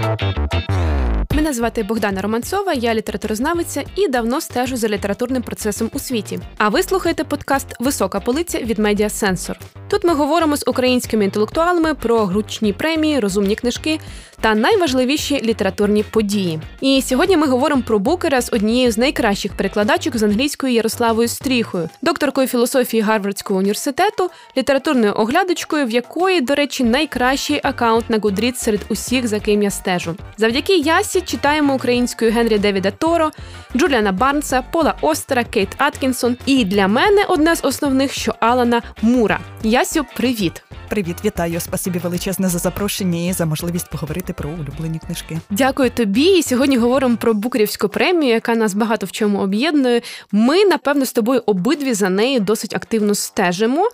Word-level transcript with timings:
Thank 0.00 1.31
you. 1.31 1.31
Мене 1.42 1.54
звати 1.54 1.82
Богдана 1.82 2.22
Романцова, 2.22 2.72
я 2.72 2.94
літературознавиця 2.94 3.84
і 3.96 4.08
давно 4.08 4.40
стежу 4.40 4.76
за 4.76 4.88
літературним 4.88 5.42
процесом 5.42 5.90
у 5.92 5.98
світі. 5.98 6.38
А 6.58 6.68
ви 6.68 6.82
слухаєте 6.82 7.24
подкаст 7.24 7.66
Висока 7.80 8.20
полиця 8.20 8.58
від 8.58 8.78
Медіа 8.78 9.10
Сенсор. 9.10 9.58
Тут 9.88 10.04
ми 10.04 10.14
говоримо 10.14 10.56
з 10.56 10.64
українськими 10.66 11.24
інтелектуалами 11.24 11.94
про 11.94 12.26
гручні 12.26 12.72
премії, 12.72 13.20
розумні 13.20 13.54
книжки 13.56 14.00
та 14.40 14.54
найважливіші 14.54 15.40
літературні 15.42 16.02
події. 16.02 16.60
І 16.80 17.02
сьогодні 17.02 17.36
ми 17.36 17.46
говоримо 17.46 17.82
про 17.82 17.98
букера 17.98 18.40
з 18.40 18.52
однією 18.52 18.92
з 18.92 18.98
найкращих 18.98 19.52
перекладачок 19.52 20.16
з 20.16 20.22
англійської 20.22 20.74
Ярославою 20.74 21.28
Стріхою, 21.28 21.88
докторкою 22.02 22.48
філософії 22.48 23.02
Гарвардського 23.02 23.58
університету, 23.58 24.30
літературною 24.56 25.12
оглядочкою, 25.16 25.86
в 25.86 25.90
якої, 25.90 26.40
до 26.40 26.54
речі, 26.54 26.84
найкращий 26.84 27.60
акаунт 27.62 28.10
на 28.10 28.18
Goodreads 28.18 28.56
серед 28.56 28.80
усіх, 28.88 29.26
за 29.26 29.40
ким 29.40 29.62
я 29.62 29.70
стежу. 29.70 30.16
Завдяки 30.36 30.76
Ясі 30.76 31.20
читаємо 31.32 31.74
українською 31.74 32.32
Генрі 32.32 32.58
Девіда 32.58 32.90
Торо, 32.90 33.30
Джуліана 33.76 34.12
Барнса, 34.12 34.62
Пола 34.62 34.94
Остера, 35.00 35.44
Кейт 35.44 35.68
Аткінсон. 35.78 36.36
І 36.46 36.64
для 36.64 36.88
мене 36.88 37.24
одне 37.28 37.56
з 37.56 37.64
основних, 37.64 38.12
що 38.12 38.34
Алана 38.40 38.82
Мура. 39.02 39.40
Ясю, 39.62 40.04
привіт! 40.16 40.62
Привіт, 40.92 41.16
вітаю! 41.24 41.60
Спасибі 41.60 41.98
величезне 41.98 42.48
за 42.48 42.58
запрошення 42.58 43.30
і 43.30 43.32
за 43.32 43.46
можливість 43.46 43.90
поговорити 43.90 44.32
про 44.32 44.50
улюблені 44.50 44.98
книжки. 45.06 45.38
Дякую 45.50 45.90
тобі. 45.90 46.38
І 46.38 46.42
Сьогодні 46.42 46.76
говоримо 46.76 47.16
про 47.16 47.34
Букерівську 47.34 47.88
премію, 47.88 48.32
яка 48.32 48.54
нас 48.54 48.74
багато 48.74 49.06
в 49.06 49.12
чому 49.12 49.38
об'єднує. 49.38 50.02
Ми, 50.32 50.64
напевно, 50.64 51.04
з 51.04 51.12
тобою 51.12 51.42
обидві 51.46 51.94
за 51.94 52.08
нею 52.08 52.40
досить 52.40 52.76
активно 52.76 53.14
стежимо. 53.14 53.88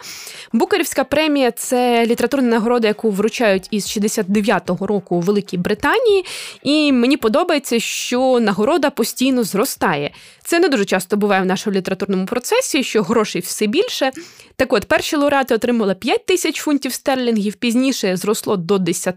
Букерівська 0.53 1.05
премія 1.05 1.51
це 1.51 2.07
літературна 2.07 2.49
нагорода, 2.49 2.89
яку 2.89 3.11
вручають 3.11 3.69
із 3.71 3.87
69-го 3.87 4.87
року 4.87 5.17
у 5.17 5.21
Великій 5.21 5.59
Британії. 5.59 6.25
І 6.63 6.93
мені 6.93 7.17
подобається, 7.17 7.28
що 7.81 8.41
нагорода 8.41 8.91
постійно 8.91 9.45
зростає. 9.45 10.11
Це 10.45 10.59
не 10.59 10.69
дуже 10.69 10.85
часто 10.85 11.17
буває 11.17 11.43
в 11.43 11.47
нашому 11.47 11.77
літературному 11.77 12.27
процесі, 12.27 12.83
що 12.83 13.03
грошей 13.03 13.41
все 13.41 13.67
більше. 13.67 14.11
Так 14.57 14.73
от, 14.73 14.85
перші 14.85 15.17
лауреати 15.17 15.55
отримали 15.55 15.95
5 15.95 16.27
тисяч 16.27 16.61
фунтів 16.61 16.93
стерлінгів, 16.93 17.55
пізніше 17.55 18.17
зросло 18.17 18.57
до 18.57 18.79
10, 18.79 19.15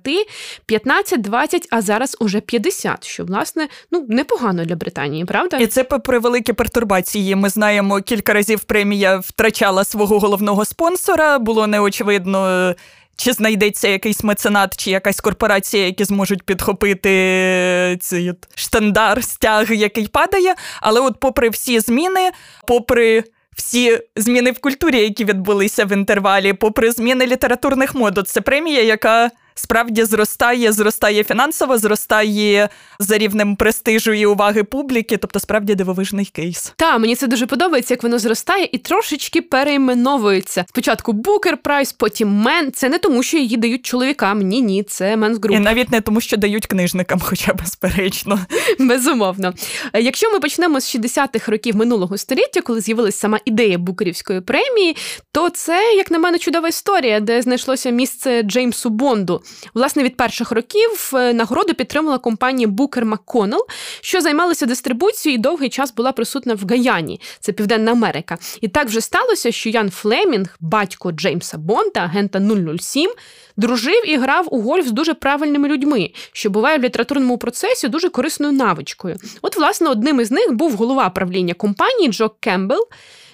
15, 0.65 1.21
20, 1.21 1.67
а 1.71 1.81
зараз 1.81 2.17
уже 2.19 2.39
50, 2.39 3.07
що, 3.07 3.25
власне, 3.25 3.67
ну, 3.91 4.05
непогано 4.09 4.65
для 4.65 4.75
Британії, 4.75 5.25
правда? 5.25 5.57
І 5.57 5.67
це 5.67 5.83
попри 5.83 6.19
великі 6.19 6.53
пертурбації. 6.53 7.35
Ми 7.35 7.49
знаємо, 7.49 8.01
кілька 8.01 8.33
разів 8.33 8.63
премія 8.63 9.17
втрачала 9.17 9.83
свого 9.83 10.19
головного 10.19 10.65
спонсора, 10.65 11.39
було 11.39 11.67
неочевидно. 11.67 12.75
Чи 13.15 13.33
знайдеться 13.33 13.87
якийсь 13.87 14.23
меценат, 14.23 14.77
чи 14.77 14.91
якась 14.91 15.19
корпорація, 15.19 15.85
які 15.85 16.03
зможуть 16.03 16.43
підхопити 16.43 17.97
цей 18.01 18.33
штандар, 18.55 19.23
стяг, 19.23 19.71
який 19.71 20.07
падає. 20.07 20.55
Але, 20.81 20.99
от, 21.01 21.19
попри 21.19 21.49
всі 21.49 21.79
зміни, 21.79 22.31
попри 22.67 23.23
всі 23.57 23.99
зміни 24.15 24.51
в 24.51 24.59
культурі, 24.59 24.99
які 24.99 25.25
відбулися 25.25 25.85
в 25.85 25.91
інтервалі, 25.91 26.53
попри 26.53 26.91
зміни 26.91 27.25
літературних 27.27 27.95
мод, 27.95 28.23
це 28.25 28.41
премія, 28.41 28.83
яка 28.83 29.31
справді 29.61 30.03
зростає, 30.03 30.71
зростає 30.71 31.23
фінансово, 31.23 31.77
зростає 31.77 32.69
за 32.99 33.17
рівнем 33.17 33.55
престижу 33.55 34.13
і 34.13 34.25
уваги 34.25 34.63
публіки, 34.63 35.17
тобто 35.17 35.39
справді 35.39 35.75
дивовижний 35.75 36.25
кейс. 36.25 36.73
Та 36.75 36.97
мені 36.97 37.15
це 37.15 37.27
дуже 37.27 37.45
подобається, 37.45 37.93
як 37.93 38.03
воно 38.03 38.19
зростає 38.19 38.69
і 38.71 38.77
трошечки 38.77 39.41
перейменовується. 39.41 40.65
Спочатку 40.69 41.13
Booker 41.13 41.57
Prize, 41.57 41.94
потім 41.93 42.29
Man. 42.30 42.71
Це 42.71 42.89
не 42.89 42.97
тому, 42.97 43.23
що 43.23 43.37
її 43.37 43.57
дають 43.57 43.85
чоловікам. 43.85 44.39
Ні, 44.39 44.61
ні, 44.61 44.83
це 44.83 45.17
Man 45.17 45.39
Group. 45.39 45.57
І 45.57 45.59
навіть 45.59 45.91
не 45.91 46.01
тому, 46.01 46.21
що 46.21 46.37
дають 46.37 46.65
книжникам, 46.65 47.19
хоча 47.23 47.53
безперечно. 47.53 48.39
Безумовно. 48.79 49.53
Якщо 49.93 50.31
ми 50.31 50.39
почнемо 50.39 50.79
з 50.79 50.95
60-х 50.95 51.51
років 51.51 51.75
минулого 51.75 52.17
століття, 52.17 52.61
коли 52.61 52.81
з'явилася 52.81 53.17
сама 53.17 53.39
ідея 53.45 53.77
Букерівської 53.77 54.41
премії, 54.41 54.95
то 55.31 55.50
це, 55.50 55.94
як 55.97 56.11
на 56.11 56.19
мене, 56.19 56.39
чудова 56.39 56.67
історія, 56.67 57.19
де 57.19 57.41
знайшлося 57.41 57.89
місце 57.89 58.44
Джеймсу 58.44 58.89
Бонду. 58.89 59.41
Власне, 59.73 60.03
від 60.03 60.17
перших 60.17 60.51
років 60.51 61.12
е, 61.13 61.34
нагороду 61.34 61.73
підтримала 61.73 62.17
компанія 62.17 62.67
Booker 62.67 63.16
McConnell, 63.16 63.66
що 64.01 64.22
займалася 64.22 64.66
дистрибуцією 64.66 65.39
і 65.39 65.41
довгий 65.41 65.69
час 65.69 65.94
була 65.94 66.12
присутна 66.12 66.53
в 66.53 66.67
Гаяні, 66.69 67.22
це 67.39 67.51
Південна 67.51 67.91
Америка. 67.91 68.38
І 68.62 68.67
так 68.67 68.88
вже 68.88 69.01
сталося, 69.01 69.51
що 69.51 69.69
Ян 69.69 69.89
Флемінг, 69.89 70.56
батько 70.59 71.12
Джеймса 71.12 71.57
Бонда, 71.57 72.00
агента 72.00 72.41
007, 72.79 73.12
дружив 73.57 74.09
і 74.09 74.17
грав 74.17 74.47
у 74.51 74.62
гольф 74.62 74.88
з 74.88 74.91
дуже 74.91 75.13
правильними 75.13 75.68
людьми, 75.68 76.12
що 76.31 76.50
буває 76.50 76.78
в 76.78 76.81
літературному 76.81 77.38
процесі 77.38 77.88
дуже 77.88 78.09
корисною 78.09 78.53
навичкою. 78.53 79.16
От, 79.41 79.57
власне, 79.57 79.89
одним 79.89 80.22
із 80.22 80.31
них 80.31 80.53
був 80.53 80.75
голова 80.75 81.09
правління 81.09 81.53
компанії 81.53 82.09
Джо 82.12 82.31
Кембл. 82.39 82.88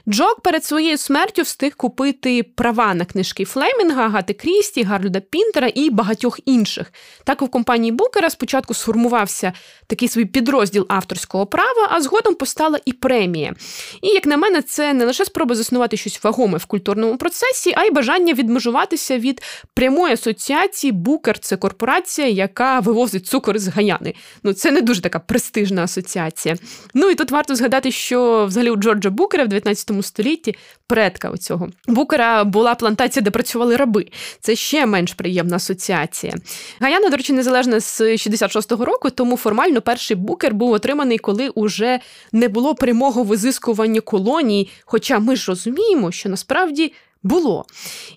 Джок 0.09 0.41
перед 0.41 0.65
своєю 0.65 0.97
смертю 0.97 1.41
встиг 1.41 1.75
купити 1.75 2.43
права 2.43 2.93
на 2.93 3.05
книжки 3.05 3.45
Флемінга, 3.45 4.09
Гати 4.09 4.33
Крісті, 4.33 4.83
Гарлюда 4.83 5.19
Пінтера 5.19 5.71
і 5.75 5.89
багатьох 5.89 6.39
інших. 6.45 6.93
Так 7.23 7.41
у 7.41 7.47
компанії 7.47 7.91
Букера 7.91 8.29
спочатку 8.29 8.73
сформувався 8.73 9.53
такий 9.87 10.07
свій 10.07 10.25
підрозділ 10.25 10.85
авторського 10.89 11.45
права, 11.45 11.87
а 11.91 12.01
згодом 12.01 12.35
постала 12.35 12.79
і 12.85 12.93
премія. 12.93 13.53
І, 14.01 14.07
як 14.07 14.25
на 14.25 14.37
мене, 14.37 14.61
це 14.61 14.93
не 14.93 15.05
лише 15.05 15.25
спроба 15.25 15.55
заснувати 15.55 15.97
щось 15.97 16.23
вагоме 16.23 16.57
в 16.57 16.65
культурному 16.65 17.17
процесі, 17.17 17.73
а 17.77 17.83
й 17.83 17.91
бажання 17.91 18.33
відмежуватися 18.33 19.17
від 19.17 19.41
прямої 19.73 20.13
асоціації. 20.13 20.91
Букер 20.91 21.39
це 21.39 21.57
корпорація, 21.57 22.27
яка 22.27 22.79
вивозить 22.79 23.27
цукор 23.27 23.59
з 23.59 23.67
гаяни. 23.67 24.13
Ну, 24.43 24.53
це 24.53 24.71
не 24.71 24.81
дуже 24.81 25.01
така 25.01 25.19
престижна 25.19 25.83
асоціація. 25.83 26.55
Ну 26.93 27.09
і 27.09 27.15
тут 27.15 27.31
варто 27.31 27.55
згадати, 27.55 27.91
що 27.91 28.45
взагалі 28.45 28.69
у 28.69 28.75
Джорджа 28.75 29.09
Букера 29.09 29.43
в 29.43 29.47
19 29.47 29.96
столітті 30.03 30.55
предка 30.87 31.29
оцього. 31.29 31.69
Букера 31.87 32.43
була 32.43 32.75
плантація, 32.75 33.23
де 33.23 33.31
працювали 33.31 33.75
раби. 33.75 34.05
Це 34.41 34.55
ще 34.55 34.85
менш 34.85 35.13
приємна 35.13 35.55
асоціація. 35.55 36.35
Гаяна, 36.79 37.09
до 37.09 37.17
речі, 37.17 37.33
незалежна 37.33 37.79
з 37.79 38.01
66-го 38.01 38.85
року, 38.85 39.09
тому 39.09 39.37
формально 39.37 39.81
перший 39.81 40.17
букер 40.17 40.53
був 40.53 40.71
отриманий, 40.71 41.17
коли 41.17 41.49
уже 41.49 41.99
не 42.31 42.47
було 42.47 42.75
прямого 42.75 43.23
визискування 43.23 44.01
колоній. 44.01 44.69
Хоча 44.85 45.19
ми 45.19 45.35
ж 45.35 45.51
розуміємо, 45.51 46.11
що 46.11 46.29
насправді 46.29 46.93
було. 47.23 47.65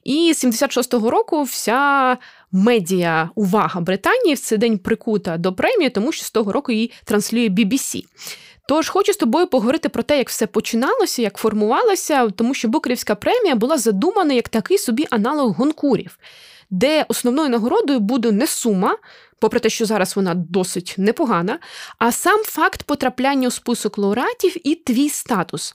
І 0.05 0.35
з 0.35 0.45
76-го 0.45 1.11
року 1.11 1.43
вся. 1.43 2.17
Медіа 2.53 3.31
увага 3.35 3.81
Британії 3.81 4.35
в 4.35 4.39
цей 4.39 4.59
день 4.59 4.79
прикута 4.79 5.37
до 5.37 5.53
премії, 5.53 5.91
тому 5.91 6.13
що 6.13 6.25
з 6.25 6.31
того 6.31 6.53
року 6.53 6.73
її 6.73 6.93
транслює 7.05 7.49
BBC. 7.49 8.05
Тож 8.71 8.89
хочу 8.89 9.13
з 9.13 9.17
тобою 9.17 9.47
поговорити 9.47 9.89
про 9.89 10.03
те, 10.03 10.19
як 10.19 10.29
все 10.29 10.47
починалося, 10.47 11.23
як 11.23 11.37
формувалося, 11.37 12.31
тому 12.31 12.55
що 12.55 12.69
Букерівська 12.69 13.15
премія 13.15 13.55
була 13.55 13.79
задумана 13.79 14.35
як 14.35 14.49
такий 14.49 14.79
собі 14.79 15.07
аналог 15.11 15.53
гонкурів, 15.53 16.19
де 16.71 17.05
основною 17.09 17.49
нагородою 17.49 18.01
буде 18.01 18.33
не 18.33 18.47
сума, 18.47 18.97
попри 19.39 19.61
те, 19.61 19.69
що 19.69 19.87
зараз 19.87 20.17
вона 20.17 20.35
досить 20.35 20.95
непогана, 20.99 21.59
а 21.99 22.13
сам 22.13 22.41
факт 22.45 22.83
потрапляння 22.83 23.49
у 23.49 23.51
список 23.51 23.99
лауреатів 23.99 24.69
і 24.69 24.75
твій 24.75 25.09
статус. 25.09 25.75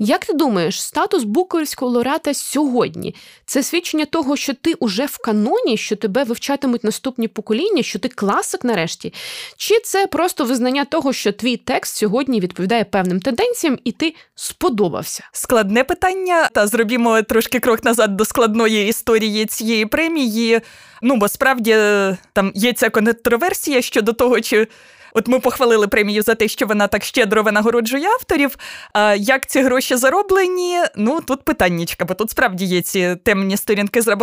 Як 0.00 0.24
ти 0.24 0.32
думаєш, 0.32 0.82
статус 0.82 1.24
Буковського 1.24 1.90
лауреата 1.90 2.34
сьогодні 2.34 3.14
це 3.46 3.62
свідчення 3.62 4.04
того, 4.04 4.36
що 4.36 4.54
ти 4.54 4.74
уже 4.74 5.06
в 5.06 5.18
каноні, 5.18 5.76
що 5.76 5.96
тебе 5.96 6.24
вивчатимуть 6.24 6.84
наступні 6.84 7.28
покоління, 7.28 7.82
що 7.82 7.98
ти 7.98 8.08
класик 8.08 8.64
нарешті? 8.64 9.12
Чи 9.56 9.80
це 9.80 10.06
просто 10.06 10.44
визнання 10.44 10.84
того, 10.84 11.12
що 11.12 11.32
твій 11.32 11.56
текст 11.56 11.96
сьогодні 11.96 12.40
відповідає 12.40 12.84
певним 12.84 13.20
тенденціям, 13.20 13.78
і 13.84 13.92
ти 13.92 14.14
сподобався? 14.34 15.24
Складне 15.32 15.84
питання. 15.84 16.48
Та 16.52 16.66
зробімо 16.66 17.22
трошки 17.22 17.60
крок 17.60 17.84
назад 17.84 18.16
до 18.16 18.24
складної 18.24 18.88
історії 18.88 19.46
цієї 19.46 19.86
премії. 19.86 20.60
Ну 21.02 21.16
бо 21.16 21.28
справді 21.28 21.76
там 22.32 22.52
є 22.54 22.72
ця 22.72 22.90
контроверсія 22.90 23.82
щодо 23.82 24.12
того, 24.12 24.40
чи 24.40 24.68
От 25.14 25.28
ми 25.28 25.40
похвалили 25.40 25.88
премію 25.88 26.22
за 26.22 26.34
те, 26.34 26.48
що 26.48 26.66
вона 26.66 26.86
так 26.86 27.04
щедро 27.04 27.42
винагороджує 27.42 28.08
авторів. 28.08 28.56
А 28.92 29.14
як 29.14 29.46
ці 29.46 29.62
гроші 29.62 29.96
зароблені? 29.96 30.78
Ну 30.96 31.20
тут 31.20 31.42
питаннячка, 31.42 32.04
бо 32.04 32.14
тут 32.14 32.30
справді 32.30 32.64
є 32.64 32.82
ці 32.82 33.16
темні 33.16 33.56
сторінки 33.56 34.02
з 34.02 34.16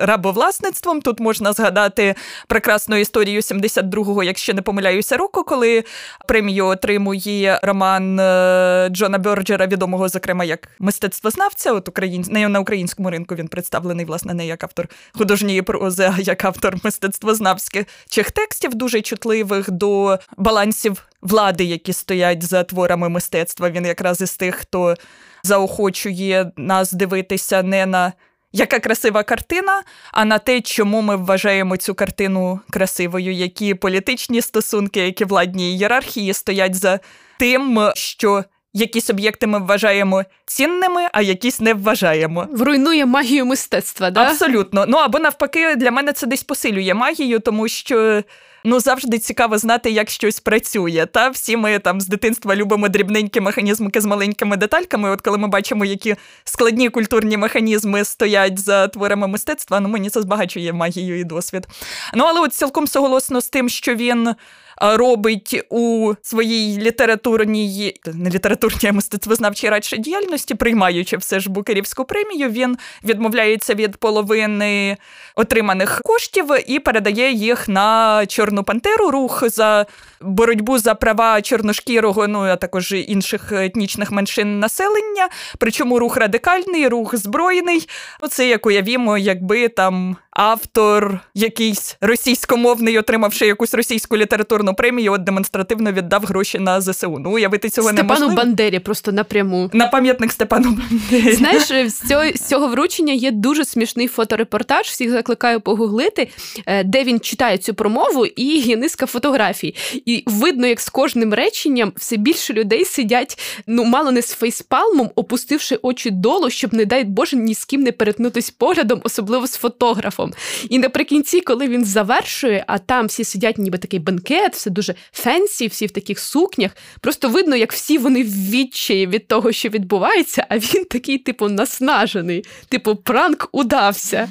рабовласництвом. 0.00 1.00
Тут 1.00 1.20
можна 1.20 1.52
згадати 1.52 2.14
прекрасну 2.46 2.96
історію 2.96 3.40
72-го, 3.40 4.22
якщо 4.22 4.54
не 4.54 4.62
помиляюся, 4.62 5.16
року, 5.16 5.44
коли 5.44 5.84
премію 6.28 6.66
отримує 6.66 7.60
роман 7.62 8.20
е, 8.20 8.88
Джона 8.90 9.18
Бьорджера, 9.18 9.66
відомого, 9.66 10.08
зокрема, 10.08 10.44
як 10.44 10.68
мистецтвознавця. 10.78 11.72
От 11.72 11.88
україн... 11.88 12.24
не 12.28 12.48
на 12.48 12.60
українському 12.60 13.10
ринку 13.10 13.34
він 13.34 13.48
представлений, 13.48 14.06
власне, 14.06 14.34
не 14.34 14.46
як 14.46 14.64
автор 14.64 14.88
художньої 15.12 15.62
прози, 15.62 16.12
а 16.16 16.20
як 16.20 16.44
автор 16.44 16.76
мистецтвознавських 16.84 17.86
текстів, 18.34 18.74
дуже 18.74 19.02
чутливих 19.02 19.70
до 19.70 20.01
балансів 20.36 21.02
влади, 21.22 21.64
які 21.64 21.92
стоять 21.92 22.42
за 22.42 22.64
творами 22.64 23.08
мистецтва. 23.08 23.70
Він 23.70 23.86
якраз 23.86 24.20
із 24.20 24.36
тих, 24.36 24.54
хто 24.54 24.94
заохочує 25.42 26.52
нас 26.56 26.92
дивитися 26.92 27.62
не 27.62 27.86
на 27.86 28.12
яка 28.52 28.80
красива 28.80 29.22
картина, 29.22 29.82
а 30.12 30.24
на 30.24 30.38
те, 30.38 30.60
чому 30.60 31.02
ми 31.02 31.16
вважаємо 31.16 31.76
цю 31.76 31.94
картину 31.94 32.60
красивою, 32.70 33.32
які 33.32 33.74
політичні 33.74 34.42
стосунки, 34.42 35.00
які 35.00 35.24
владні 35.24 35.74
ієрархії 35.74 36.32
стоять 36.32 36.74
за 36.74 37.00
тим, 37.38 37.90
що 37.94 38.44
якісь 38.72 39.10
об'єкти 39.10 39.46
ми 39.46 39.58
вважаємо 39.58 40.24
цінними, 40.46 41.02
а 41.12 41.22
якісь 41.22 41.60
не 41.60 41.74
вважаємо. 41.74 42.46
Вруйнує 42.50 43.06
магію 43.06 43.46
мистецтва, 43.46 44.10
да? 44.10 44.20
Абсолютно. 44.20 44.84
Ну 44.88 44.96
або 44.96 45.18
навпаки, 45.18 45.76
для 45.76 45.90
мене 45.90 46.12
це 46.12 46.26
десь 46.26 46.42
посилює 46.42 46.94
магію, 46.94 47.40
тому 47.40 47.68
що. 47.68 48.22
Ну, 48.64 48.80
завжди 48.80 49.18
цікаво 49.18 49.58
знати, 49.58 49.90
як 49.90 50.10
щось 50.10 50.40
працює. 50.40 51.06
Та 51.12 51.28
всі 51.28 51.56
ми 51.56 51.78
там 51.78 52.00
з 52.00 52.06
дитинства 52.06 52.56
любимо 52.56 52.88
дрібненькі 52.88 53.40
механізмики 53.40 54.00
з 54.00 54.04
маленькими 54.04 54.56
детальками. 54.56 55.10
От 55.10 55.20
коли 55.20 55.38
ми 55.38 55.48
бачимо, 55.48 55.84
які 55.84 56.16
складні 56.44 56.88
культурні 56.88 57.36
механізми 57.36 58.04
стоять 58.04 58.58
за 58.58 58.88
творами 58.88 59.28
мистецтва, 59.28 59.80
ну 59.80 59.88
мені 59.88 60.10
це 60.10 60.22
збагачує 60.22 60.72
магію 60.72 61.20
і 61.20 61.24
досвід. 61.24 61.66
Ну 62.14 62.24
але 62.24 62.40
от 62.40 62.54
цілком 62.54 62.86
соголосно 62.86 63.40
з 63.40 63.48
тим, 63.48 63.68
що 63.68 63.94
він 63.94 64.34
робить 64.82 65.64
у 65.68 66.14
своїй 66.22 66.78
літературній, 66.78 67.94
не 68.14 68.30
літературній, 68.30 68.88
а 68.88 68.92
мистецтвознавчій 68.92 69.68
радше 69.68 69.96
діяльності, 69.96 70.54
приймаючи 70.54 71.16
все 71.16 71.40
ж 71.40 71.50
Букерівську 71.50 72.04
премію, 72.04 72.50
він 72.50 72.78
відмовляється 73.04 73.74
від 73.74 73.96
половини 73.96 74.96
отриманих 75.34 76.00
коштів 76.04 76.46
і 76.66 76.78
передає 76.78 77.32
їх 77.32 77.68
на 77.68 78.26
Чорну 78.26 78.64
Пантеру, 78.64 79.10
рух 79.10 79.48
за 79.48 79.86
боротьбу 80.24 80.78
за 80.78 80.94
права 80.94 81.42
чорношкірого, 81.42 82.28
ну 82.28 82.40
а 82.40 82.56
також 82.56 82.92
інших 82.92 83.52
етнічних 83.52 84.10
меншин 84.10 84.60
населення. 84.60 85.28
Причому 85.58 85.98
рух 85.98 86.16
радикальний, 86.16 86.88
рух 86.88 87.16
збройний. 87.16 87.88
Оце 88.20 88.48
як 88.48 88.66
уявімо, 88.66 89.18
якби 89.18 89.68
там 89.68 90.16
автор 90.30 91.20
якийсь 91.34 91.96
російськомовний, 92.00 92.98
отримавши 92.98 93.46
якусь 93.46 93.74
російську 93.74 94.16
літературну 94.16 94.74
премію, 94.74 95.12
от 95.12 95.24
демонстративно 95.24 95.92
віддав 95.92 96.24
гроші 96.24 96.58
на 96.58 96.80
ЗСУ. 96.80 97.18
Ну, 97.18 97.32
уявити 97.32 97.68
цього 97.68 97.88
Степану 97.88 98.08
неможливо. 98.08 98.34
Бандері 98.34 98.78
просто 98.78 99.12
напряму. 99.12 99.70
На 99.72 99.86
пам'ятник 99.86 100.32
Степану 100.32 100.78
Бандері. 100.78 101.32
Знаєш, 101.32 101.92
з 101.92 102.08
цього, 102.08 102.24
з 102.34 102.40
цього 102.40 102.68
вручення 102.68 103.12
є 103.12 103.30
дуже 103.30 103.64
смішний 103.64 104.08
фоторепортаж. 104.08 104.86
Всіх 104.86 105.10
закликаю 105.10 105.60
погуглити, 105.60 106.28
е, 106.66 106.84
де 106.84 107.04
він 107.04 107.20
читає 107.20 107.58
цю 107.58 107.74
промову, 107.74 108.26
і 108.26 108.58
є 108.58 108.76
низка 108.76 109.06
фотографій. 109.06 109.74
І 110.04 110.11
видно, 110.26 110.66
як 110.66 110.80
з 110.80 110.88
кожним 110.88 111.34
реченням 111.34 111.92
все 111.96 112.16
більше 112.16 112.52
людей 112.52 112.84
сидять, 112.84 113.38
ну 113.66 113.84
мало 113.84 114.10
не 114.12 114.22
з 114.22 114.32
фейспалмом, 114.32 115.10
опустивши 115.14 115.78
очі 115.82 116.10
долу, 116.10 116.50
щоб, 116.50 116.74
не 116.74 116.84
дай 116.84 117.04
Боже, 117.04 117.36
ні 117.36 117.54
з 117.54 117.64
ким 117.64 117.82
не 117.82 117.92
перетнутись 117.92 118.50
поглядом, 118.50 119.00
особливо 119.04 119.46
з 119.46 119.56
фотографом. 119.56 120.32
І 120.68 120.78
наприкінці, 120.78 121.40
коли 121.40 121.68
він 121.68 121.84
завершує, 121.84 122.64
а 122.66 122.78
там 122.78 123.06
всі 123.06 123.24
сидять, 123.24 123.58
ніби 123.58 123.78
такий 123.78 123.98
бенкет, 123.98 124.54
все 124.54 124.70
дуже 124.70 124.94
fancy, 125.12 125.66
всі 125.66 125.86
в 125.86 125.90
таких 125.90 126.18
сукнях. 126.18 126.70
Просто 127.00 127.28
видно, 127.28 127.56
як 127.56 127.72
всі 127.72 127.98
вони 127.98 128.22
в 128.22 128.50
відчаї 128.50 129.06
від 129.06 129.28
того, 129.28 129.52
що 129.52 129.68
відбувається, 129.68 130.46
а 130.48 130.58
він 130.58 130.84
такий, 130.84 131.18
типу, 131.18 131.48
наснажений. 131.48 132.44
Типу, 132.68 132.96
пранк 132.96 133.48
удався. 133.52 134.28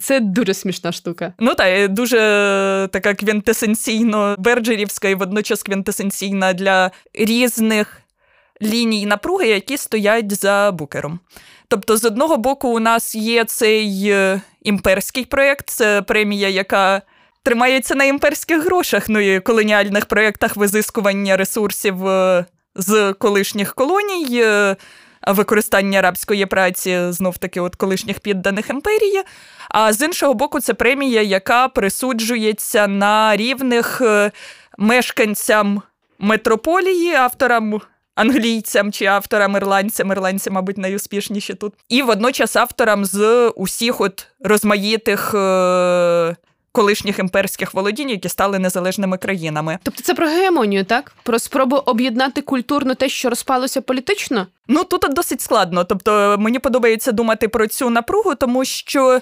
Це 0.00 0.20
дуже 0.20 0.54
смішна 0.54 0.92
штука. 0.92 1.32
Ну 1.38 1.54
так, 1.54 1.88
дуже 1.88 2.18
така 2.92 3.14
квінтесенційно 3.14 4.36
берджерівська 4.38 5.08
і 5.08 5.14
водночас 5.14 5.62
квінтесенційна 5.62 6.52
для 6.52 6.90
різних 7.14 8.02
ліній 8.62 9.06
напруги, 9.06 9.46
які 9.46 9.76
стоять 9.76 10.40
за 10.40 10.72
букером. 10.72 11.20
Тобто, 11.68 11.96
з 11.96 12.04
одного 12.04 12.36
боку, 12.36 12.68
у 12.68 12.78
нас 12.78 13.14
є 13.14 13.44
цей 13.44 14.08
е, 14.10 14.40
імперський 14.62 15.24
проєкт, 15.24 15.70
це 15.70 16.02
премія, 16.02 16.48
яка 16.48 17.02
тримається 17.42 17.94
на 17.94 18.04
імперських 18.04 18.64
грошах, 18.64 19.08
ну 19.08 19.20
і 19.20 19.40
колоніальних 19.40 20.06
проєктах 20.06 20.56
визискування 20.56 21.36
ресурсів 21.36 22.08
е, 22.08 22.44
з 22.74 23.12
колишніх 23.12 23.74
колоній. 23.74 24.44
Е, 25.28 25.32
використання 25.32 25.98
арабської 25.98 26.46
праці 26.46 26.98
знов 27.12 27.38
таки 27.38 27.60
от 27.60 27.76
колишніх 27.76 28.20
підданих 28.20 28.70
імперії. 28.70 29.22
А 29.68 29.92
з 29.92 30.00
іншого 30.02 30.34
боку, 30.34 30.60
це 30.60 30.74
премія, 30.74 31.22
яка 31.22 31.68
присуджується 31.68 32.88
на 32.88 33.36
рівних 33.36 34.02
мешканцям 34.78 35.82
метрополії, 36.18 37.14
авторам 37.14 37.80
англійцям 38.14 38.92
чи 38.92 39.06
авторам 39.06 39.56
ірландцям, 39.56 40.10
ірландці, 40.10 40.50
мабуть, 40.50 40.78
найуспішніші 40.78 41.54
тут, 41.54 41.74
і 41.88 42.02
водночас 42.02 42.56
авторам 42.56 43.04
з 43.04 43.48
усіх 43.48 44.00
от 44.00 44.26
розмаїтих. 44.40 45.34
Е- 45.34 46.36
Колишніх 46.72 47.18
імперських 47.18 47.74
володінь, 47.74 48.10
які 48.10 48.28
стали 48.28 48.58
незалежними 48.58 49.18
країнами. 49.18 49.78
Тобто 49.82 50.02
це 50.02 50.14
про 50.14 50.26
гегемонію, 50.26 50.84
так? 50.84 51.12
Про 51.22 51.38
спробу 51.38 51.76
об'єднати 51.76 52.42
культурно 52.42 52.94
те, 52.94 53.08
що 53.08 53.30
розпалося 53.30 53.80
політично? 53.80 54.46
Ну 54.68 54.84
тут 54.84 55.06
досить 55.14 55.40
складно. 55.40 55.84
Тобто 55.84 56.36
мені 56.38 56.58
подобається 56.58 57.12
думати 57.12 57.48
про 57.48 57.66
цю 57.66 57.90
напругу, 57.90 58.34
тому 58.34 58.64
що 58.64 59.20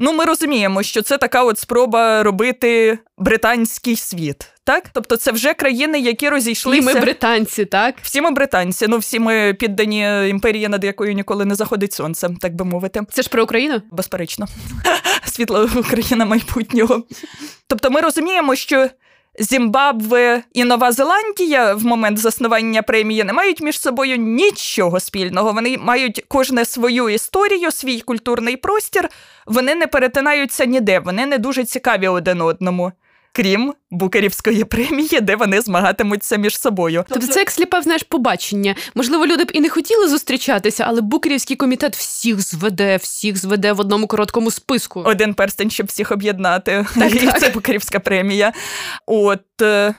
ну 0.00 0.12
ми 0.12 0.24
розуміємо, 0.24 0.82
що 0.82 1.02
це 1.02 1.18
така 1.18 1.44
от 1.44 1.58
спроба 1.58 2.22
робити 2.22 2.98
британський 3.18 3.96
світ. 3.96 4.48
Так, 4.64 4.84
тобто 4.92 5.16
це 5.16 5.32
вже 5.32 5.54
країни, 5.54 6.00
які 6.00 6.28
розійшлися. 6.28 6.90
І 6.90 6.94
ми 6.94 7.00
британці, 7.00 7.64
так 7.64 7.94
всі 8.02 8.20
ми 8.20 8.30
британці. 8.30 8.86
Ну 8.88 8.98
всі 8.98 9.18
ми 9.18 9.54
піддані 9.54 10.28
імперії, 10.28 10.68
над 10.68 10.84
якою 10.84 11.12
ніколи 11.14 11.44
не 11.44 11.54
заходить 11.54 11.92
сонце, 11.92 12.30
так 12.40 12.54
би 12.54 12.64
мовити. 12.64 13.00
Це 13.10 13.22
ж 13.22 13.28
про 13.28 13.42
Україну? 13.42 13.82
Безперечно, 13.90 14.46
світла 15.32 15.68
Україна 15.76 16.24
майбутнього. 16.24 17.02
Тобто, 17.66 17.90
ми 17.90 18.00
розуміємо, 18.00 18.54
що 18.54 18.88
Зімбабве 19.38 20.42
і 20.52 20.64
Нова 20.64 20.92
Зеландія 20.92 21.74
в 21.74 21.84
момент 21.84 22.18
заснування 22.18 22.82
премії 22.82 23.24
не 23.24 23.32
мають 23.32 23.60
між 23.60 23.80
собою 23.80 24.16
нічого 24.16 25.00
спільного. 25.00 25.52
Вони 25.52 25.78
мають 25.78 26.24
кожне 26.28 26.64
свою 26.64 27.08
історію, 27.08 27.70
свій 27.70 28.00
культурний 28.00 28.56
простір. 28.56 29.08
Вони 29.46 29.74
не 29.74 29.86
перетинаються 29.86 30.64
ніде, 30.64 30.98
вони 30.98 31.26
не 31.26 31.38
дуже 31.38 31.64
цікаві 31.64 32.08
один 32.08 32.40
одному 32.40 32.92
крім 33.32 33.74
Букерівської 33.90 34.64
премії, 34.64 35.20
де 35.20 35.36
вони 35.36 35.60
змагатимуться 35.60 36.36
між 36.36 36.58
собою. 36.58 37.04
Тобто 37.08 37.26
це 37.26 37.38
як 37.40 37.50
сліпе, 37.50 37.82
знаєш, 37.82 38.02
побачення. 38.02 38.74
Можливо, 38.94 39.26
люди 39.26 39.44
б 39.44 39.50
і 39.52 39.60
не 39.60 39.68
хотіли 39.68 40.08
зустрічатися, 40.08 40.84
але 40.86 41.00
Букерівський 41.00 41.56
комітет 41.56 41.96
всіх 41.96 42.40
зведе, 42.40 42.96
всіх 42.96 43.36
зведе 43.36 43.72
в 43.72 43.80
одному 43.80 44.06
короткому 44.06 44.50
списку. 44.50 45.00
Один 45.00 45.34
перстень, 45.34 45.70
щоб 45.70 45.86
всіх 45.86 46.12
об'єднати. 46.12 46.86
Так, 46.94 47.14
і 47.14 47.26
так. 47.26 47.40
Це 47.40 47.48
Букерівська 47.48 48.00
премія. 48.00 48.52
От 49.06 49.40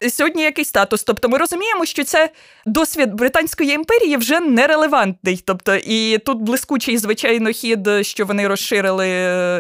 сьогодні 0.10 0.44
який 0.44 0.66
статус? 0.66 1.04
Тобто, 1.04 1.30
ми 1.30 1.38
розуміємо, 1.38 1.86
що 1.86 2.04
це 2.04 2.30
досвід 2.66 3.14
Британської 3.14 3.72
імперії 3.72 4.18
вже 4.18 4.40
нерелевантний. 4.40 5.44
Тобто, 5.46 5.76
і 5.76 6.18
тут 6.18 6.42
блискучий, 6.42 6.98
звичайно, 6.98 7.50
хід, 7.52 7.90
що 8.02 8.26
вони 8.26 8.48
розширили, 8.48 9.08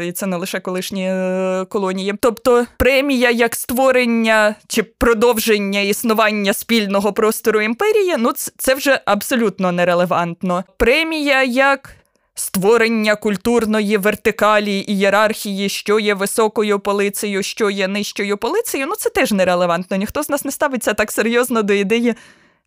і 0.07 0.11
це 0.11 0.25
не 0.25 0.37
лише 0.37 0.59
колишні 0.59 1.07
е, 1.09 1.65
колонії. 1.69 2.13
Тобто, 2.21 2.65
премія 2.77 3.31
як 3.31 3.55
створення 3.55 4.55
чи 4.67 4.83
продовження 4.83 5.79
існування 5.79 6.53
спільного 6.53 7.13
простору 7.13 7.61
імперії, 7.61 8.15
ну 8.19 8.31
це 8.57 8.75
вже 8.75 9.01
абсолютно 9.05 9.71
нерелевантно. 9.71 10.63
Премія 10.77 11.43
як. 11.43 11.95
Створення 12.35 13.15
культурної 13.15 13.97
вертикалі 13.97 14.79
і 14.79 14.91
ієрархії, 14.91 15.69
що 15.69 15.99
є 15.99 16.13
високою 16.13 16.79
полицею, 16.79 17.43
що 17.43 17.69
є 17.69 17.87
нижчою 17.87 18.37
полицею, 18.37 18.85
ну 18.87 18.95
це 18.95 19.09
теж 19.09 19.31
нерелевантно. 19.31 19.97
Ніхто 19.97 20.23
з 20.23 20.29
нас 20.29 20.45
не 20.45 20.51
ставиться 20.51 20.93
так 20.93 21.11
серйозно 21.11 21.63
до 21.63 21.73
ідеї 21.73 22.15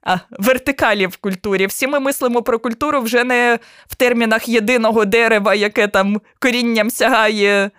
а, 0.02 0.16
вертикалі 0.30 1.06
в 1.06 1.16
культурі. 1.16 1.66
Всі 1.66 1.86
ми 1.86 2.00
мислимо 2.00 2.42
про 2.42 2.58
культуру 2.58 3.00
вже 3.00 3.24
не 3.24 3.58
в 3.86 3.94
термінах 3.94 4.48
єдиного 4.48 5.04
дерева, 5.04 5.54
яке 5.54 5.88
там 5.88 6.20
корінням 6.38 6.90
сягає 6.90 7.70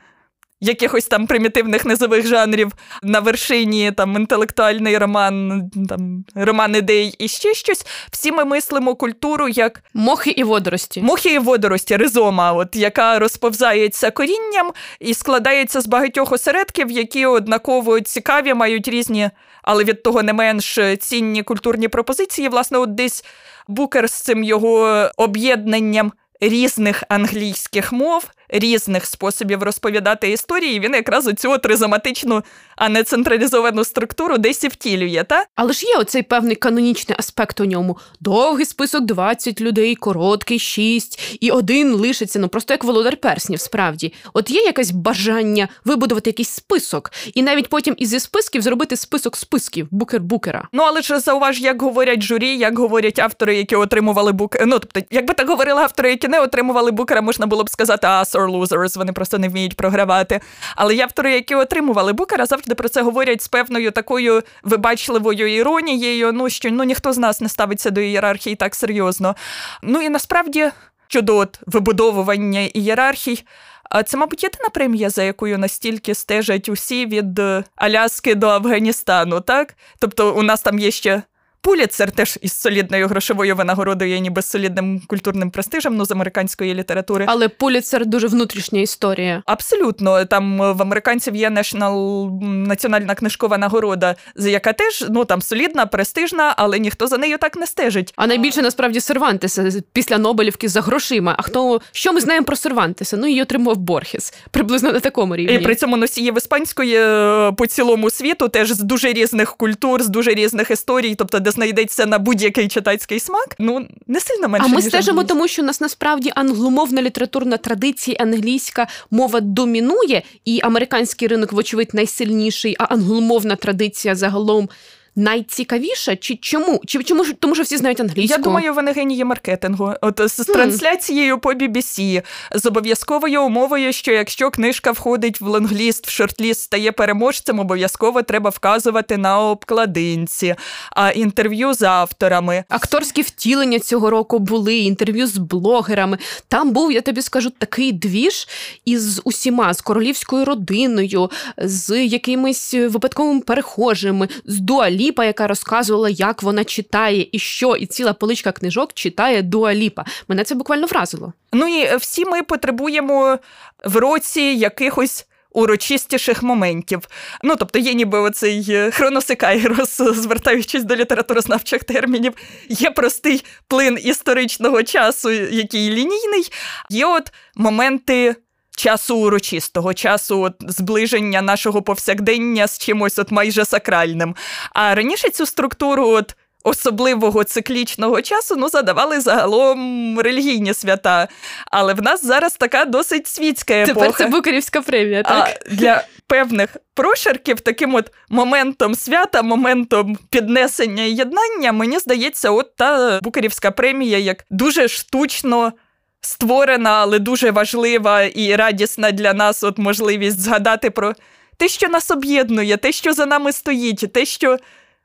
якихось 0.61 1.05
там 1.05 1.27
примітивних 1.27 1.85
низових 1.85 2.27
жанрів 2.27 2.71
на 3.03 3.19
вершині 3.19 3.91
там 3.91 4.15
інтелектуальний 4.15 4.97
роман, 4.97 5.63
там 5.89 6.25
роман 6.35 6.75
ідей 6.75 7.15
і 7.19 7.27
ще 7.27 7.53
щось. 7.53 7.85
Всі 8.11 8.31
ми 8.31 8.45
мислимо 8.45 8.95
культуру 8.95 9.47
як 9.47 9.83
мохи 9.93 10.29
і 10.29 10.43
водорості. 10.43 11.01
Мохи 11.01 11.33
і 11.33 11.39
водорості, 11.39 11.95
ризома, 11.95 12.53
от 12.53 12.75
яка 12.75 13.19
розповзається 13.19 14.11
корінням 14.11 14.71
і 14.99 15.13
складається 15.13 15.81
з 15.81 15.87
багатьох 15.87 16.31
осередків, 16.31 16.91
які 16.91 17.25
однаково 17.25 17.99
цікаві, 17.99 18.53
мають 18.53 18.87
різні, 18.87 19.29
але 19.63 19.83
від 19.83 20.03
того 20.03 20.23
не 20.23 20.33
менш 20.33 20.79
цінні 20.99 21.43
культурні 21.43 21.87
пропозиції. 21.87 22.49
Власне, 22.49 22.77
от 22.77 22.95
десь 22.95 23.23
Букер 23.67 24.09
з 24.09 24.13
цим 24.13 24.43
його 24.43 25.09
об'єднанням 25.17 26.11
різних 26.41 27.03
англійських 27.09 27.91
мов, 27.91 28.29
різних 28.49 29.05
способів 29.05 29.63
розповідати 29.63 30.31
історії. 30.31 30.79
Він 30.79 30.93
якраз 30.93 31.27
оцю 31.27 31.51
от 31.51 31.65
ризоматичну, 31.65 32.43
а 32.75 32.89
не 32.89 33.03
централізовану 33.03 33.83
структуру 33.83 34.37
десь 34.37 34.63
і 34.63 34.67
втілює. 34.67 35.23
Та? 35.27 35.45
Але 35.55 35.73
ж 35.73 35.85
є 35.85 35.95
оцей 35.95 36.23
певний 36.23 36.55
канонічний 36.55 37.15
аспект 37.19 37.59
у 37.59 37.65
ньому. 37.65 37.97
Довгий 38.19 38.65
список 38.65 39.05
20 39.05 39.61
людей, 39.61 39.95
короткий 39.95 40.59
6, 40.59 41.37
і 41.39 41.51
один 41.51 41.93
лишиться. 41.93 42.39
Ну 42.39 42.49
просто 42.49 42.73
як 42.73 42.83
володар 42.83 43.17
перснів, 43.17 43.59
справді. 43.59 44.13
От 44.33 44.49
є 44.49 44.61
якесь 44.61 44.91
бажання 44.91 45.67
вибудувати 45.85 46.29
якийсь 46.29 46.49
список, 46.49 47.11
і 47.33 47.43
навіть 47.43 47.69
потім 47.69 47.95
із 47.97 48.23
списків 48.23 48.61
зробити 48.61 48.97
список 48.97 49.37
списків 49.37 49.87
букер-букера. 49.91 50.63
Ну 50.73 50.83
але 50.83 51.01
ж 51.01 51.19
зауваж, 51.19 51.61
як 51.61 51.81
говорять 51.81 52.21
журі, 52.21 52.57
як 52.57 52.79
говорять 52.79 53.19
автори, 53.19 53.57
які 53.57 53.75
отримували 53.75 54.31
букер. 54.31 54.67
Ну 54.67 54.79
тобто, 54.79 55.01
якби 55.11 55.33
так 55.33 55.49
говорили 55.49 55.81
автори, 55.81 56.09
які 56.09 56.27
не 56.27 56.39
отримували 56.39 56.91
букера, 56.91 57.21
можна 57.21 57.47
було 57.47 57.63
б 57.63 57.69
сказати 57.69 58.07
us 58.07 58.36
or 58.37 58.51
losers, 58.51 58.97
Вони 58.97 59.13
просто 59.13 59.37
не 59.37 59.49
вміють 59.49 59.75
програвати. 59.77 60.39
Але 60.75 60.95
є 60.95 61.03
автори, 61.03 61.33
які 61.33 61.55
отримували 61.55 62.13
букера, 62.13 62.45
завжди 62.45 62.75
про 62.75 62.89
це 62.89 63.01
говорять 63.01 63.41
з 63.41 63.47
певною 63.47 63.91
такою 63.91 64.43
вибачливою 64.63 65.55
іронією. 65.55 66.31
Ну 66.31 66.49
що 66.49 66.71
ну 66.71 66.83
ніхто 66.83 67.13
з 67.13 67.17
нас 67.17 67.41
не 67.41 67.49
ставиться 67.49 67.89
до 67.89 68.01
ієрархії 68.01 68.55
так 68.55 68.75
серйозно. 68.75 69.35
Ну 69.81 70.01
і 70.01 70.09
насправді 70.09 70.69
щодо 71.07 71.37
от 71.37 71.59
вибудовування 71.67 72.59
ієрархій. 72.73 73.43
А 73.89 74.03
Це, 74.03 74.17
мабуть, 74.17 74.43
єдина 74.43 74.69
премія, 74.69 75.09
за 75.09 75.23
якою 75.23 75.57
настільки 75.57 76.15
стежать 76.15 76.69
усі 76.69 77.05
від 77.05 77.39
Аляски 77.75 78.35
до 78.35 78.47
Афганістану, 78.47 79.41
так? 79.41 79.75
Тобто 79.99 80.33
у 80.33 80.41
нас 80.41 80.61
там 80.61 80.79
є 80.79 80.91
ще 80.91 81.21
Пуліцер 81.61 82.11
теж 82.11 82.39
із 82.41 82.53
солідною 82.53 83.07
грошовою 83.07 83.55
винагородою, 83.55 84.19
ніби 84.19 84.41
з 84.41 84.45
солідним 84.45 85.01
культурним 85.07 85.51
престижем 85.51 85.97
ну, 85.97 86.05
з 86.05 86.11
американської 86.11 86.73
літератури. 86.73 87.25
Але 87.27 87.49
Пуліцер 87.49 88.05
дуже 88.05 88.27
внутрішня 88.27 88.81
історія. 88.81 89.43
Абсолютно. 89.45 90.25
Там 90.25 90.57
в 90.57 90.81
американців 90.81 91.35
є 91.35 91.49
National, 91.49 92.29
національна 92.43 93.15
книжкова 93.15 93.57
нагорода, 93.57 94.15
яка 94.35 94.73
теж 94.73 95.05
ну 95.09 95.25
там 95.25 95.41
солідна, 95.41 95.85
престижна, 95.85 96.53
але 96.57 96.79
ніхто 96.79 97.07
за 97.07 97.17
нею 97.17 97.37
так 97.37 97.55
не 97.55 97.67
стежить. 97.67 98.13
А 98.15 98.27
найбільше 98.27 98.61
насправді 98.61 98.99
Сервантеса 98.99 99.81
після 99.93 100.17
Нобелівки 100.17 100.69
за 100.69 100.81
грошима. 100.81 101.35
А 101.39 101.41
хто 101.41 101.81
що 101.91 102.13
ми 102.13 102.21
знаємо 102.21 102.45
про 102.45 102.55
Сервантеса? 102.55 103.17
Ну 103.17 103.27
її 103.27 103.41
отримав 103.41 103.77
Борхес 103.77 104.33
приблизно 104.51 104.91
на 104.91 104.99
такому 104.99 105.35
рівні. 105.35 105.55
І 105.55 105.59
при 105.59 105.75
цьому 105.75 105.97
носіїв 105.97 106.37
іспанської 106.37 106.95
е, 106.97 107.51
по 107.51 107.67
цілому 107.67 108.09
світу 108.09 108.47
теж 108.47 108.71
з 108.71 108.79
дуже 108.79 109.13
різних 109.13 109.55
культур, 109.55 110.03
з 110.03 110.07
дуже 110.07 110.33
різних 110.33 110.71
історій, 110.71 111.15
тобто 111.15 111.39
де 111.47 111.51
знайдеться 111.51 112.05
на 112.05 112.19
будь-який 112.19 112.67
читацький 112.67 113.19
смак, 113.19 113.55
ну 113.59 113.87
не 114.07 114.19
сильно 114.19 114.49
менше. 114.49 114.69
А 114.71 114.75
ми 114.75 114.81
стежимо, 114.81 115.23
тому 115.23 115.47
що 115.47 115.61
у 115.61 115.65
нас 115.65 115.81
насправді 115.81 116.31
англомовна 116.35 117.01
літературна 117.01 117.57
традиція, 117.57 118.17
англійська 118.19 118.87
мова 119.11 119.39
домінує, 119.39 120.21
і 120.45 120.59
американський 120.63 121.27
ринок, 121.27 121.53
вочевидь, 121.53 121.93
найсильніший, 121.93 122.75
а 122.79 122.83
англомовна 122.83 123.55
традиція 123.55 124.15
загалом 124.15 124.69
найцікавіша? 125.17 126.15
Чи 126.15 126.35
чому? 126.35 126.81
Чи 126.85 127.03
чому 127.03 127.25
тому, 127.39 127.55
що 127.55 127.63
всі 127.63 127.77
знають 127.77 127.99
англійську? 127.99 128.37
Я 128.37 128.37
думаю, 128.37 128.73
вони 128.73 128.91
генії 128.91 129.23
маркетингу. 129.23 129.93
От 130.01 130.21
з 130.25 130.39
mm. 130.39 130.53
трансляцією 130.53 131.39
по 131.39 131.53
BBC, 131.53 132.21
з 132.55 132.65
обов'язковою 132.65 133.43
умовою, 133.43 133.93
що 133.93 134.11
якщо 134.11 134.51
книжка 134.51 134.91
входить 134.91 135.41
в 135.41 135.47
лонгліст, 135.47 136.07
в 136.07 136.09
шортліст, 136.09 136.61
стає 136.61 136.91
переможцем, 136.91 137.59
обов'язково 137.59 138.21
треба 138.21 138.49
вказувати 138.49 139.17
на 139.17 139.41
обкладинці, 139.41 140.55
а 140.91 141.11
інтерв'ю 141.11 141.73
з 141.73 141.81
авторами. 141.81 142.63
Акторські 142.69 143.21
втілення 143.21 143.79
цього 143.79 144.09
року 144.09 144.39
були, 144.39 144.77
інтерв'ю 144.77 145.27
з 145.27 145.37
блогерами. 145.37 146.17
Там 146.47 146.71
був, 146.71 146.91
я 146.91 147.01
тобі 147.01 147.21
скажу, 147.21 147.49
такий 147.49 147.91
двіж 147.91 148.47
із 148.85 149.21
усіма, 149.23 149.73
з 149.73 149.81
королівською 149.81 150.45
родиною, 150.45 151.31
з 151.57 152.05
якимись 152.05 152.73
випадковими 152.73 153.41
перехожими, 153.41 154.27
з 154.45 154.59
дуалі. 154.59 155.06
Ліпа, 155.07 155.25
яка 155.25 155.47
розказувала, 155.47 156.09
як 156.09 156.43
вона 156.43 156.63
читає 156.63 157.27
і 157.31 157.39
що, 157.39 157.75
і 157.75 157.85
ціла 157.85 158.13
поличка 158.13 158.51
книжок 158.51 158.93
читає 158.93 159.41
Дуаліпа. 159.41 160.05
Мене 160.27 160.43
це 160.43 160.55
буквально 160.55 160.87
вразило. 160.87 161.33
Ну 161.53 161.67
і 161.67 161.97
всі 161.97 162.25
ми 162.25 162.43
потребуємо 162.43 163.39
в 163.85 163.95
році 163.95 164.41
якихось. 164.41 165.27
Урочистіших 165.51 166.43
моментів. 166.43 167.07
Ну, 167.43 167.55
тобто 167.55 167.79
є 167.79 167.93
ніби 167.93 168.19
оцей 168.19 168.65
е, 168.69 168.91
хроносикайрос, 168.91 170.01
звертаючись 170.01 170.83
до 170.83 170.95
літературознавчих 170.95 171.83
термінів, 171.83 172.33
є 172.69 172.91
простий 172.91 173.45
плин 173.67 173.99
історичного 174.03 174.83
часу, 174.83 175.31
який 175.31 175.89
лінійний, 175.89 176.51
є 176.89 177.05
от 177.05 177.31
моменти 177.55 178.35
часу 178.77 179.17
урочистого, 179.17 179.93
часу 179.93 180.41
от, 180.41 180.53
зближення 180.59 181.41
нашого 181.41 181.81
повсякдення 181.81 182.67
з 182.67 182.77
чимось 182.77 183.19
от 183.19 183.31
майже 183.31 183.65
сакральним. 183.65 184.35
А 184.73 184.95
раніше 184.95 185.29
цю 185.29 185.45
структуру 185.45 186.07
от. 186.07 186.35
Особливого 186.63 187.43
циклічного 187.43 188.21
часу 188.21 188.55
ну, 188.55 188.69
задавали 188.69 189.19
загалом 189.19 190.19
релігійні 190.19 190.73
свята. 190.73 191.27
Але 191.71 191.93
в 191.93 192.01
нас 192.01 192.25
зараз 192.25 192.55
така 192.55 192.85
досить 192.85 193.27
світська 193.27 193.73
епоха. 193.73 193.93
Тепер 193.93 194.17
це 194.17 194.27
Букерівська 194.27 194.81
премія, 194.81 195.23
так? 195.23 195.61
А 195.65 195.73
Для 195.75 196.03
певних 196.27 196.77
прошарків 196.93 197.59
таким 197.59 197.95
от 197.95 198.11
моментом 198.29 198.95
свята, 198.95 199.41
моментом 199.41 200.17
піднесення 200.29 201.03
і 201.03 201.11
єднання, 201.11 201.71
мені 201.71 201.99
здається, 201.99 202.51
от 202.51 202.75
та 202.75 203.19
Букерівська 203.23 203.71
премія 203.71 204.17
як 204.17 204.45
дуже 204.49 204.87
штучно 204.87 205.73
створена, 206.21 206.91
але 206.91 207.19
дуже 207.19 207.51
важлива 207.51 208.23
і 208.23 208.55
радісна 208.55 209.11
для 209.11 209.33
нас 209.33 209.63
от 209.63 209.77
можливість 209.77 210.39
згадати 210.39 210.89
про 210.89 211.13
те, 211.57 211.67
що 211.67 211.89
нас 211.89 212.11
об'єднує, 212.11 212.77
те, 212.77 212.91
що 212.91 213.13
за 213.13 213.25
нами 213.25 213.51
стоїть, 213.51 214.13
те, 214.13 214.25
що 214.25 214.57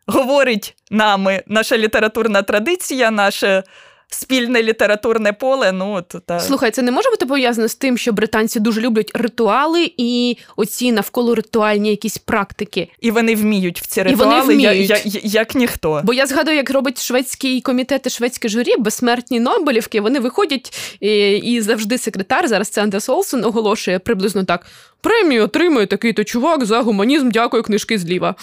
говорить 0.06 0.76
нами 0.90 1.42
наша 1.46 1.78
літературна 1.78 2.42
традиція, 2.42 3.10
наше 3.10 3.62
спільне 4.14 4.62
літературне 4.62 5.32
поле. 5.32 5.72
Ну 5.72 5.92
от 5.92 6.14
та 6.26 6.40
слухай, 6.40 6.70
це 6.70 6.82
не 6.82 6.90
може 6.90 7.10
бути 7.10 7.26
пов'язано 7.26 7.68
з 7.68 7.74
тим, 7.74 7.98
що 7.98 8.12
британці 8.12 8.60
дуже 8.60 8.80
люблять 8.80 9.10
ритуали 9.14 9.92
і 9.96 10.36
оці 10.56 10.92
навколо 10.92 11.34
ритуальні 11.34 11.90
якісь 11.90 12.18
практики. 12.18 12.88
І 13.00 13.10
вони 13.10 13.34
вміють 13.34 13.80
в 13.80 13.86
ці 13.86 14.02
ритуали, 14.02 14.34
і 14.34 14.40
вони 14.40 14.54
вміють. 14.54 14.90
Я, 14.90 15.00
я, 15.04 15.20
як 15.24 15.54
ніхто. 15.54 16.00
Бо 16.04 16.12
я 16.12 16.26
згадую, 16.26 16.56
як 16.56 16.70
робить 16.70 17.02
шведський 17.02 17.60
комітет 17.60 18.06
і 18.06 18.10
шведське 18.10 18.48
журі, 18.48 18.76
безсмертні 18.78 19.40
Нобелівки. 19.40 20.00
Вони 20.00 20.20
виходять 20.20 20.96
і, 21.00 21.36
і 21.36 21.60
завжди 21.60 21.98
секретар. 21.98 22.48
Зараз 22.48 22.68
це 22.68 22.82
Андерс 22.82 23.08
Олсен 23.08 23.44
оголошує 23.44 23.98
приблизно 23.98 24.44
так. 24.44 24.66
Премію 25.02 25.44
отримує 25.44 25.86
такий-то 25.86 26.24
чувак 26.24 26.64
за 26.64 26.80
гуманізм, 26.80 27.30
дякую, 27.30 27.62
книжки 27.62 27.98
зліва. 27.98 28.34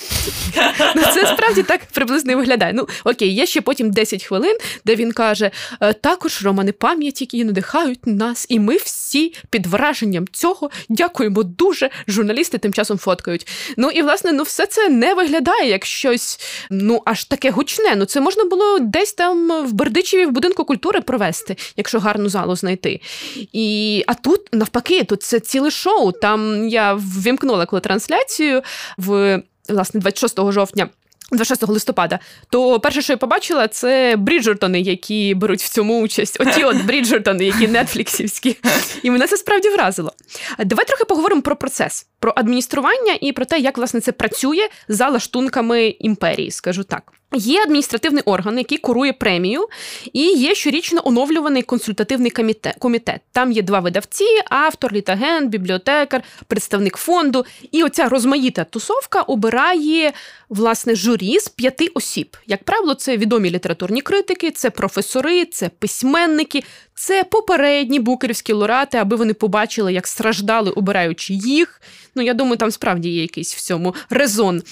Ну, 0.95 1.01
Це 1.13 1.27
справді 1.27 1.63
так 1.63 1.81
приблизно 1.93 2.35
виглядає. 2.35 2.73
Ну, 2.73 2.87
окей, 3.03 3.33
є 3.33 3.45
ще 3.45 3.61
потім 3.61 3.91
10 3.91 4.23
хвилин, 4.23 4.57
де 4.85 4.95
він 4.95 5.11
каже: 5.11 5.51
«Е, 5.81 5.93
також 5.93 6.43
романи 6.43 6.71
пам'яті, 6.71 7.23
які 7.23 7.43
надихають 7.43 8.07
нас, 8.07 8.45
і 8.49 8.59
ми 8.59 8.77
всі 8.77 9.33
під 9.49 9.67
враженням 9.67 10.25
цього 10.31 10.69
дякуємо 10.89 11.43
дуже. 11.43 11.89
Журналісти 12.07 12.57
тим 12.57 12.73
часом 12.73 12.97
фоткають. 12.97 13.47
Ну 13.77 13.89
і 13.89 14.01
власне, 14.01 14.31
ну 14.31 14.43
все 14.43 14.65
це 14.65 14.89
не 14.89 15.13
виглядає 15.13 15.69
як 15.69 15.85
щось 15.85 16.39
ну 16.69 17.01
аж 17.05 17.23
таке 17.23 17.51
гучне. 17.51 17.95
Ну 17.95 18.05
це 18.05 18.21
можна 18.21 18.43
було 18.43 18.79
десь 18.79 19.13
там 19.13 19.65
в 19.67 19.73
Бердичеві 19.73 20.25
в 20.25 20.31
будинку 20.31 20.65
культури 20.65 21.01
провести, 21.01 21.55
якщо 21.77 21.99
гарну 21.99 22.29
залу 22.29 22.55
знайти. 22.55 23.01
І 23.53 24.03
а 24.07 24.13
тут 24.13 24.41
навпаки, 24.53 25.03
тут 25.03 25.23
це 25.23 25.39
ціле 25.39 25.71
шоу. 25.71 26.11
Там 26.11 26.48
я 26.69 26.93
ввімкнула 26.93 27.65
коли 27.65 27.79
трансляцію 27.79 28.61
в 28.97 29.41
власне 29.69 29.99
26 29.99 30.51
жовтня. 30.51 30.89
26 31.31 31.67
листопада, 31.67 32.19
то 32.49 32.79
перше, 32.79 33.01
що 33.01 33.13
я 33.13 33.17
побачила, 33.17 33.67
це 33.67 34.15
Бріджертони, 34.17 34.81
які 34.81 35.35
беруть 35.35 35.61
в 35.61 35.69
цьому 35.69 36.01
участь. 36.01 36.37
Оті 36.41 36.63
от 36.63 36.85
Бріджертони, 36.85 37.45
які 37.45 37.67
нетфліксівські. 37.67 38.57
І 39.03 39.11
мене 39.11 39.27
це 39.27 39.37
справді 39.37 39.69
вразило. 39.69 40.13
Давай 40.65 40.85
трохи 40.85 41.05
поговоримо 41.05 41.41
про 41.41 41.55
процес, 41.55 42.07
про 42.19 42.33
адміністрування 42.35 43.17
і 43.21 43.31
про 43.31 43.45
те, 43.45 43.59
як 43.59 43.77
власне 43.77 44.01
це 44.01 44.11
працює 44.11 44.69
за 44.87 45.09
лаштунками 45.09 45.87
імперії, 45.87 46.51
скажу 46.51 46.83
так. 46.83 47.13
Є 47.35 47.61
адміністративний 47.61 48.23
орган, 48.25 48.57
який 48.57 48.77
курує 48.77 49.13
премію, 49.13 49.67
і 50.13 50.21
є 50.21 50.55
щорічно 50.55 51.01
оновлюваний 51.03 51.63
консультативний 51.63 52.31
комітет. 52.79 53.21
Там 53.31 53.51
є 53.51 53.61
два 53.61 53.79
видавці: 53.79 54.25
автор, 54.49 54.93
літагент, 54.93 55.49
бібліотекар, 55.49 56.23
представник 56.47 56.97
фонду. 56.97 57.45
І 57.71 57.83
оця 57.83 58.09
розмаїта 58.09 58.63
тусовка 58.63 59.21
обирає 59.21 60.13
власне 60.49 60.95
журі 60.95 61.39
з 61.39 61.47
п'яти 61.47 61.87
осіб. 61.87 62.37
Як 62.47 62.63
правило, 62.63 62.93
це 62.93 63.17
відомі 63.17 63.51
літературні 63.51 64.01
критики, 64.01 64.51
це 64.51 64.69
професори, 64.69 65.45
це 65.45 65.69
письменники, 65.69 66.63
Це 67.01 67.23
попередні 67.23 67.99
букерівські 67.99 68.53
лауреати, 68.53 68.97
аби 68.97 69.15
вони 69.15 69.33
побачили, 69.33 69.93
як 69.93 70.07
страждали, 70.07 70.71
обираючи 70.71 71.33
їх. 71.33 71.81
Ну, 72.15 72.23
я 72.23 72.33
думаю, 72.33 72.57
там 72.57 72.71
справді 72.71 73.09
є 73.09 73.21
якийсь 73.21 73.55
в 73.55 73.61
цьому 73.61 73.95
резон. 74.09 74.63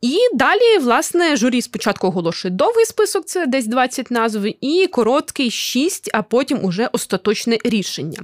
І 0.00 0.18
далі, 0.34 0.78
власне, 0.80 1.36
журі 1.36 1.62
спочатку 1.62 2.06
оголошує 2.06 2.54
довгий 2.54 2.84
список, 2.84 3.26
це 3.26 3.46
десь 3.46 3.66
20 3.66 4.10
назв, 4.10 4.46
і 4.60 4.86
короткий 4.86 5.50
6, 5.50 6.10
а 6.12 6.22
потім 6.22 6.64
уже 6.64 6.88
остаточне 6.92 7.58
рішення. 7.64 8.18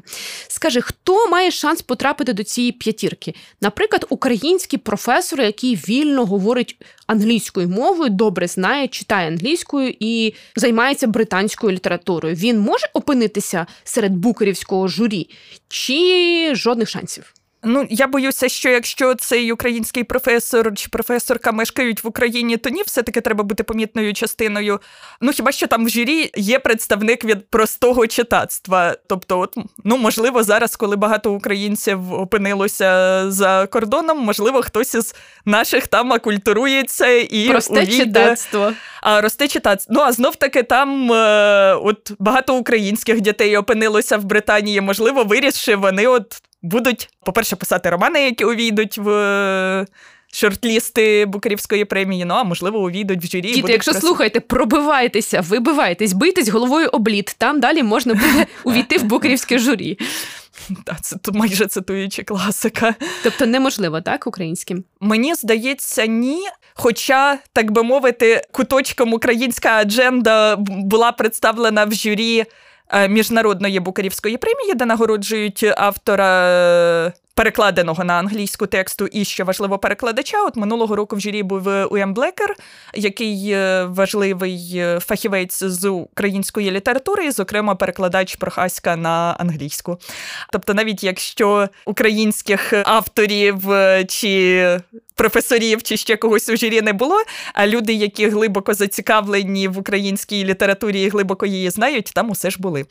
Скаже, 0.49 0.81
хто 0.81 1.29
має 1.29 1.51
шанс 1.51 1.83
потрапити 1.83 2.33
до 2.33 2.45
цієї 2.45 2.73
п'ятірки? 2.73 3.35
Наприклад, 3.61 4.07
український 4.09 4.79
професор, 4.79 5.41
який 5.41 5.75
вільно 5.75 6.25
говорить 6.25 6.77
англійською 7.07 7.69
мовою, 7.69 8.11
добре 8.11 8.47
знає, 8.47 8.89
читає 8.89 9.29
англійською 9.29 9.95
і 10.01 10.35
займається 10.57 11.07
британською 11.07 11.73
літературою. 11.73 12.35
Він 12.35 12.59
може 12.61 12.87
опинитися 12.95 13.50
серед 13.85 14.17
букерівського 14.17 14.89
журі, 14.89 15.31
чи 15.69 16.53
жодних 16.55 16.89
шансів? 16.89 17.35
Ну, 17.63 17.87
я 17.91 18.07
боюся, 18.07 18.49
що 18.49 18.69
якщо 18.69 19.15
цей 19.15 19.53
український 19.53 20.05
професор 20.05 20.75
чи 20.75 20.89
професорка 20.89 21.53
мешкають 21.53 22.05
в 22.05 22.07
Україні, 22.07 22.57
то 22.57 22.71
ні, 22.71 22.83
все-таки 22.83 23.21
треба 23.21 23.45
бути 23.45 23.63
помітною 23.63 24.15
частиною. 24.15 24.81
Ну 25.21 25.33
хіба 25.33 25.53
що 25.53 25.67
там 25.67 25.87
в 25.87 25.89
журі 25.89 26.31
є 26.37 26.59
представник 26.59 27.25
від 27.25 27.51
простого 27.51 28.07
читацтва? 28.07 28.97
Тобто, 29.07 29.39
от 29.39 29.55
ну 29.85 29.97
можливо, 29.97 30.43
зараз, 30.43 30.77
коли 30.77 30.97
багато 30.97 31.33
українців 31.33 32.13
опинилося 32.13 33.25
за 33.31 33.67
кордоном, 33.67 34.19
можливо, 34.19 34.63
хтось 34.63 34.95
із 34.95 35.15
наших 35.45 35.87
там 35.87 36.13
акультурується 36.13 37.07
і 37.07 37.49
просте 37.49 37.83
увійде... 37.83 38.05
читацтво. 38.05 38.73
А 39.03 39.21
росте 39.21 39.49
читацтво. 39.49 39.95
Ну 39.95 40.01
а 40.01 40.13
знов 40.13 40.37
таки 40.37 40.63
там 40.63 41.13
е, 41.13 41.75
от 41.75 42.13
багато 42.19 42.57
українських 42.57 43.21
дітей 43.21 43.57
опинилося 43.57 44.17
в 44.17 44.25
Британії. 44.25 44.81
Можливо, 44.81 45.25
вирішили 45.25 45.77
вони 45.77 46.07
от 46.07 46.43
будуть, 46.63 47.09
по-перше, 47.25 47.57
писати 47.57 47.91
романи, 47.91 48.25
які 48.25 48.45
увійдуть 48.45 48.99
в. 48.99 49.11
Е, 49.11 49.87
шортлісти 50.33 51.27
Букарівської 51.27 51.85
премії, 51.85 52.25
ну 52.25 52.35
а 52.35 52.45
можливо, 52.45 52.79
увійдуть 52.79 53.25
в 53.25 53.31
журі. 53.31 53.53
Діти, 53.53 53.73
якщо 53.73 53.91
красив... 53.91 54.09
слухаєте, 54.09 54.41
пробивайтеся, 54.41 55.41
вибивайтесь, 55.41 56.13
бийтесь 56.13 56.49
головою 56.49 56.89
обліт. 56.89 57.35
Там 57.39 57.61
далі 57.61 57.83
можна 57.83 58.15
буде 58.15 58.47
увійти 58.65 58.99
в 58.99 59.03
Букарівське 59.03 59.59
журі. 59.59 59.99
Так, 60.85 61.01
це 61.01 61.17
майже 61.33 61.67
цитуючи 61.67 62.23
класика. 62.23 62.95
Тобто 63.23 63.47
неможливо, 63.47 64.01
так, 64.01 64.27
українським? 64.27 64.85
Мені 65.01 65.35
здається, 65.35 66.07
ні. 66.07 66.41
Хоча, 66.75 67.39
так 67.53 67.71
би 67.71 67.83
мовити, 67.83 68.43
куточком 68.53 69.13
українська 69.13 69.69
адженда 69.69 70.57
була 70.59 71.13
представлена 71.13 71.85
в 71.85 71.93
журі 71.93 72.45
міжнародної 73.09 73.81
букарівської 73.81 74.37
премії, 74.37 74.75
де 74.75 74.87
нагороджують 74.87 75.65
автора 75.77 76.47
е, 76.49 77.13
перекладеного 77.41 78.05
на 78.05 78.15
англійську 78.15 78.67
тексту 78.67 79.07
і 79.07 79.25
що 79.25 79.45
важливо 79.45 79.79
перекладача. 79.79 80.45
От 80.45 80.57
минулого 80.57 80.97
року 80.97 81.17
в 81.17 81.21
журі 81.21 81.43
був 81.43 81.67
Уем 81.67 82.15
Блекер, 82.15 82.57
який 82.95 83.51
е, 83.51 83.85
важливий 83.85 84.85
фахівець 85.01 85.63
з 85.63 85.89
української 85.89 86.71
літератури, 86.71 87.27
і, 87.27 87.31
зокрема 87.31 87.75
перекладач 87.75 88.37
Прохаська 88.37 88.97
на 88.97 89.37
англійську. 89.39 89.99
Тобто, 90.53 90.75
навіть 90.75 91.05
якщо 91.05 91.69
українських 91.87 92.73
авторів 92.85 93.65
чи 94.09 94.81
професорів 95.21 95.83
чи 95.83 95.97
ще 95.97 96.17
когось 96.17 96.49
у 96.49 96.57
журі 96.57 96.83
не 96.83 96.93
було. 96.93 97.23
А 97.55 97.67
люди, 97.67 97.93
які 97.93 98.29
глибоко 98.29 98.75
зацікавлені 98.75 99.69
в 99.69 99.79
українській 99.79 100.45
літературі 100.45 101.03
і 101.03 101.09
глибоко 101.09 101.47
її 101.47 101.71
знають, 101.71 102.11
там 102.15 102.31
усе 102.31 102.51
ж 102.51 102.57
були. 102.61 102.87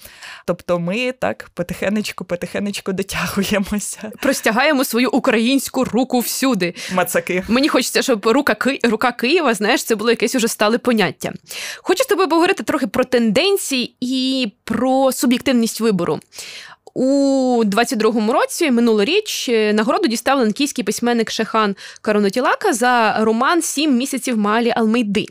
Тобто 0.45 0.79
ми 0.79 1.11
так 1.11 1.49
потихенечку, 1.53 2.25
потихенечку 2.25 2.93
дотягуємося. 2.93 4.11
Простягаємо 4.39 4.83
свою 4.83 5.09
українську 5.09 5.83
руку 5.83 6.19
всюди. 6.19 6.73
Мацаки. 6.93 7.43
Мені 7.47 7.67
хочеться, 7.67 8.01
щоб 8.01 8.27
рука 8.27 8.55
Ки... 8.55 8.79
рука 8.83 9.11
Києва, 9.11 9.53
знаєш, 9.53 9.83
це 9.83 9.95
було 9.95 10.09
якесь 10.09 10.35
уже 10.35 10.47
стале 10.47 10.77
поняття. 10.77 11.33
Хочу 11.77 12.03
з 12.03 12.07
тобою 12.07 12.29
поговорити 12.29 12.63
трохи 12.63 12.87
про 12.87 13.03
тенденції 13.03 13.95
і 14.01 14.47
про 14.63 15.11
суб'єктивність 15.11 15.81
вибору. 15.81 16.19
У 16.93 17.63
22-му 17.65 18.33
році 18.33 18.71
минулоріч 18.71 19.49
е, 19.49 19.73
нагороду 19.73 20.07
дістав 20.07 20.39
ланкійський 20.39 20.83
письменник 20.83 21.31
Шехан 21.31 21.75
Каронотілака 22.01 22.73
за 22.73 23.17
роман 23.19 23.61
Сім 23.61 23.97
місяців 23.97 24.37
Малі 24.37 24.73
Алмейди. 24.75 25.25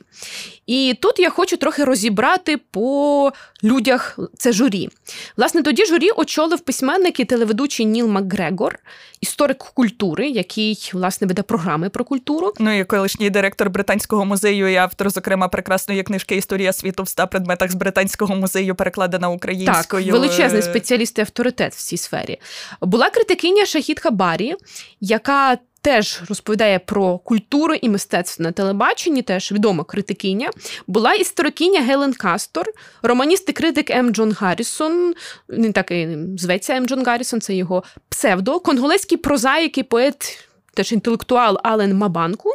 І 0.68 0.96
тут 1.00 1.18
я 1.18 1.30
хочу 1.30 1.56
трохи 1.56 1.84
розібрати 1.84 2.56
по 2.56 3.32
людях 3.64 4.18
це 4.38 4.52
журі. 4.52 4.88
Власне, 5.36 5.62
тоді 5.62 5.86
журі 5.86 6.10
очолив 6.10 6.60
письменник 6.60 7.20
і 7.20 7.24
телеведучий 7.24 7.86
Ніл 7.86 8.08
Макгрегор, 8.08 8.78
історик 9.20 9.58
культури, 9.58 10.28
який 10.28 10.90
власне 10.92 11.26
веде 11.26 11.42
програми 11.42 11.88
про 11.88 12.04
культуру. 12.04 12.52
Ну 12.58 12.78
і 12.78 12.84
колишній 12.84 13.30
директор 13.30 13.70
британського 13.70 14.24
музею 14.24 14.72
і 14.72 14.76
автор, 14.76 15.10
зокрема, 15.10 15.48
прекрасної 15.48 16.02
книжки 16.02 16.36
Історія 16.36 16.72
світу 16.72 17.02
в 17.02 17.06
ста 17.06 17.26
предметах 17.26 17.70
з 17.70 17.74
британського 17.74 18.34
музею 18.34 18.74
перекладена 18.74 19.28
українською. 19.28 20.04
Так, 20.04 20.12
Величезний 20.12 20.62
спеціаліст 20.62 21.18
і 21.18 21.20
авторитет 21.20 21.74
в 21.74 21.82
цій 21.82 21.96
сфері. 21.96 22.38
Була 22.80 23.10
критикиня 23.10 23.66
Шахід 23.66 24.00
Хабарі, 24.00 24.54
яка 25.00 25.58
теж 25.88 26.20
розповідає 26.28 26.78
про 26.78 27.18
культуру 27.18 27.74
і 27.74 27.88
мистецтво 27.88 28.42
на 28.42 28.52
телебаченні, 28.52 29.22
теж 29.22 29.52
відома 29.52 29.84
критикиня. 29.84 30.50
Була 30.86 31.14
історикиня 31.14 31.80
Гелен 31.80 32.12
Кастор, 32.12 32.66
романіст 33.02 33.48
і 33.48 33.52
критик 33.52 33.90
М. 33.90 34.10
Джон 34.10 34.32
Гаррісон. 34.32 35.14
Він 35.48 35.72
так 35.72 35.90
і 35.90 36.08
зветься 36.38 36.74
М. 36.74 36.86
Джон 36.86 37.04
Гаррісон, 37.04 37.40
це 37.40 37.54
його 37.54 37.82
псевдо, 38.08 38.60
конголезький 38.60 39.18
прозаїк 39.18 39.78
і 39.78 39.82
поет. 39.82 40.48
Теж 40.74 40.92
інтелектуал 40.92 41.58
Ален 41.62 41.94
Мабанку, 41.94 42.54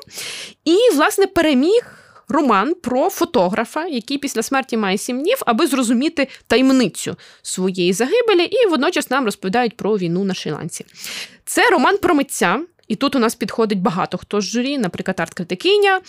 і, 0.65 0.77
власне, 0.95 1.27
переміг 1.27 2.03
роман 2.27 2.73
про 2.73 3.09
фотографа, 3.09 3.85
який 3.85 4.17
після 4.17 4.43
смерті 4.43 4.77
має 4.77 4.97
сім 4.97 5.21
днів, 5.21 5.37
аби 5.45 5.67
зрозуміти 5.67 6.27
таємницю 6.47 7.15
своєї 7.41 7.93
загибелі, 7.93 8.43
і 8.43 8.67
водночас 8.67 9.09
нам 9.09 9.25
розповідають 9.25 9.77
про 9.77 9.97
війну 9.97 10.23
на 10.23 10.33
Шрі-Ланці. 10.33 10.81
Це 11.45 11.69
роман 11.69 11.97
про 11.97 12.15
митця, 12.15 12.59
і 12.87 12.95
тут 12.95 13.15
у 13.15 13.19
нас 13.19 13.35
підходить 13.35 13.81
багато 13.81 14.17
хто 14.17 14.41
з 14.41 14.43
журі, 14.43 14.77
наприклад, 14.77 15.19
арт-критикиня. 15.19 16.01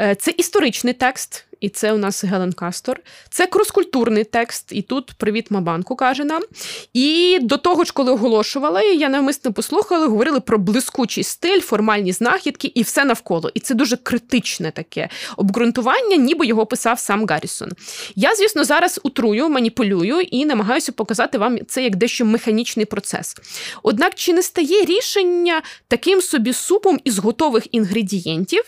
Е, 0.00 0.14
це 0.14 0.30
історичний 0.30 0.94
текст, 0.94 1.46
і 1.60 1.68
це 1.68 1.92
у 1.92 1.98
нас 1.98 2.24
Гелен 2.24 2.52
Кастор. 2.52 3.00
Це 3.30 3.46
кроскультурний 3.46 4.24
текст, 4.24 4.66
і 4.70 4.82
тут 4.82 5.12
привіт 5.12 5.50
Мабанку 5.50 5.96
каже 5.96 6.24
нам. 6.24 6.42
І 6.92 7.38
до 7.42 7.56
того 7.56 7.84
ж, 7.84 7.92
коли 7.92 8.12
оголошували, 8.12 8.84
я 8.84 9.08
навмисно 9.08 9.52
послухала, 9.52 10.06
говорили 10.06 10.40
про 10.40 10.58
блискучий 10.58 11.24
стиль, 11.24 11.60
формальні 11.60 12.12
знахідки 12.12 12.72
і 12.74 12.82
все 12.82 13.04
навколо. 13.04 13.50
І 13.54 13.60
це 13.60 13.74
дуже 13.74 13.96
критичне 13.96 14.70
таке 14.70 15.08
обґрунтування, 15.36 16.16
ніби 16.16 16.46
його 16.46 16.66
писав 16.66 16.98
сам 16.98 17.26
Гаррісон. 17.26 17.70
Я, 18.16 18.34
звісно, 18.34 18.64
зараз 18.64 19.00
утрую, 19.02 19.48
маніпулюю 19.48 20.20
і 20.20 20.44
намагаюся 20.44 20.92
показати 20.92 21.38
вам 21.38 21.58
це 21.66 21.82
як 21.82 21.96
дещо 21.96 22.24
механічний 22.24 22.86
процес. 22.86 23.36
Однак, 23.82 24.14
чи 24.14 24.32
не 24.32 24.42
стає 24.42 24.84
рішення 24.84 25.62
таким 25.88 26.20
собі 26.20 26.52
супом 26.52 27.00
із 27.04 27.18
готових 27.18 27.74
інгредієнтів, 27.74 28.62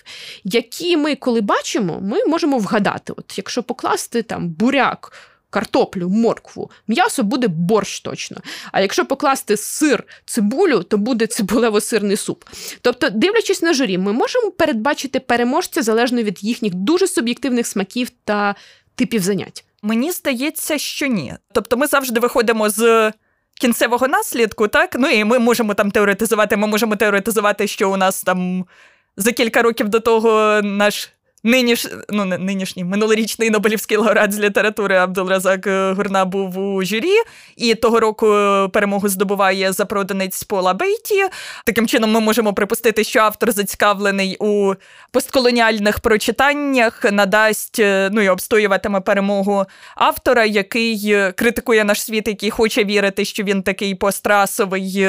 які 0.44 0.96
ми, 0.96 1.14
коли 1.14 1.40
бачимо, 1.40 2.00
ми 2.02 2.24
можемо 2.24 2.58
вгадати 2.58 2.81
згадати. 2.82 3.12
От 3.16 3.38
Якщо 3.38 3.62
покласти 3.62 4.22
там 4.22 4.48
буряк, 4.48 5.12
картоплю, 5.50 6.08
моркву, 6.08 6.70
м'ясо 6.88 7.22
буде 7.22 7.48
борщ 7.48 8.00
точно. 8.00 8.36
А 8.72 8.80
якщо 8.80 9.04
покласти 9.04 9.56
сир, 9.56 10.04
цибулю, 10.24 10.82
то 10.82 10.98
буде 10.98 11.24
цибулево-сирний 11.26 12.16
суп. 12.16 12.44
Тобто, 12.80 13.10
дивлячись 13.10 13.62
на 13.62 13.74
журі, 13.74 13.98
ми 13.98 14.12
можемо 14.12 14.50
передбачити 14.50 15.20
переможця 15.20 15.82
залежно 15.82 16.22
від 16.22 16.44
їхніх 16.44 16.74
дуже 16.74 17.08
суб'єктивних 17.08 17.66
смаків 17.66 18.10
та 18.24 18.54
типів 18.94 19.22
занять. 19.22 19.64
Мені 19.82 20.12
здається, 20.12 20.78
що 20.78 21.06
ні. 21.06 21.34
Тобто, 21.52 21.76
ми 21.76 21.86
завжди 21.86 22.20
виходимо 22.20 22.70
з. 22.70 23.12
Кінцевого 23.60 24.08
наслідку, 24.08 24.68
так? 24.68 24.96
Ну 24.98 25.08
і 25.08 25.24
ми 25.24 25.38
можемо 25.38 25.74
там 25.74 25.90
теоретизувати. 25.90 26.56
Ми 26.56 26.66
можемо 26.66 26.96
теоретизувати, 26.96 27.66
що 27.66 27.90
у 27.90 27.96
нас 27.96 28.22
там 28.22 28.64
за 29.16 29.32
кілька 29.32 29.62
років 29.62 29.88
до 29.88 30.00
того 30.00 30.60
наш 30.62 31.10
Ниніш, 31.44 31.86
ну 32.08 32.24
не 32.24 32.38
нинішній 32.38 32.84
минулорічний 32.84 33.50
Нобелівський 33.50 33.96
лауреат 33.96 34.32
з 34.32 34.38
літератури 34.38 34.96
Абдулразак 34.96 35.66
е, 35.66 35.92
Гурна 35.92 36.24
був 36.24 36.58
у 36.58 36.84
журі, 36.84 37.14
і 37.56 37.74
того 37.74 38.00
року 38.00 38.34
е, 38.34 38.68
перемогу 38.68 39.08
здобуває 39.08 39.72
запроданець 39.72 40.42
Пола 40.42 40.74
Бейті. 40.74 41.24
Таким 41.66 41.88
чином, 41.88 42.12
ми 42.12 42.20
можемо 42.20 42.54
припустити, 42.54 43.04
що 43.04 43.20
автор 43.20 43.52
зацікавлений 43.52 44.36
у 44.40 44.74
постколоніальних 45.10 46.00
прочитаннях, 46.00 47.04
надасть 47.12 47.78
е, 47.78 48.10
ну 48.12 48.20
і 48.20 48.28
обстоюватиме 48.28 49.00
перемогу 49.00 49.64
автора, 49.96 50.44
який 50.44 51.16
критикує 51.32 51.84
наш 51.84 52.02
світ, 52.02 52.28
який 52.28 52.50
хоче 52.50 52.84
вірити, 52.84 53.24
що 53.24 53.42
він 53.42 53.62
такий 53.62 53.94
пострасовий. 53.94 55.08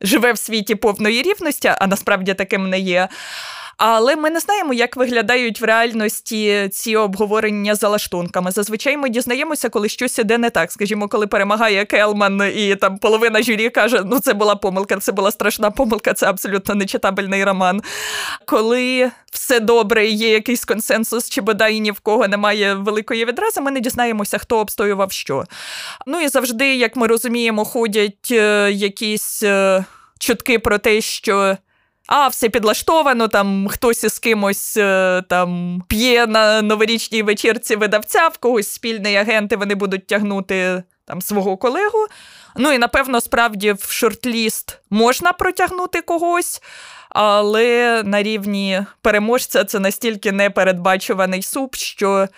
Живе 0.00 0.32
в 0.32 0.38
світі 0.38 0.74
повної 0.74 1.22
рівності, 1.22 1.72
а 1.78 1.86
насправді 1.86 2.34
таким 2.34 2.70
не 2.70 2.78
є. 2.78 3.08
Але 3.76 4.16
ми 4.16 4.30
не 4.30 4.40
знаємо, 4.40 4.72
як 4.72 4.96
виглядають 4.96 5.60
в 5.60 5.64
реальності 5.64 6.68
ці 6.72 6.96
обговорення 6.96 7.74
за 7.74 7.88
лаштунками. 7.88 8.50
Зазвичай 8.50 8.96
ми 8.96 9.08
дізнаємося, 9.08 9.68
коли 9.68 9.88
щось 9.88 10.18
іде 10.18 10.38
не 10.38 10.50
так. 10.50 10.72
Скажімо, 10.72 11.08
коли 11.08 11.26
перемагає 11.26 11.84
Келман, 11.84 12.52
і 12.56 12.76
там 12.76 12.98
половина 12.98 13.42
журі 13.42 13.70
каже, 13.70 14.02
ну 14.06 14.20
це 14.20 14.34
була 14.34 14.56
помилка, 14.56 14.96
це 14.96 15.12
була 15.12 15.30
страшна 15.30 15.70
помилка, 15.70 16.14
це 16.14 16.26
абсолютно 16.26 16.74
нечитабельний 16.74 17.44
роман. 17.44 17.82
Коли 18.44 19.10
все 19.32 19.60
добре, 19.60 20.06
є 20.06 20.32
якийсь 20.32 20.64
консенсус, 20.64 21.30
чи 21.30 21.40
бодай 21.40 21.80
ні 21.80 21.90
в 21.90 22.00
кого 22.00 22.28
немає 22.28 22.74
великої 22.74 23.24
відрази, 23.24 23.60
ми 23.60 23.70
не 23.70 23.80
дізнаємося, 23.80 24.38
хто 24.38 24.58
обстоював 24.58 25.12
що. 25.12 25.44
Ну 26.06 26.20
і 26.20 26.28
завжди, 26.28 26.76
як 26.76 26.96
ми 26.96 27.06
розуміємо, 27.06 27.64
ходять 27.64 28.28
е, 28.30 28.72
якісь 28.72 29.42
е, 29.42 29.84
чутки 30.18 30.58
про 30.58 30.78
те, 30.78 31.00
що 31.00 31.56
а, 32.06 32.28
все 32.28 32.48
підлаштовано, 32.48 33.28
там 33.28 33.68
хтось 33.68 34.04
із 34.04 34.18
кимось 34.18 34.76
е, 34.76 35.22
там 35.28 35.82
п'є 35.88 36.26
на 36.26 36.62
новорічній 36.62 37.22
вечірці 37.22 37.76
видавця, 37.76 38.28
в 38.28 38.38
когось 38.38 38.68
спільний 38.68 39.16
агент, 39.16 39.52
і 39.52 39.56
вони 39.56 39.74
будуть 39.74 40.06
тягнути 40.06 40.82
там 41.04 41.22
свого 41.22 41.56
колегу. 41.56 42.06
Ну 42.56 42.72
і 42.72 42.78
напевно, 42.78 43.20
справді 43.20 43.72
в 43.72 43.90
шортліст 43.90 44.78
можна 44.90 45.32
протягнути 45.32 46.02
когось, 46.02 46.62
але 47.08 48.02
на 48.04 48.22
рівні 48.22 48.82
переможця 49.02 49.64
це 49.64 49.78
настільки 49.78 50.32
непередбачуваний 50.32 51.42
суп, 51.42 51.74
що 51.74 52.28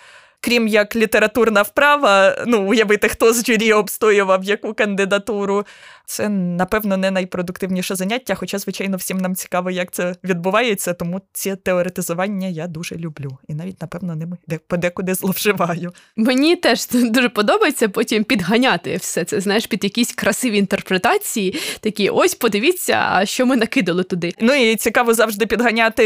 крім 0.41 0.67
як 0.67 0.95
літературна 0.95 1.61
вправа, 1.61 2.37
ну 2.47 2.67
уявити, 2.67 3.09
хто 3.09 3.33
з 3.33 3.45
журі 3.45 3.73
обстоював 3.73 4.43
яку 4.43 4.73
кандидатуру. 4.73 5.65
Це, 6.09 6.29
напевно, 6.29 6.97
не 6.97 7.11
найпродуктивніше 7.11 7.95
заняття, 7.95 8.35
хоча, 8.35 8.57
звичайно, 8.57 8.97
всім 8.97 9.17
нам 9.17 9.35
цікаво, 9.35 9.71
як 9.71 9.91
це 9.91 10.15
відбувається, 10.23 10.93
тому 10.93 11.21
ці 11.33 11.55
теоретизування 11.55 12.47
я 12.47 12.67
дуже 12.67 12.95
люблю. 12.95 13.37
І 13.47 13.53
навіть, 13.53 13.81
напевно, 13.81 14.15
ними 14.15 14.37
подекуди 14.67 15.13
зловживаю. 15.13 15.91
Мені 16.15 16.55
теж 16.55 16.87
дуже 16.91 17.29
подобається 17.29 17.89
потім 17.89 18.23
підганяти 18.23 18.95
все 18.95 19.23
це, 19.25 19.41
знаєш, 19.41 19.67
під 19.67 19.83
якісь 19.83 20.11
красиві 20.11 20.57
інтерпретації. 20.57 21.59
Такі, 21.79 22.09
ось 22.09 22.35
подивіться, 22.35 23.21
що 23.23 23.45
ми 23.45 23.55
накидали 23.55 24.03
туди. 24.03 24.33
Ну 24.41 24.53
і 24.53 24.75
цікаво 24.75 25.13
завжди 25.13 25.45
підганяти. 25.45 26.03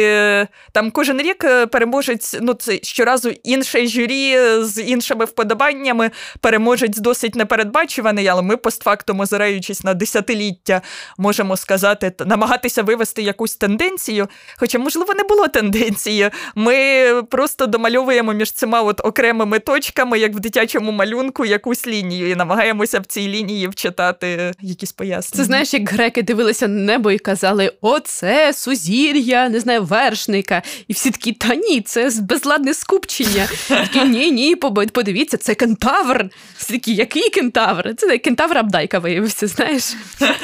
Там 0.71 0.91
кожен 0.91 1.21
рік 1.21 1.43
е, 1.43 1.67
переможець, 1.67 2.37
ну 2.41 2.53
це 2.53 2.79
щоразу 2.81 3.29
інше 3.29 3.87
журі 3.87 4.37
з 4.61 4.81
іншими 4.81 5.25
вподобаннями, 5.25 6.11
переможець 6.41 6.97
досить 6.97 7.35
непередбачуваний, 7.35 8.27
але 8.27 8.41
ми 8.41 8.57
постфактум 8.57 9.19
озираючись 9.19 9.83
на 9.83 9.92
десятиліття 9.93 10.81
можемо 11.17 11.57
сказати, 11.57 12.13
намагатися 12.25 12.83
вивести 12.83 13.21
якусь 13.21 13.55
тенденцію. 13.55 14.27
Хоча, 14.57 14.79
можливо, 14.79 15.13
не 15.13 15.23
було 15.23 15.47
тенденції. 15.47 16.29
Ми 16.55 17.23
просто 17.29 17.65
домальовуємо 17.65 18.33
між 18.33 18.51
цими 18.51 18.81
от 18.81 19.01
окремими 19.05 19.59
точками, 19.59 20.19
як 20.19 20.33
в 20.33 20.39
дитячому 20.39 20.91
малюнку, 20.91 21.45
якусь 21.45 21.87
лінію, 21.87 22.29
і 22.29 22.35
намагаємося 22.35 22.99
в 22.99 23.05
цій 23.05 23.27
лінії 23.27 23.67
вчитати 23.67 24.51
якісь 24.61 24.91
пояснення. 24.91 25.43
Це 25.43 25.47
знаєш, 25.47 25.73
як 25.73 25.89
греки 25.89 26.21
дивилися 26.21 26.67
на 26.67 26.81
небо 26.81 27.11
і 27.11 27.19
казали: 27.19 27.73
Оце 27.81 28.53
сузір'я, 28.53 29.49
не 29.49 29.59
знаю, 29.59 29.83
вершника. 29.83 30.61
І 30.87 30.93
всі 30.93 31.11
такі, 31.11 31.33
та 31.33 31.55
ні, 31.55 31.81
це 31.81 32.11
безладне 32.21 32.73
скупчення. 32.73 33.47
Такі, 33.67 33.99
ні, 33.99 34.31
ні, 34.31 34.55
подивіться, 34.55 35.37
це 35.37 35.55
кентавр. 35.55 36.29
Всі 36.57 36.73
такі, 36.73 36.95
який 36.95 37.29
кентавр? 37.29 37.95
Це 37.97 38.17
кентавр 38.17 38.57
Абдайка 38.57 38.99
виявився, 38.99 39.47
знаєш 39.47 39.82
знаєш. 40.17 40.37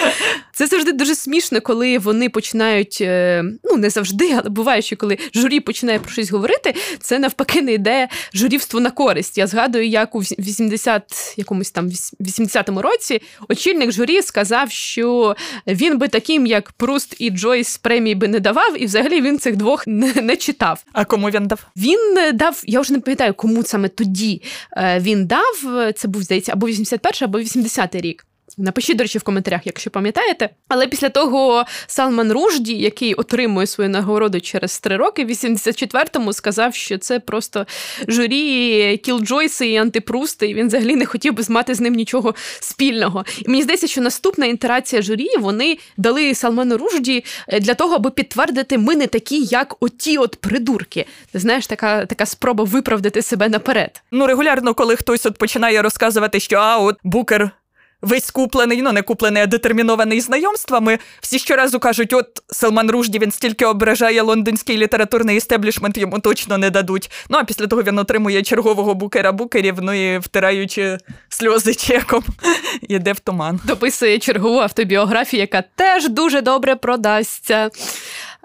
Це 0.60 0.68
завжди 0.68 0.92
дуже 0.92 1.16
смішно, 1.16 1.62
коли 1.62 1.98
вони 1.98 2.30
починають, 2.30 2.98
е, 3.02 3.44
ну 3.64 3.78
не 3.78 3.90
завжди, 3.90 4.32
але 4.32 4.50
буває, 4.50 4.82
що 4.82 4.98
коли 4.98 5.18
журі 5.36 5.60
починає 5.60 6.00
про 6.00 6.12
щось 6.12 6.32
говорити, 6.32 6.74
це 7.00 7.20
навпаки 7.20 7.62
не 7.62 7.74
йде 7.74 8.08
журівство 8.34 8.80
на 8.80 8.92
користь. 8.92 9.38
Я 9.38 9.48
згадую, 9.48 9.88
як 9.88 10.16
у 10.16 10.20
80 10.20 11.34
якомусь 11.38 11.72
там 11.72 11.90
80-му 12.20 12.82
році 12.82 13.22
очільник 13.50 13.92
журі 13.92 14.22
сказав, 14.22 14.72
що 14.72 15.36
він 15.68 15.98
би 15.98 16.08
таким, 16.08 16.46
як 16.46 16.72
Пруст 16.72 17.16
і 17.20 17.30
Джойс 17.30 17.78
премії 17.78 18.16
би 18.16 18.28
не 18.28 18.40
давав, 18.40 18.82
і 18.82 18.86
взагалі 18.86 19.22
він 19.22 19.40
цих 19.40 19.56
двох 19.56 19.88
не, 19.88 20.14
не 20.14 20.36
читав. 20.36 20.84
А 20.94 21.06
кому 21.06 21.30
він 21.30 21.48
дав? 21.48 21.60
Він 21.78 22.18
дав, 22.34 22.62
я 22.66 22.82
вже 22.82 22.94
не 22.94 23.00
пам'ятаю, 23.00 23.34
кому 23.34 23.64
саме 23.64 23.90
тоді 23.90 24.42
е, 24.78 25.00
він 25.00 25.26
дав. 25.26 25.56
Це 25.96 26.08
був 26.08 26.24
здається, 26.24 26.52
або 26.54 26.68
81 26.68 27.30
або 27.30 27.40
80 27.40 27.96
рік. 27.96 28.26
Напишіть, 28.60 28.98
до 28.98 29.04
речі, 29.04 29.18
в 29.18 29.24
коментарях, 29.24 29.62
якщо 29.66 29.90
пам'ятаєте. 29.90 30.50
Але 30.68 30.88
після 30.88 31.10
того 31.10 31.66
Салман 31.88 32.32
Ружді, 32.32 32.74
який 32.74 33.14
отримує 33.14 33.68
свою 33.68 33.90
нагороду 33.90 34.42
через 34.42 34.80
три 34.80 34.98
роки, 34.98 35.26
в 35.26 35.30
84-му 35.30 36.34
сказав, 36.34 36.76
що 36.76 36.98
це 36.98 37.20
просто 37.20 37.66
журі 38.08 38.98
Кілджойси 38.98 39.68
і 39.68 39.78
антипрусти, 39.78 40.48
і 40.48 40.54
він 40.54 40.68
взагалі 40.68 40.96
не 40.96 41.06
хотів 41.06 41.34
би 41.34 41.44
мати 41.50 41.76
з 41.76 41.80
ним 41.80 41.94
нічого 41.94 42.36
спільного. 42.60 43.26
І 43.46 43.50
мені 43.50 43.64
здається, 43.64 43.88
що 43.88 44.02
наступна 44.02 44.46
інтерація 44.46 45.02
журі 45.02 45.28
вони 45.40 45.78
дали 45.98 46.36
Салману 46.36 46.78
Ружді 46.78 47.24
е, 47.48 47.60
для 47.60 47.74
того, 47.74 47.96
аби 47.96 48.12
підтвердити, 48.12 48.78
ми 48.78 48.96
не 48.96 49.08
такі, 49.08 49.44
як 49.44 49.76
оті 49.80 50.18
от 50.18 50.36
придурки. 50.36 51.06
Ти 51.32 51.40
знаєш, 51.40 51.68
така 51.68 52.06
така 52.06 52.26
спроба 52.26 52.64
виправдати 52.64 53.22
себе 53.22 53.50
наперед. 53.50 54.02
Ну 54.12 54.28
регулярно, 54.28 54.74
коли 54.74 54.96
хтось 54.96 55.26
от 55.26 55.38
починає 55.38 55.82
розказувати, 55.82 56.40
що 56.40 56.56
а 56.56 56.78
от 56.78 56.98
букер 57.04 57.52
весь 58.02 58.32
куплений, 58.32 58.82
ну 58.82 58.92
не 58.92 59.02
куплений, 59.02 59.44
а 59.44 59.46
детермінований 59.46 60.22
знайомствами. 60.22 61.00
Всі 61.22 61.40
щоразу 61.40 61.80
кажуть, 61.80 62.14
от 62.14 62.28
Салман 62.48 62.92
Ружді 62.92 63.20
він 63.20 63.32
стільки 63.32 63.66
ображає 63.66 64.22
лондонський 64.22 64.78
літературний 64.78 65.38
істеблішмент, 65.38 65.98
йому 65.98 66.20
точно 66.20 66.58
не 66.58 66.70
дадуть. 66.70 67.12
Ну 67.30 67.38
а 67.38 67.44
після 67.44 67.68
того 67.68 67.84
він 67.84 68.00
отримує 68.00 68.44
чергового 68.44 68.96
букера 68.96 69.32
букерів, 69.32 69.76
ну 69.82 69.94
і 69.94 70.18
втираючи 70.18 70.98
сльози 71.30 71.76
чеком, 71.76 72.24
йде 72.82 73.14
в 73.14 73.20
туман. 73.20 73.60
Дописує 73.66 74.20
чергову 74.20 74.60
автобіографію, 74.60 75.42
яка 75.42 75.64
теж 75.76 76.10
дуже 76.10 76.42
добре 76.42 76.76
продасться. 76.76 77.70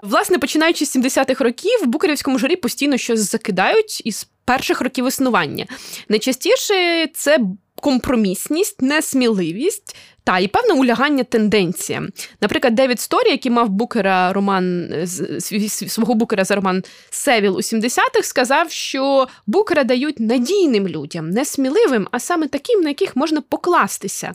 Власне, 0.03 0.37
починаючи 0.37 0.85
з 0.85 0.95
70-х 0.95 1.43
років, 1.43 1.79
в 1.83 1.85
Букерівському 1.85 2.39
журі 2.39 2.55
постійно 2.55 2.97
щось 2.97 3.31
закидають 3.31 4.01
із 4.05 4.27
перших 4.45 4.81
років 4.81 5.07
існування. 5.07 5.65
Найчастіше 6.09 7.07
це 7.13 7.39
компромісність, 7.81 8.81
несміливість 8.81 9.95
та 10.25 10.39
і 10.39 10.47
певне 10.47 10.73
улягання 10.73 11.23
тенденціям. 11.23 12.09
Наприклад, 12.41 12.75
Девід 12.75 12.99
Сторі, 12.99 13.29
який 13.29 13.51
мав 13.51 13.69
букера 13.69 14.33
роман 14.33 14.93
свого 15.87 16.15
букера 16.15 16.43
за 16.43 16.55
роман 16.55 16.83
Севіл 17.09 17.55
у 17.55 17.59
70-х, 17.59 18.21
сказав, 18.27 18.71
що 18.71 19.27
букера 19.47 19.83
дають 19.83 20.19
надійним 20.19 20.87
людям, 20.87 21.29
не 21.29 21.45
сміливим, 21.45 22.07
а 22.11 22.19
саме 22.19 22.47
таким, 22.47 22.81
на 22.81 22.89
яких 22.89 23.15
можна 23.15 23.41
покластися. 23.41 24.33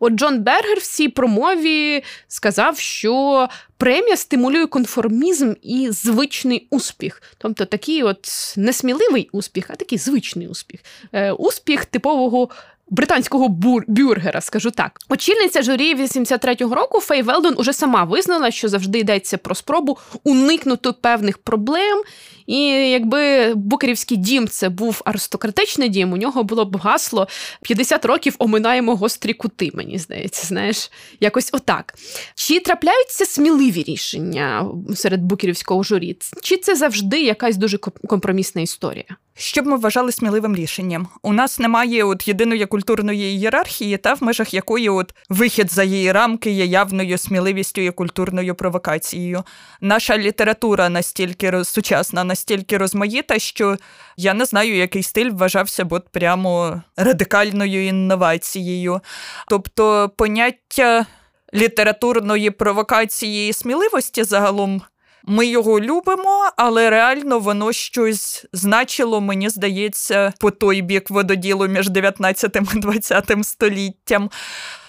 От 0.00 0.12
Джон 0.12 0.42
Бергер 0.42 0.78
в 0.78 0.86
цій 0.86 1.08
промові 1.08 2.04
сказав, 2.28 2.78
що 2.78 3.48
премія 3.76 4.16
стимулює 4.16 4.66
конформізм 4.66 5.52
і 5.62 5.88
звичний 5.90 6.66
успіх. 6.70 7.22
Тобто 7.38 7.64
такий 7.64 8.02
от 8.02 8.28
несміливий 8.56 9.28
успіх, 9.32 9.66
а 9.68 9.74
такий 9.74 9.98
звичний 9.98 10.48
успіх. 10.48 10.80
Е, 11.12 11.32
успіх 11.32 11.84
типового 11.84 12.48
британського 12.92 13.48
бур- 13.48 13.84
бюргера, 13.86 14.40
скажу 14.40 14.70
так. 14.70 14.98
Очільниця 15.08 15.62
журі 15.62 15.94
83-го 15.94 16.74
року 16.74 17.00
Фей 17.00 17.22
Велдон 17.22 17.54
уже 17.56 17.72
сама 17.72 18.04
визнала, 18.04 18.50
що 18.50 18.68
завжди 18.68 18.98
йдеться 18.98 19.38
про 19.38 19.54
спробу 19.54 19.98
уникнути 20.24 20.92
певних 20.92 21.38
проблем. 21.38 22.02
І 22.46 22.58
якби 22.90 23.54
Букерівський 23.54 24.16
дім 24.16 24.48
це 24.48 24.68
був 24.68 25.02
аристократичний 25.04 25.88
дім, 25.88 26.12
у 26.12 26.16
нього 26.16 26.44
було 26.44 26.64
б 26.64 26.76
гасло 26.76 27.28
50 27.62 28.04
років 28.04 28.34
оминаємо 28.38 28.96
гострі 28.96 29.32
кути, 29.32 29.70
мені 29.74 29.98
здається, 29.98 30.46
знаєш, 30.46 30.90
якось 31.20 31.50
отак. 31.52 31.94
Чи 32.34 32.60
трапляються 32.60 33.24
сміливі 33.24 33.82
рішення 33.82 34.66
серед 34.94 35.22
букерівського 35.22 35.82
журі? 35.82 36.16
Чи 36.42 36.56
це 36.56 36.76
завжди 36.76 37.22
якась 37.22 37.56
дуже 37.56 37.78
компромісна 37.78 38.62
історія? 38.62 39.16
Що 39.34 39.62
б 39.62 39.66
ми 39.66 39.76
вважали 39.76 40.12
сміливим 40.12 40.56
рішенням? 40.56 41.08
У 41.22 41.32
нас 41.32 41.58
немає 41.58 42.04
от 42.04 42.28
єдиної 42.28 42.66
культурної 42.66 43.36
ієрархії, 43.36 43.96
та 43.96 44.14
в 44.14 44.22
межах 44.22 44.54
якої 44.54 44.88
от 44.88 45.14
вихід 45.28 45.72
за 45.72 45.84
її 45.84 46.12
рамки 46.12 46.50
є 46.50 46.66
явною 46.66 47.18
сміливістю 47.18 47.80
і 47.80 47.90
культурною 47.90 48.54
провокацією. 48.54 49.44
Наша 49.80 50.18
література 50.18 50.88
настільки 50.88 51.64
сучасна, 51.64 52.24
настільки 52.24 52.41
розмаїта, 52.70 53.38
що 53.38 53.76
я 54.16 54.34
не 54.34 54.44
знаю, 54.44 54.76
який 54.76 55.02
стиль 55.02 55.30
вважався 55.30 55.84
б 55.84 55.92
от 55.92 56.08
прямо 56.08 56.82
радикальною 56.96 57.86
інновацією. 57.86 59.00
Тобто 59.48 60.10
поняття 60.16 61.06
літературної 61.54 62.50
провокації 62.50 63.48
і 63.48 63.52
сміливості 63.52 64.24
загалом. 64.24 64.82
Ми 65.24 65.46
його 65.46 65.80
любимо, 65.80 66.50
але 66.56 66.90
реально 66.90 67.38
воно 67.38 67.72
щось 67.72 68.46
значило, 68.52 69.20
мені 69.20 69.48
здається, 69.48 70.32
по 70.40 70.50
той 70.50 70.82
бік 70.82 71.10
вододілу 71.10 71.68
між 71.68 71.88
19 71.88 72.56
і 72.56 72.78
20 72.78 73.32
століттям. 73.42 74.30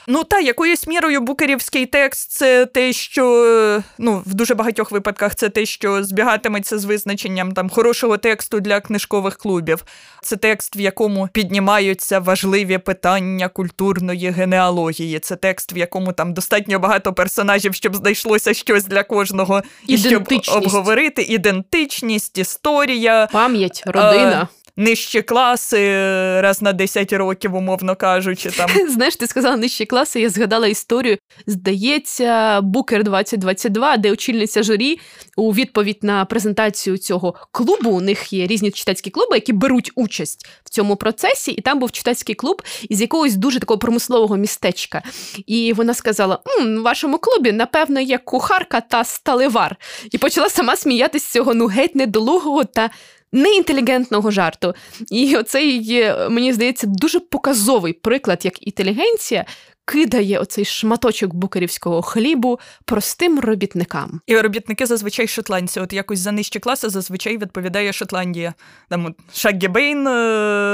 Ну 0.07 0.23
та 0.23 0.39
якоюсь 0.39 0.87
мірою 0.87 1.21
букерівський 1.21 1.85
текст 1.85 2.31
це 2.31 2.65
те, 2.65 2.93
що 2.93 3.81
ну 3.97 4.23
в 4.25 4.33
дуже 4.33 4.55
багатьох 4.55 4.91
випадках 4.91 5.35
це 5.35 5.49
те, 5.49 5.65
що 5.65 6.03
збігатиметься 6.03 6.77
з 6.77 6.85
визначенням 6.85 7.51
там 7.51 7.69
хорошого 7.69 8.17
тексту 8.17 8.59
для 8.59 8.81
книжкових 8.81 9.37
клубів. 9.37 9.83
Це 10.21 10.35
текст, 10.35 10.75
в 10.75 10.79
якому 10.79 11.29
піднімаються 11.33 12.19
важливі 12.19 12.77
питання 12.77 13.47
культурної 13.47 14.29
генеалогії. 14.29 15.19
Це 15.19 15.35
текст, 15.35 15.75
в 15.75 15.77
якому 15.77 16.13
там 16.13 16.33
достатньо 16.33 16.79
багато 16.79 17.13
персонажів, 17.13 17.75
щоб 17.75 17.95
знайшлося 17.95 18.53
щось 18.53 18.85
для 18.85 19.03
кожного 19.03 19.61
і 19.87 19.97
щоб 19.97 20.27
обговорити 20.55 21.21
ідентичність, 21.21 22.37
історія, 22.37 23.29
пам'ять, 23.31 23.83
родина. 23.85 24.47
Е, 24.53 24.62
нижчі 24.77 25.21
класи 25.21 25.79
е, 25.79 26.41
раз 26.41 26.61
на 26.61 26.73
10 26.73 27.13
років, 27.13 27.55
умовно 27.55 27.95
кажучи. 27.95 28.49
Там. 28.49 28.69
Знаєш, 28.89 29.15
ти 29.15 29.27
сказала 29.27 29.57
нижчі 29.57 29.85
класи, 29.85 30.21
я 30.21 30.29
згадала 30.29 30.67
історію. 30.67 31.17
Здається, 31.47 32.61
Букер 32.61 33.03
2022, 33.03 33.97
де 33.97 34.11
очільниця 34.11 34.63
журі 34.63 34.99
у 35.37 35.53
відповідь 35.53 35.99
на 36.01 36.25
презентацію 36.25 36.97
цього 36.97 37.35
клубу. 37.51 37.89
У 37.89 38.01
них 38.01 38.33
є 38.33 38.47
різні 38.47 38.71
читацькі 38.71 39.09
клуби, 39.09 39.35
які 39.35 39.53
беруть 39.53 39.91
участь 39.95 40.47
в 40.63 40.69
цьому 40.69 40.95
процесі. 40.95 41.51
І 41.51 41.61
там 41.61 41.79
був 41.79 41.91
читацький 41.91 42.35
клуб 42.35 42.61
із 42.89 43.01
якогось 43.01 43.35
дуже 43.35 43.59
такого 43.59 43.77
промислового 43.77 44.37
містечка. 44.37 45.01
І 45.45 45.73
вона 45.73 45.93
сказала: 45.93 46.39
М, 46.59 46.79
в 46.79 46.81
вашому 46.81 47.17
клубі, 47.17 47.51
напевно, 47.51 47.99
є 47.99 48.17
кухарка 48.17 48.81
та 48.81 49.03
сталевар. 49.03 49.75
І 50.11 50.17
почала 50.17 50.49
сама 50.49 50.75
сміятися 50.75 51.27
з 51.27 51.31
цього 51.31 51.53
ну 51.53 51.67
геть 51.67 51.95
недолугого 51.95 52.63
та 52.63 52.89
неінтелігентного 53.33 54.31
жарту. 54.31 54.73
І 55.11 55.35
оцей, 55.35 56.03
мені 56.29 56.53
здається, 56.53 56.87
дуже 56.87 57.19
показовий 57.19 57.93
приклад, 57.93 58.45
як 58.45 58.67
інтелігенція 58.67 59.45
кидає 59.85 60.39
оцей 60.39 60.65
шматочок 60.65 61.33
букерівського 61.33 62.01
хлібу 62.01 62.59
простим 62.85 63.39
робітникам. 63.39 64.21
І 64.27 64.37
робітники 64.37 64.85
зазвичай 64.85 65.27
шотландці. 65.27 65.79
От 65.79 65.93
якось 65.93 66.19
за 66.19 66.31
нижчі 66.31 66.59
класи 66.59 66.89
зазвичай 66.89 67.37
відповідає 67.37 67.93
Шотландія. 67.93 68.53
Там 68.89 69.05
от 69.05 69.13
Шаггі 69.33 69.67
Бейн, 69.67 70.03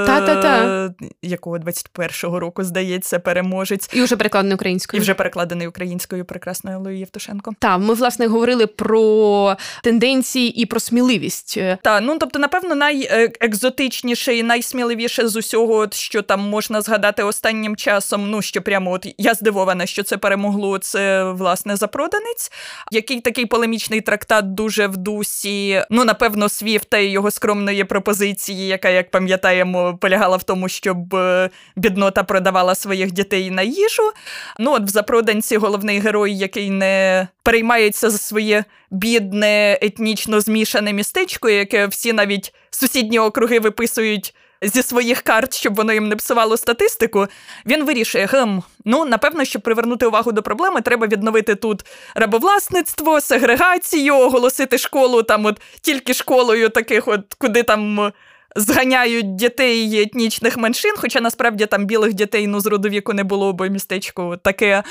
Та-та-та. 0.06 0.94
якого 1.22 1.58
21-го 1.58 2.40
року, 2.40 2.64
здається, 2.64 3.20
переможець. 3.20 3.90
І 3.94 4.02
вже 4.02 4.16
перекладений 4.16 4.56
українською. 4.56 5.00
І 5.00 5.02
вже 5.02 5.14
перекладений 5.14 5.68
українською 5.68 6.26
прекрасною 6.26 6.80
Лою 6.80 6.98
Євтушенко. 6.98 7.54
Так, 7.60 7.80
ми, 7.80 7.94
власне, 7.94 8.28
говорили 8.28 8.68
про 8.68 9.56
тенденції 9.84 10.62
і 10.62 10.66
про 10.66 10.80
сміливість. 10.80 11.60
Так, 11.84 12.04
ну 12.06 12.18
тобто, 12.20 12.40
напевно, 12.40 12.76
найекзотичніше 12.76 14.36
і 14.36 14.44
найсміливіше 14.44 15.28
з 15.28 15.36
усього, 15.36 15.88
що 15.92 16.22
там 16.22 16.40
можна 16.42 16.82
згадати 16.82 17.24
останнім 17.24 17.76
часом, 17.76 18.30
ну 18.30 18.42
що 18.42 18.62
прямо 18.62 18.99
от 19.06 19.14
я 19.18 19.34
здивована, 19.34 19.86
що 19.86 20.04
це 20.04 20.18
перемогло. 20.18 20.78
Це 20.78 21.24
власне 21.24 21.76
запроданець, 21.76 22.52
який 22.92 23.22
такий 23.22 23.46
полемічний 23.46 24.02
трактат 24.02 24.54
дуже 24.54 24.88
в 24.88 24.98
дусі. 24.98 25.84
Ну, 25.90 26.06
напевно, 26.06 26.50
свів 26.50 26.86
та 26.86 26.98
його 26.98 27.32
скромної 27.32 27.84
пропозиції, 27.84 28.68
яка, 28.68 28.90
як 28.90 29.12
пам'ятаємо, 29.12 29.98
полягала 30.02 30.38
в 30.38 30.44
тому, 30.44 30.70
щоб 30.70 31.16
е, 31.16 31.50
біднота 31.76 32.24
продавала 32.24 32.76
своїх 32.76 33.12
дітей 33.12 33.52
на 33.52 33.62
їжу. 33.62 34.12
Ну, 34.60 34.74
от 34.74 34.84
в 34.84 34.88
запроданці 34.88 35.58
головний 35.58 36.00
герой, 36.00 36.38
який 36.38 36.70
не 36.70 37.28
переймається 37.44 38.10
за 38.10 38.18
своє 38.18 38.64
бідне, 38.92 39.80
етнічно 39.82 40.42
змішане 40.42 40.94
містечко, 40.94 41.50
яке 41.50 41.88
всі 41.88 42.14
навіть 42.14 42.54
сусідні 42.70 43.20
округи 43.20 43.60
виписують 43.60 44.34
зі 44.62 44.84
своїх 44.84 45.22
карт, 45.22 45.54
щоб 45.54 45.76
воно 45.76 45.94
їм 45.94 46.08
не 46.08 46.16
псувало 46.16 46.58
статистику, 46.58 47.28
він 47.66 47.84
вирішує, 47.84 48.28
хм, 48.28 48.60
ну 48.86 49.06
напевно, 49.06 49.46
щоб 49.46 49.62
привернути 49.62 50.06
увагу 50.06 50.32
до 50.32 50.44
проблеми, 50.44 50.82
треба 50.82 51.08
відновити 51.08 51.56
тут 51.56 51.86
рабовласництво, 52.16 53.22
сегрегацію, 53.22 54.16
оголосити 54.16 54.78
школу 54.78 55.24
там, 55.24 55.46
от 55.46 55.62
тільки 55.82 56.14
школою 56.14 56.70
таких, 56.70 57.08
от 57.08 57.34
куди 57.38 57.64
там. 57.64 58.12
Зганяють 58.56 59.36
дітей 59.36 60.02
етнічних 60.02 60.58
меншин, 60.58 60.94
хоча 60.98 61.22
насправді 61.22 61.66
там 61.66 61.86
білих 61.86 62.14
дітей 62.14 62.48
ну, 62.48 62.60
з 62.60 62.66
роду 62.66 62.90
не 63.14 63.24
було, 63.24 63.54
бо 63.54 63.68
містечко 63.68 64.38
таке. 64.38 64.84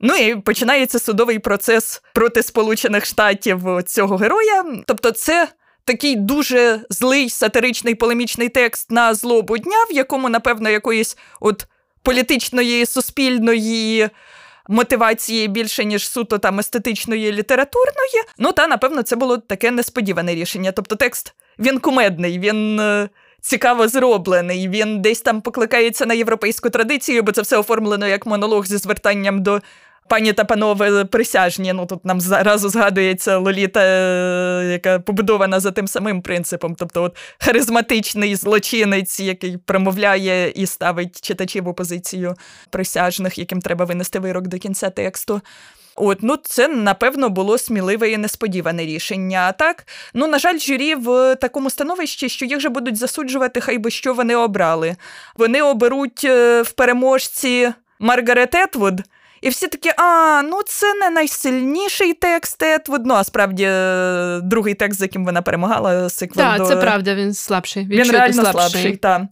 Ну 0.00 0.14
і 0.14 0.36
починається 0.36 0.98
судовий 0.98 1.38
процес 1.38 2.02
проти 2.14 2.42
Сполучених 2.42 3.06
Штатів 3.06 3.60
цього 3.86 4.16
героя. 4.16 4.64
Тобто, 4.86 5.10
це 5.10 5.48
такий 5.88 6.16
дуже 6.16 6.80
злий 6.90 7.30
сатиричний 7.30 7.94
полемічний 7.94 8.48
текст 8.48 8.90
на 8.90 9.14
злобу 9.14 9.58
дня, 9.58 9.84
в 9.90 9.94
якому, 9.94 10.28
напевно, 10.28 10.70
якоїсь 10.70 11.16
от 11.40 11.66
політичної 12.02 12.86
суспільної. 12.86 14.08
Мотивації 14.70 15.48
більше, 15.48 15.84
ніж 15.84 16.08
суто 16.08 16.38
там 16.38 16.60
естетичної 16.60 17.32
літературної. 17.32 18.22
Ну, 18.38 18.52
та, 18.52 18.66
напевно, 18.66 19.02
це 19.02 19.16
було 19.16 19.38
таке 19.38 19.70
несподіване 19.70 20.34
рішення. 20.34 20.72
Тобто, 20.72 20.96
текст 20.96 21.34
він 21.58 21.78
кумедний, 21.78 22.38
він 22.38 22.80
е, 22.80 23.08
цікаво 23.40 23.88
зроблений, 23.88 24.68
він 24.68 25.02
десь 25.02 25.20
там 25.20 25.40
покликається 25.40 26.06
на 26.06 26.14
європейську 26.14 26.70
традицію, 26.70 27.22
бо 27.22 27.32
це 27.32 27.42
все 27.42 27.56
оформлено 27.56 28.06
як 28.06 28.26
монолог 28.26 28.66
зі 28.66 28.76
звертанням 28.76 29.42
до 29.42 29.60
Пані 30.08 30.32
та 30.32 30.44
панове 30.44 31.04
присяжні, 31.04 31.72
ну 31.72 31.86
тут 31.86 32.04
нам 32.04 32.20
зразу 32.20 32.68
згадується 32.68 33.38
Лоліта, 33.38 33.80
е, 33.80 34.72
яка 34.72 34.98
побудована 34.98 35.60
за 35.60 35.70
тим 35.70 35.88
самим 35.88 36.22
принципом. 36.22 36.74
Тобто, 36.74 37.02
от 37.02 37.16
харизматичний 37.38 38.36
злочинець, 38.36 39.20
який 39.20 39.56
промовляє 39.56 40.50
і 40.50 40.66
ставить 40.66 41.20
читачів 41.20 41.68
у 41.68 41.74
позицію 41.74 42.34
присяжних, 42.70 43.38
яким 43.38 43.60
треба 43.60 43.84
винести 43.84 44.18
вирок 44.18 44.46
до 44.46 44.58
кінця 44.58 44.90
тексту. 44.90 45.40
От, 46.00 46.18
ну 46.22 46.36
це 46.36 46.68
напевно 46.68 47.28
було 47.28 47.58
сміливе 47.58 48.10
і 48.10 48.16
несподіване 48.16 48.86
рішення. 48.86 49.46
А 49.48 49.52
так, 49.52 49.86
ну 50.14 50.26
на 50.26 50.38
жаль, 50.38 50.58
журі 50.58 50.94
в 50.94 51.36
такому 51.36 51.70
становищі, 51.70 52.28
що 52.28 52.44
їх 52.44 52.60
же 52.60 52.68
будуть 52.68 52.96
засуджувати, 52.96 53.60
хай 53.60 53.78
би 53.78 53.90
що 53.90 54.14
вони 54.14 54.36
обрали. 54.36 54.96
Вони 55.36 55.62
оберуть 55.62 56.24
е, 56.24 56.62
в 56.62 56.70
переможці 56.70 57.72
Маргарет 57.98 58.54
Етвуд. 58.54 59.00
І 59.40 59.48
всі 59.48 59.68
такі, 59.68 59.90
а, 59.96 60.42
ну 60.42 60.60
це 60.66 60.94
не 60.94 61.10
найсильніший 61.10 62.14
текст 62.14 62.62
Етвуд, 62.62 63.06
ну, 63.06 63.14
а 63.14 63.24
справді 63.24 63.64
е, 63.68 64.40
другий 64.42 64.74
текст, 64.74 64.98
з 64.98 65.02
яким 65.02 65.24
вона 65.24 65.42
перемагала, 65.42 66.08
сиквел 66.08 66.46
Так, 66.46 66.68
це 66.68 66.76
правда, 66.76 67.14
він 67.14 67.34
слабший. 67.34 67.86
Він 67.86 68.10
реально 68.10 68.42
слабший, 68.42 68.70
слабший 68.70 68.96
так. 68.96 69.22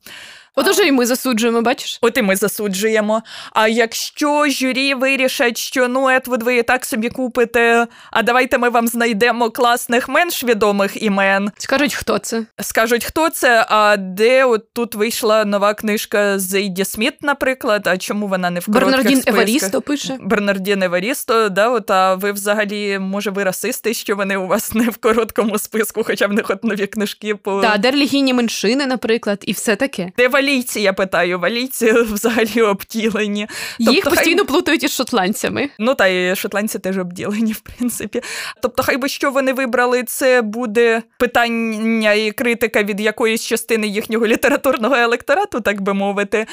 Отож 0.58 0.78
і 0.78 0.92
ми 0.92 1.06
засуджуємо, 1.06 1.62
бачиш? 1.62 1.98
От 2.00 2.18
і 2.18 2.22
ми 2.22 2.36
засуджуємо. 2.36 3.22
А 3.52 3.68
якщо 3.68 4.48
журі 4.48 4.94
вирішать, 4.94 5.58
що 5.58 5.88
ну 5.88 6.08
Етвуд, 6.08 6.42
ви 6.42 6.56
і 6.56 6.62
так 6.62 6.86
собі 6.86 7.08
купите, 7.08 7.86
а 8.10 8.22
давайте 8.22 8.58
ми 8.58 8.68
вам 8.68 8.88
знайдемо 8.88 9.50
класних 9.50 10.08
менш 10.08 10.44
відомих 10.44 11.02
імен. 11.02 11.50
Скажуть, 11.58 11.94
хто 11.94 12.18
це? 12.18 12.44
Скажуть, 12.60 13.04
хто 13.04 13.30
це, 13.30 13.66
а 13.68 13.96
де 13.96 14.44
от 14.44 14.72
тут 14.72 14.94
вийшла 14.94 15.44
нова 15.44 15.74
книжка 15.74 16.38
Зейді 16.38 16.84
Сміт, 16.84 17.14
наприклад. 17.22 17.86
А 17.86 17.96
чому 17.98 18.26
вона 18.28 18.50
не 18.50 18.60
в 18.60 18.66
коротких 18.66 18.86
Бернардін 18.90 19.20
списках? 19.20 19.34
Еварісто 19.34 19.80
пише. 19.82 20.18
Бернардін 20.20 20.82
Еварісто, 20.82 21.48
да, 21.48 21.68
от, 21.68 21.90
а 21.90 22.14
ви 22.14 22.32
взагалі, 22.32 22.98
може, 22.98 23.30
ви 23.30 23.44
расисти, 23.44 23.94
що 23.94 24.16
вони 24.16 24.36
у 24.36 24.46
вас 24.46 24.74
не 24.74 24.84
в 24.88 24.96
короткому 24.96 25.58
списку, 25.58 26.04
хоча 26.04 26.26
в 26.26 26.32
них 26.32 26.50
от 26.50 26.64
нові 26.64 26.86
книжки 26.86 27.34
по. 27.34 27.60
Так, 27.60 27.80
де 27.80 27.90
релігійні 27.90 28.34
меншини, 28.34 28.86
наприклад, 28.86 29.38
і 29.42 29.52
все 29.52 29.76
таке. 29.76 30.12
Де 30.16 30.28
валійці, 30.46 30.80
я 30.80 30.92
питаю, 30.92 31.38
валійці 31.38 31.92
взагалі 32.12 32.62
обділені. 32.62 33.48
Тобто, 33.78 33.92
Їх 33.92 34.04
постійно 34.04 34.36
хай... 34.36 34.46
плутають 34.46 34.84
із 34.84 34.92
шотландцями. 34.92 35.70
Ну 35.78 35.94
та 35.94 36.06
й 36.06 36.36
шотландці 36.36 36.78
теж 36.78 36.98
обділені, 36.98 37.52
в 37.52 37.60
принципі. 37.60 38.22
Тобто, 38.62 38.82
хай 38.82 38.96
би 38.96 39.08
що 39.08 39.30
вони 39.30 39.52
вибрали, 39.52 40.02
це 40.02 40.42
буде 40.42 41.02
питання 41.18 42.12
і 42.12 42.30
критика 42.30 42.82
від 42.82 43.00
якоїсь 43.00 43.42
частини 43.42 43.86
їхнього 43.86 44.26
літературного 44.26 44.96
електорату, 44.96 45.60
так 45.60 45.80
би 45.80 45.94
мовити. 45.94 46.46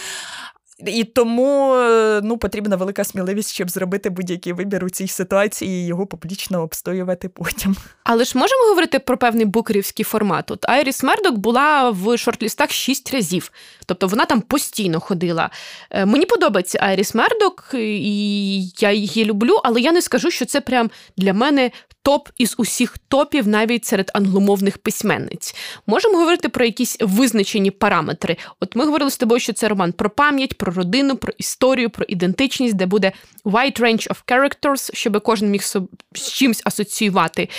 І 0.80 1.04
тому 1.04 1.76
е, 1.76 2.22
ну, 2.24 2.38
потрібна 2.38 2.76
велика 2.76 3.04
сміливість, 3.04 3.54
щоб 3.54 3.70
зробити 3.70 4.10
будь-який 4.10 4.54
вибір 4.54 4.86
у 4.86 4.90
цій 4.90 5.08
ситуації 5.08 5.72
і 5.72 5.88
його 5.88 6.06
публічно 6.06 6.62
обстоювати 6.62 7.30
потім. 7.30 7.76
Але 8.04 8.24
ж 8.24 8.38
можемо 8.38 8.64
говорити 8.70 9.00
про 9.00 9.18
певний 9.18 9.46
букерівський 9.46 10.06
формат. 10.06 10.52
От 10.52 10.70
Айріс 10.70 11.04
Мердок 11.04 11.38
була 11.38 11.90
в 11.90 12.18
шортлістах 12.18 12.72
шість 12.72 13.14
разів, 13.14 13.52
тобто 13.86 14.08
вона 14.08 14.26
там 14.26 14.42
постійно 14.42 15.00
ходила. 15.00 15.50
Е, 15.90 16.06
мені 16.06 16.26
подобається 16.26 16.80
Айріс 16.82 17.16
Мердок, 17.16 17.70
і 17.74 18.62
я 18.80 18.92
її 18.92 19.26
люблю, 19.26 19.60
але 19.64 19.82
я 19.82 19.92
не 19.92 20.02
скажу, 20.02 20.32
що 20.32 20.46
це 20.46 20.62
прям 20.62 20.92
для 21.18 21.34
мене 21.34 21.72
топ 22.04 22.30
із 22.38 22.56
усіх 22.58 22.98
топів, 22.98 23.48
навіть 23.48 23.86
серед 23.86 24.12
англомовних 24.13 24.78
письменниць. 24.78 25.56
Можемо 25.88 26.18
говорити 26.18 26.50
про 26.50 26.66
якісь 26.66 26.98
визначені 27.00 27.72
параметри. 27.72 28.38
От 28.60 28.76
ми 28.76 28.86
говорили 28.86 29.12
з 29.12 29.18
тобою, 29.18 29.39
що 29.39 29.54
це 29.54 29.68
роман 29.68 29.92
про 29.92 30.10
пам'ять, 30.10 30.58
про 30.58 30.74
родину, 30.74 31.16
про 31.16 31.34
історію, 31.38 31.89
про 31.89 32.06
ідентичність, 32.06 32.76
де 32.76 32.86
буде 32.86 33.12
wide 33.46 33.80
range 33.80 34.08
of 34.08 34.18
characters, 34.28 34.89
щоб 34.94 35.22
кожен 35.24 35.50
міг 35.50 35.63
з 35.63 36.32
чимсь 36.34 36.62
асоціювати. 36.66 37.50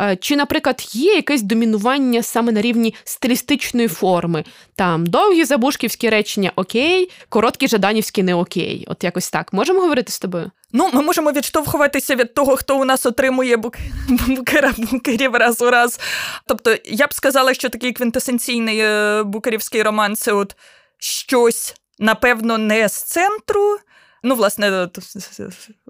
Е, 0.00 0.16
чи, 0.16 0.36
наприклад, 0.36 0.88
є 0.92 1.14
якесь 1.14 1.42
домінування 1.42 2.22
саме 2.22 2.52
на 2.52 2.60
рівні 2.60 2.94
стилістичної 3.04 3.88
форми? 3.88 4.44
Там 4.76 5.06
довгі 5.06 5.44
забушківські 5.44 6.10
речення 6.10 6.52
окей, 6.56 7.10
короткі 7.28 7.68
жаданівські 7.68 8.22
не 8.22 8.34
окей. 8.34 8.84
От 8.88 9.04
якось 9.04 9.30
так. 9.30 9.52
Можемо 9.52 9.80
говорити 9.80 10.12
з 10.12 10.18
тобою? 10.18 10.50
Ну, 10.72 10.90
ми 10.92 11.02
можемо 11.02 11.32
відштовхуватися 11.32 12.14
від 12.14 12.34
того, 12.34 12.56
хто 12.56 12.78
у 12.78 12.84
нас 12.84 13.06
отримує 13.06 13.56
бук... 13.56 13.76
букера 14.26 14.72
букерів 14.78 15.34
раз 15.34 15.62
у 15.62 15.70
раз. 15.70 16.00
Тобто, 16.46 16.76
я 16.84 17.06
б 17.06 17.14
сказала, 17.14 17.54
що 17.54 17.68
такий 17.68 17.92
квінтесенційний 17.92 18.78
е, 18.78 19.22
букерівський 19.22 19.82
роман 19.82 20.16
це 20.16 20.32
от 20.32 20.56
щось, 20.98 21.74
напевно, 21.98 22.58
не 22.58 22.88
з 22.88 23.02
центру. 23.02 23.78
Ну, 24.22 24.34
власне, 24.34 24.88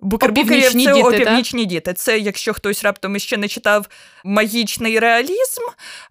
Букербукерів 0.03 0.85
це 0.85 0.93
опівнічні 0.93 1.67
діти. 1.67 1.93
Це, 1.93 2.19
якщо 2.19 2.53
хтось 2.53 2.85
раптом 2.85 3.17
іще 3.17 3.37
не 3.37 3.49
читав 3.49 3.87
магічний 4.25 4.99
реалізм, 4.99 5.62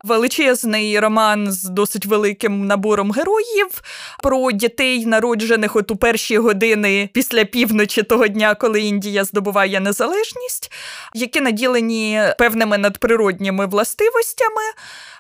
величезний 0.04 1.00
роман 1.00 1.52
з 1.52 1.64
досить 1.64 2.06
великим 2.06 2.68
набором 2.68 3.12
героїв 3.12 3.82
про 4.24 4.52
дітей, 4.52 5.06
народжених 5.06 5.76
от 5.76 5.92
у 5.92 5.96
перші 5.96 6.38
години 6.38 7.10
після 7.14 7.46
півночі 7.46 8.04
того 8.04 8.28
дня, 8.28 8.56
коли 8.56 8.82
Індія 8.82 9.24
здобуває 9.24 9.80
незалежність, 9.80 10.72
які 11.14 11.42
наділені 11.42 12.22
певними 12.38 12.78
надприродніми 12.78 13.66
властивостями. 13.66 14.62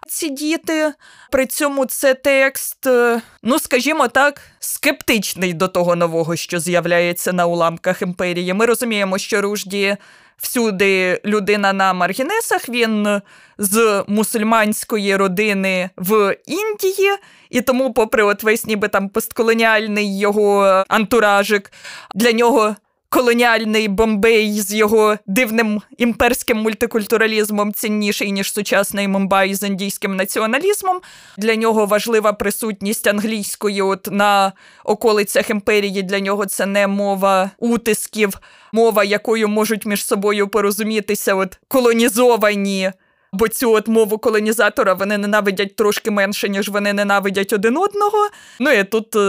Ці 0.08 0.30
діти. 0.30 0.94
При 1.32 1.46
цьому 1.46 1.86
це 1.86 2.14
текст, 2.14 2.88
е, 2.88 3.22
ну 3.44 3.60
скажімо 3.60 4.08
так, 4.08 4.42
скептичний 4.60 5.54
до 5.54 5.68
того 5.68 5.96
нового, 5.96 6.36
що 6.36 6.60
з'являється 6.60 7.34
на 7.34 7.46
уламках 7.46 8.02
імперії. 8.02 8.54
Ми 8.62 8.68
розуміємо, 8.68 9.18
що 9.18 9.42
Ружді 9.42 9.98
всюди 10.38 11.22
людина 11.26 11.74
на 11.74 11.94
маргінесах, 11.94 12.70
він 12.70 13.22
з 13.58 14.04
мусульманської 14.08 15.16
родини 15.16 15.90
в 15.98 16.38
Індії, 16.46 17.12
і 17.50 17.62
тому, 17.62 17.94
попри 17.94 18.24
от 18.24 18.44
весь 18.44 18.66
ніби 18.66 18.88
там 18.88 19.10
постколоніальний 19.10 20.20
його 20.20 20.84
антуражик, 20.88 21.72
для 22.16 22.32
нього 22.32 22.76
колоніальний 23.12 23.88
Бомбей 23.88 24.62
з 24.62 24.74
його 24.74 25.18
дивним 25.28 25.82
імперським 25.98 26.58
мультикультуралізмом 26.58 27.74
цінніший, 27.74 28.32
ніж 28.32 28.54
сучасний 28.54 29.08
Мумбай 29.08 29.56
з 29.56 29.68
індійським 29.68 30.16
націоналізмом. 30.16 31.02
Для 31.38 31.56
нього 31.56 31.86
важлива 31.86 32.34
присутність 32.34 33.08
англійської 33.08 33.82
от 33.82 34.08
на 34.12 34.52
околицях 34.84 35.50
імперії. 35.50 36.04
Для 36.04 36.20
нього 36.20 36.46
це 36.46 36.66
не 36.66 36.88
мова 36.88 37.52
утисків, 37.58 38.40
мова, 38.74 39.04
якою 39.04 39.48
можуть 39.48 39.86
між 39.86 40.06
собою 40.06 40.48
порозумітися 40.48 41.36
от 41.36 41.60
колонізовані. 41.68 42.92
Бо 43.34 43.48
цю 43.48 43.72
от 43.72 43.88
мову 43.88 44.18
колонізатора 44.18 44.94
вони 44.94 45.18
ненавидять 45.18 45.76
трошки 45.76 46.12
менше, 46.12 46.50
ніж 46.50 46.70
вони 46.70 46.94
ненавидять 46.94 47.54
один 47.54 47.78
одного. 47.78 48.18
Ну 48.60 48.72
і 48.72 48.84
тут, 48.84 49.16
е, 49.16 49.20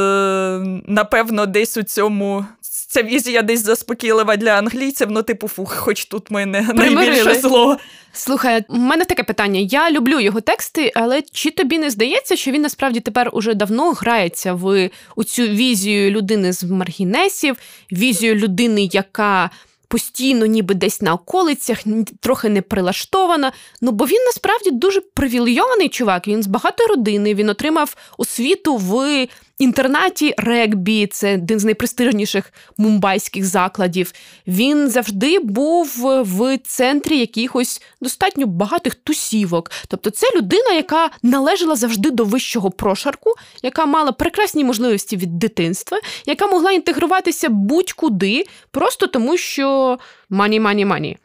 напевно, 0.87 1.47
десь 1.47 1.77
у 1.77 1.83
цьому 1.83 2.47
ця 2.93 3.03
візія 3.03 3.43
десь 3.43 3.65
заспокійлива 3.65 4.37
для 4.37 4.51
англійців, 4.51 5.11
ну, 5.11 5.23
типу, 5.23 5.49
фух, 5.49 5.75
хоч 5.75 6.05
тут 6.05 6.31
ми 6.31 6.47
не 6.47 6.61
найбільше 6.61 7.35
зло. 7.35 7.79
Слухай, 8.13 8.65
у 8.69 8.77
мене 8.77 9.05
таке 9.05 9.23
питання. 9.23 9.61
Я 9.61 9.91
люблю 9.91 10.21
його 10.21 10.41
тексти, 10.41 10.93
але 10.95 11.23
чи 11.33 11.51
тобі 11.51 11.79
не 11.79 11.91
здається, 11.91 12.37
що 12.37 12.51
він 12.51 12.63
насправді 12.63 13.01
тепер 13.01 13.31
уже 13.33 13.55
давно 13.55 13.93
грається 13.93 14.55
в 14.55 14.91
у 15.17 15.25
цю 15.25 15.43
візію 15.43 16.11
людини 16.11 16.53
з 16.53 16.65
маргінесів, 16.65 17.57
візію 17.93 18.35
людини, 18.35 18.89
яка 18.93 19.51
постійно, 19.89 20.47
ніби 20.47 20.75
десь 20.75 21.01
на 21.01 21.15
околицях, 21.15 21.79
трохи 22.21 22.49
не 22.49 22.63
прилаштована. 22.63 23.53
Ну 23.81 23.91
бо 23.91 24.05
він 24.07 24.25
насправді 24.27 24.71
дуже 24.71 25.01
привілейований 25.01 25.89
чувак. 25.89 26.29
Він 26.29 26.43
з 26.43 26.47
багатої 26.47 26.89
родини, 26.89 27.35
він 27.35 27.49
отримав 27.49 27.97
освіту 28.19 28.77
в 28.77 29.27
інтернаті 29.63 30.35
регбі, 30.39 31.07
це 31.07 31.35
один 31.35 31.59
з 31.59 31.65
найпрестижніших 31.65 32.53
мумбайських 32.79 33.45
закладів. 33.45 34.13
Він 34.47 34.89
завжди 34.89 35.39
був 35.39 35.95
в 36.23 36.59
центрі 36.59 37.19
якихось 37.19 37.83
достатньо 38.01 38.47
багатих 38.47 38.95
тусівок. 38.95 39.71
Тобто, 39.89 40.11
це 40.11 40.27
людина, 40.37 40.71
яка 40.71 41.11
належала 41.23 41.77
завжди 41.77 42.11
до 42.11 42.25
вищого 42.25 42.71
прошарку, 42.71 43.31
яка 43.63 43.87
мала 43.87 44.13
прекрасні 44.13 44.65
можливості 44.65 45.17
від 45.17 45.39
дитинства, 45.39 45.99
яка 46.27 46.47
могла 46.47 46.73
інтегруватися 46.73 47.49
будь-куди, 47.49 48.45
просто 48.71 49.07
тому 49.07 49.37
що 49.37 49.99
мані, 50.31 50.61
мані, 50.61 50.85
мані. 50.85 51.19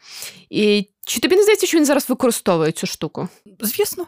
І 0.50 0.88
чи 1.08 1.20
тобі 1.20 1.36
не 1.36 1.44
здається, 1.44 1.68
що 1.68 1.78
він 1.78 1.86
зараз 1.86 2.10
використовує 2.10 2.72
цю 2.72 2.88
штуку? 2.88 3.28
Звісно. 3.60 4.08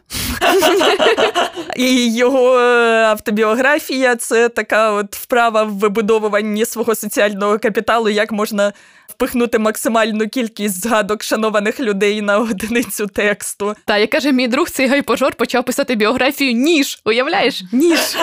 І 1.75 2.15
його 2.15 2.59
е, 2.59 3.03
автобіографія 3.03 4.15
це 4.15 4.49
така 4.49 4.91
от 4.91 5.15
вправа 5.15 5.63
в 5.63 5.69
вибудовуванні 5.73 6.65
свого 6.65 6.95
соціального 6.95 7.59
капіталу, 7.59 8.09
як 8.09 8.31
можна 8.31 8.73
впихнути 9.07 9.59
максимальну 9.59 10.27
кількість 10.27 10.81
згадок 10.81 11.23
шанованих 11.23 11.79
людей 11.79 12.21
на 12.21 12.39
одиницю 12.39 13.07
тексту. 13.07 13.75
Та 13.85 13.97
як 13.97 14.09
каже 14.09 14.31
мій 14.31 14.47
друг, 14.47 14.69
цей 14.69 14.88
гайпожор 14.88 15.35
почав 15.35 15.65
писати 15.65 15.95
біографію 15.95 16.53
ніж. 16.53 17.01
Уявляєш? 17.05 17.63
Ніж. 17.71 17.99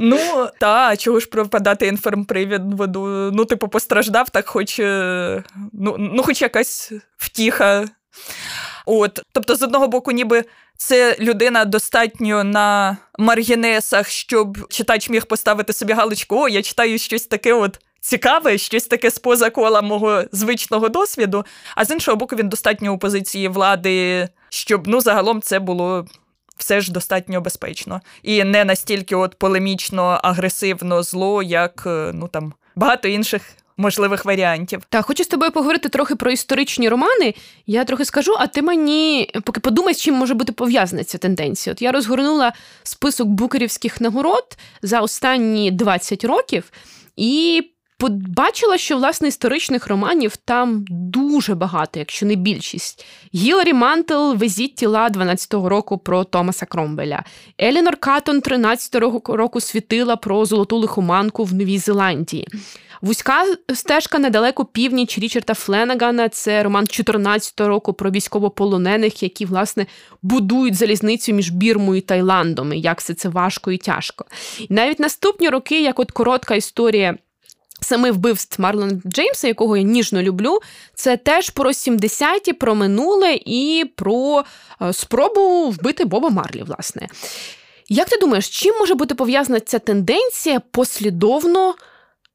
Ну 0.00 0.48
та 0.60 0.96
чого 0.96 1.20
ж 1.20 1.26
пропадати 1.26 1.86
інформприводу? 1.86 3.30
Ну, 3.34 3.44
типу, 3.44 3.68
постраждав, 3.68 4.30
так 4.30 4.48
хоч 4.48 4.78
е, 4.78 5.42
ну, 5.72 5.96
ну 5.98 6.22
хоч 6.22 6.42
якась 6.42 6.92
втіха. 7.16 7.77
От, 8.86 9.20
тобто, 9.32 9.56
з 9.56 9.62
одного 9.62 9.88
боку, 9.88 10.12
ніби 10.12 10.44
це 10.76 11.16
людина 11.20 11.64
достатньо 11.64 12.44
на 12.44 12.96
маргінесах, 13.18 14.08
щоб 14.08 14.68
читач 14.68 15.10
міг 15.10 15.26
поставити 15.26 15.72
собі 15.72 15.92
галочку, 15.92 16.36
о, 16.36 16.48
я 16.48 16.62
читаю 16.62 16.98
щось 16.98 17.26
таке 17.26 17.52
от 17.52 17.80
цікаве, 18.00 18.58
щось 18.58 18.86
таке 18.86 19.10
з 19.10 19.18
поза 19.18 19.50
кола 19.50 19.82
мого 19.82 20.22
звичного 20.32 20.88
досвіду. 20.88 21.44
А 21.74 21.84
з 21.84 21.90
іншого 21.90 22.16
боку, 22.16 22.36
він 22.36 22.48
достатньо 22.48 22.92
у 22.92 22.98
позиції 22.98 23.48
влади, 23.48 24.28
щоб 24.48 24.88
ну 24.88 25.00
загалом 25.00 25.42
це 25.42 25.58
було. 25.58 26.06
Все 26.56 26.80
ж 26.80 26.92
достатньо 26.92 27.40
безпечно 27.40 28.00
і 28.22 28.44
не 28.44 28.64
настільки 28.64 29.16
от 29.16 29.34
полемічно 29.34 30.20
агресивно 30.22 31.02
зло, 31.02 31.42
як 31.42 31.82
е, 31.86 32.10
ну 32.14 32.28
там 32.28 32.52
багато 32.76 33.08
інших 33.08 33.42
можливих 33.78 34.24
варіантів. 34.24 34.82
Так, 34.88 35.06
хочу 35.06 35.24
з 35.24 35.26
тобою 35.26 35.50
поговорити 35.52 35.88
трохи 35.88 36.16
про 36.16 36.30
історичні 36.30 36.88
романи. 36.88 37.34
Я 37.66 37.84
трохи 37.84 38.04
скажу, 38.04 38.36
а 38.38 38.46
ти 38.46 38.62
мені 38.62 39.30
поки 39.44 39.60
подумай, 39.60 39.94
з 39.94 40.00
чим 40.00 40.14
може 40.14 40.34
бути 40.34 40.52
пов'язана 40.52 41.04
ця 41.04 41.18
тенденція. 41.18 41.72
От 41.72 41.82
я 41.82 41.92
розгорнула 41.92 42.52
список 42.82 43.28
букерівських 43.28 44.00
нагород 44.00 44.58
за 44.82 45.00
останні 45.00 45.70
20 45.70 46.24
років 46.24 46.72
і. 47.16 47.62
Побачила, 48.00 48.78
що 48.78 48.96
власне 48.96 49.28
історичних 49.28 49.86
романів 49.86 50.36
там 50.36 50.84
дуже 50.88 51.54
багато, 51.54 51.98
якщо 51.98 52.26
не 52.26 52.34
більшість. 52.34 53.06
Гіларі 53.34 53.72
Мантел 53.72 54.34
везіть 54.34 54.74
тіла 54.74 55.08
12-го 55.08 55.68
року 55.68 55.98
про 55.98 56.24
Томаса 56.24 56.66
Кромбеля. 56.66 57.24
Елінор 57.60 57.96
Катон 57.96 58.40
13-го 58.40 59.36
року 59.36 59.60
світила 59.60 60.16
про 60.16 60.44
золоту 60.44 60.76
лихоманку 60.76 61.44
в 61.44 61.54
Новій 61.54 61.78
Зеландії. 61.78 62.48
Вузька 63.02 63.44
стежка 63.74 64.18
недалеко 64.18 64.64
північ 64.64 65.18
Річарда 65.18 65.54
Фленагана. 65.54 66.28
Це 66.28 66.62
роман 66.62 66.84
14-го 66.84 67.68
року 67.68 67.92
про 67.92 68.10
військовополонених, 68.10 69.22
які 69.22 69.44
власне 69.44 69.86
будують 70.22 70.74
залізницю 70.74 71.32
між 71.32 71.50
Бірмою 71.50 71.98
і 71.98 72.00
Таїландом. 72.00 72.72
і 72.72 72.80
Як 72.80 73.00
все 73.00 73.14
це 73.14 73.28
важко 73.28 73.72
і 73.72 73.78
тяжко. 73.78 74.24
І 74.58 74.74
навіть 74.74 75.00
наступні 75.00 75.48
роки, 75.48 75.82
як 75.82 75.98
от 75.98 76.10
коротка 76.10 76.54
історія. 76.54 77.18
Саме 77.80 78.10
вбивств 78.10 78.60
Марлона 78.60 79.00
Джеймса, 79.06 79.48
якого 79.48 79.76
я 79.76 79.82
ніжно 79.82 80.22
люблю, 80.22 80.60
це 80.94 81.16
теж 81.16 81.50
про 81.50 81.70
70-ті, 81.70 82.52
про 82.52 82.74
минуле 82.74 83.38
і 83.46 83.84
про 83.96 84.44
е, 84.82 84.92
спробу 84.92 85.70
вбити 85.70 86.04
Боба 86.04 86.30
Марлі, 86.30 86.62
власне. 86.62 87.08
Як 87.88 88.08
ти 88.08 88.16
думаєш, 88.16 88.48
чим 88.48 88.74
може 88.80 88.94
бути 88.94 89.14
пов'язана 89.14 89.60
ця 89.60 89.78
тенденція 89.78 90.60
послідовно 90.60 91.74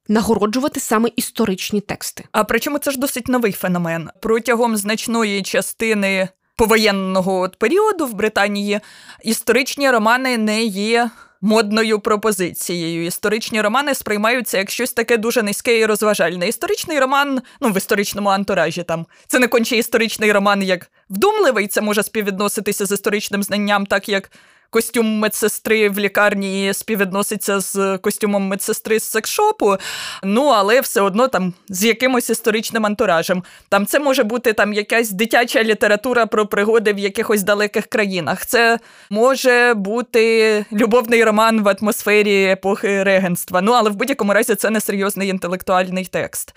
нагороджувати 0.08 0.80
саме 0.80 1.10
історичні 1.16 1.82
тексти. 1.82 2.24
А 2.32 2.44
причому 2.44 2.78
це 2.78 2.92
ж 2.92 3.00
досить 3.00 3.28
новий 3.28 3.52
феномен. 3.52 4.10
Протягом 4.22 4.78
значної 4.78 5.44
частини 5.44 6.30
повоєнного 6.56 7.50
періоду 7.58 8.06
в 8.06 8.14
Британії 8.14 8.80
історичні 9.24 9.92
романи 9.92 10.38
не 10.38 10.64
є 10.64 11.10
модною 11.44 12.00
пропозицією. 12.00 13.06
Історичні 13.06 13.62
романи 13.62 13.94
сприймаються 13.94 14.58
як 14.58 14.70
щось 14.70 14.94
таке 14.94 15.18
дуже 15.18 15.44
низьке 15.44 15.80
і 15.80 15.86
розважальне. 15.86 16.48
Історичний 16.48 17.00
роман, 17.00 17.42
ну 17.62 17.70
в 17.70 17.78
історичному 17.78 18.30
антуражі 18.30 18.84
там 18.84 19.06
це 19.28 19.40
не 19.40 19.48
конче 19.48 19.78
історичний 19.78 20.32
роман 20.32 20.64
як 20.64 20.92
вдумливий, 21.10 21.68
це 21.68 21.82
може 21.82 22.04
співвідноситися 22.04 22.86
з 22.86 22.92
історичним 22.92 23.44
знанням, 23.44 23.86
так 23.86 24.10
як 24.10 24.32
костюм 24.74 25.20
медсестри 25.20 25.90
в 25.90 26.00
лікарні 26.00 26.74
співвідноситься 26.74 27.60
з 27.60 27.98
костюмом 27.98 28.48
медсестри 28.48 29.00
з 29.00 29.04
секшопу, 29.04 29.76
ну 30.24 30.46
але 30.48 30.82
все 30.82 31.02
одно 31.02 31.28
там 31.28 31.54
з 31.70 31.84
якимось 31.84 32.30
історичним 32.30 32.86
антуражем. 32.86 33.44
Там 33.70 33.86
це 33.86 34.00
може 34.00 34.24
бути 34.24 34.54
там 34.54 34.74
якась 34.74 35.12
дитяча 35.12 35.64
література 35.64 36.26
про 36.26 36.48
пригоди 36.48 36.94
в 36.94 37.00
якихось 37.00 37.44
далеких 37.44 37.86
країнах. 37.86 38.46
Це 38.46 38.80
може 39.10 39.74
бути 39.74 40.66
любовний 40.72 41.24
роман 41.24 41.64
в 41.64 41.76
атмосфері 41.80 42.44
епохи 42.44 43.04
регенства. 43.04 43.62
Ну 43.62 43.72
але 43.72 43.90
в 43.90 43.96
будь-якому 43.96 44.34
разі 44.34 44.56
це 44.56 44.70
не 44.70 44.82
серйозний 44.82 45.30
інтелектуальний 45.30 46.06
текст. 46.06 46.56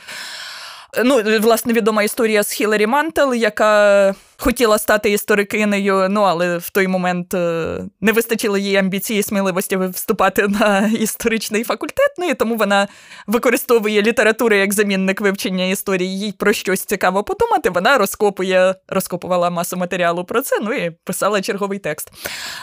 Ну, 1.05 1.23
власне, 1.41 1.73
відома 1.73 2.03
історія 2.03 2.43
з 2.43 2.51
Хіларі 2.51 2.87
Мантел, 2.87 3.35
яка 3.35 4.15
хотіла 4.39 4.79
стати 4.79 5.11
історикинею, 5.11 6.07
ну 6.11 6.21
але 6.21 6.59
в 6.59 6.71
той 6.71 6.89
момент 6.89 7.35
е, 7.35 7.79
не 8.01 8.13
вистачило 8.13 8.59
їй 8.59 8.77
амбіції 8.77 9.21
і 9.21 9.23
сміливості 9.23 9.77
вступати 9.77 10.49
на 10.49 10.91
історичний 11.01 11.65
факультет. 11.65 12.15
Ну 12.19 12.29
і 12.29 12.35
тому 12.35 12.57
вона 12.57 12.89
використовує 13.27 14.03
літературу 14.03 14.57
як 14.57 14.73
замінник 14.73 15.21
вивчення 15.21 15.65
історії. 15.65 16.19
Їй 16.19 16.33
про 16.33 16.53
щось 16.53 16.85
цікаво 16.85 17.25
подумати. 17.25 17.71
Вона 17.71 17.99
розкопує, 17.99 18.75
розкопувала 18.89 19.51
масу 19.51 19.77
матеріалу 19.77 20.25
про 20.25 20.43
це. 20.43 20.57
Ну 20.63 20.73
і 20.73 20.91
писала 20.91 21.43
черговий 21.43 21.79
текст. 21.79 22.11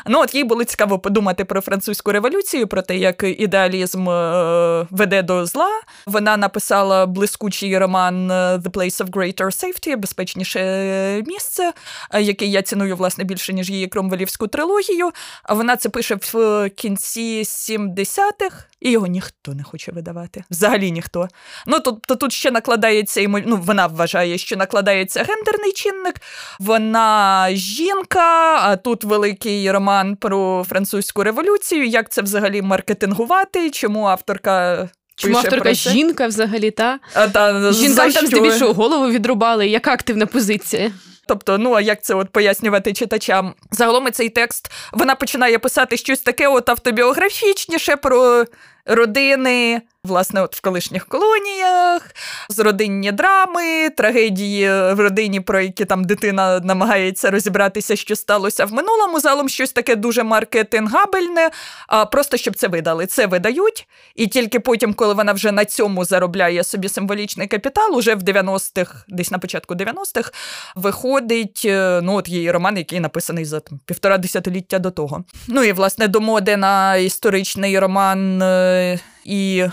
Ну, 0.07 0.19
от 0.19 0.35
їй 0.35 0.43
було 0.43 0.63
цікаво 0.63 0.99
подумати 0.99 1.45
про 1.45 1.61
французьку 1.61 2.11
революцію, 2.11 2.67
про 2.67 2.81
те, 2.81 2.97
як 2.97 3.23
ідеалізм 3.23 4.09
е, 4.09 4.87
веде 4.91 5.21
до 5.21 5.45
зла. 5.45 5.69
Вона 6.05 6.37
написала 6.37 7.05
блискучий 7.05 7.77
роман 7.77 8.31
е, 8.31 8.33
The 8.33 8.69
Place 8.69 9.03
of 9.03 9.09
Greater 9.09 9.45
Safety, 9.45 9.97
безпечніше 9.97 11.23
місце. 11.27 11.62
Е, 12.11 12.21
який 12.21 12.51
я 12.51 12.61
ціную 12.61 12.95
власне 12.95 13.23
більше 13.23 13.53
ніж 13.53 13.69
її 13.69 13.87
кромвелівську 13.87 14.47
трилогію. 14.47 15.11
Вона 15.49 15.75
це 15.75 15.89
пише 15.89 16.15
в 16.33 16.69
кінці 16.69 17.43
70-х, 17.43 18.65
і 18.79 18.91
його 18.91 19.07
ніхто 19.07 19.53
не 19.53 19.63
хоче 19.63 19.91
видавати. 19.91 20.43
Взагалі 20.51 20.91
ніхто. 20.91 21.27
Ну 21.67 21.79
тобто 21.79 22.15
тут 22.15 22.33
ще 22.33 22.51
накладається 22.51 23.27
ну, 23.45 23.57
вона 23.57 23.87
вважає, 23.87 24.37
що 24.37 24.55
накладається 24.55 25.23
гендерний 25.23 25.71
чинник. 25.71 26.15
Вона 26.59 27.47
жінка, 27.51 28.59
а 28.61 28.75
тут 28.75 29.03
великий 29.03 29.71
роман 29.71 30.15
про 30.15 30.65
французьку 30.69 31.23
революцію. 31.23 31.87
Як 31.87 32.09
це 32.09 32.21
взагалі 32.21 32.61
маркетингувати? 32.61 33.71
Чому 33.71 34.05
авторка? 34.05 34.89
Чому 35.15 35.37
авторка 35.37 35.73
жінка 35.73 36.27
взагалі, 36.27 36.71
та? 36.71 36.99
А, 37.13 37.27
та 37.27 37.71
Жінкам 37.71 38.11
там 38.11 38.27
здебільшого 38.27 38.73
голову 38.73 39.09
відрубали. 39.09 39.67
Яка 39.67 39.93
активна 39.93 40.25
позиція? 40.25 40.91
Тобто, 41.25 41.57
ну 41.57 41.73
а 41.73 41.81
як 41.81 42.03
це 42.03 42.13
от 42.13 42.29
пояснювати 42.29 42.93
читачам? 42.93 43.53
Загалом 43.71 44.11
цей 44.11 44.29
текст 44.29 44.71
вона 44.93 45.15
починає 45.15 45.59
писати 45.59 45.97
щось 45.97 46.19
таке, 46.19 46.47
от 46.47 46.69
автобіографічніше 46.69 47.95
про 47.95 48.45
родини, 48.85 49.81
власне, 50.03 50.41
от 50.41 50.55
в 50.55 50.61
колишніх 50.61 51.05
колоніях, 51.05 52.15
з 52.49 52.59
родинні 52.59 53.11
драми, 53.11 53.89
трагедії 53.89 54.67
в 54.69 54.95
родині, 54.99 55.39
про 55.39 55.61
які 55.61 55.85
там 55.85 56.03
дитина 56.03 56.59
намагається 56.59 57.31
розібратися, 57.31 57.95
що 57.95 58.15
сталося 58.15 58.65
в 58.65 58.73
минулому. 58.73 59.19
Залом 59.19 59.49
щось 59.49 59.71
таке 59.71 59.95
дуже 59.95 60.23
маркетингабельне, 60.23 61.49
а 61.87 62.05
просто 62.05 62.37
щоб 62.37 62.55
це 62.55 62.67
видали. 62.67 63.05
Це 63.05 63.27
видають, 63.27 63.87
і 64.15 64.27
тільки 64.27 64.59
потім, 64.59 64.93
коли 64.93 65.13
вона 65.13 65.33
вже 65.33 65.51
на 65.51 65.65
цьому 65.65 66.05
заробляє 66.05 66.63
собі 66.63 66.89
символічний 66.89 67.47
капітал, 67.47 67.95
уже 67.95 68.15
в 68.15 68.23
90-х, 68.23 69.05
десь 69.07 69.31
на 69.31 69.39
початку 69.39 69.75
90-х, 69.75 70.31
виходить 70.75 71.61
е, 71.65 72.01
ну, 72.03 72.15
от 72.15 72.29
її 72.29 72.51
роман, 72.51 72.77
який 72.77 72.99
написаний 72.99 73.45
за 73.45 73.59
там, 73.59 73.79
півтора 73.85 74.17
десятиліття 74.17 74.79
до 74.79 74.91
того. 74.91 75.23
Ну 75.47 75.63
і 75.63 75.71
власне 75.71 76.07
до 76.07 76.21
моди 76.21 76.57
на 76.57 76.95
історичний 76.95 77.79
роман. 77.79 78.41
Е, 78.73 78.99
і 79.25 79.65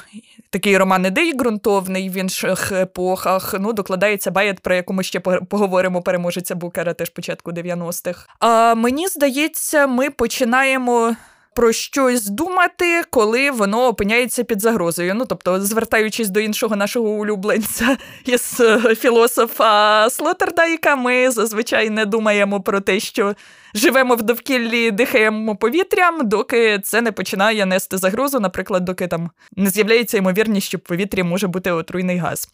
такий 0.50 0.78
роман 0.78 1.06
ідей 1.06 1.34
ґрунтовний 1.34 2.08
в 2.08 2.16
інших 2.16 2.72
епохах. 2.72 3.54
Ну, 3.60 3.72
докладається 3.72 4.30
Байет, 4.30 4.60
про 4.60 4.74
яку 4.74 4.92
ми 4.92 5.02
ще 5.02 5.20
поговоримо, 5.20 6.02
переможеця 6.02 6.54
Букера 6.54 6.94
теж 6.94 7.10
початку 7.10 7.52
90-х. 7.52 8.26
А 8.38 8.74
мені 8.74 9.08
здається, 9.08 9.86
ми 9.86 10.10
починаємо. 10.10 11.16
Про 11.54 11.72
щось 11.72 12.26
думати, 12.26 13.02
коли 13.10 13.50
воно 13.50 13.86
опиняється 13.86 14.44
під 14.44 14.60
загрозою. 14.60 15.14
Ну, 15.14 15.24
тобто, 15.24 15.60
звертаючись 15.60 16.28
до 16.30 16.40
іншого 16.40 16.76
нашого 16.76 17.08
улюбленця 17.08 17.96
із 18.24 18.60
філософа 18.98 20.10
Слотердайка, 20.10 20.96
ми 20.96 21.30
зазвичай 21.30 21.90
не 21.90 22.06
думаємо 22.06 22.60
про 22.60 22.80
те, 22.80 23.00
що 23.00 23.34
живемо 23.74 24.14
в 24.14 24.22
довкіллі, 24.22 24.90
дихаємо 24.90 25.56
повітрям, 25.56 26.28
доки 26.28 26.78
це 26.78 27.00
не 27.00 27.12
починає 27.12 27.66
нести 27.66 27.98
загрозу, 27.98 28.40
наприклад, 28.40 28.84
доки 28.84 29.06
там 29.06 29.30
не 29.56 29.70
з'являється 29.70 30.18
ймовірність, 30.18 30.66
що 30.66 30.78
в 30.78 30.80
повітрі 30.80 31.22
може 31.22 31.46
бути 31.46 31.70
отруйний 31.70 32.16
газ. 32.16 32.48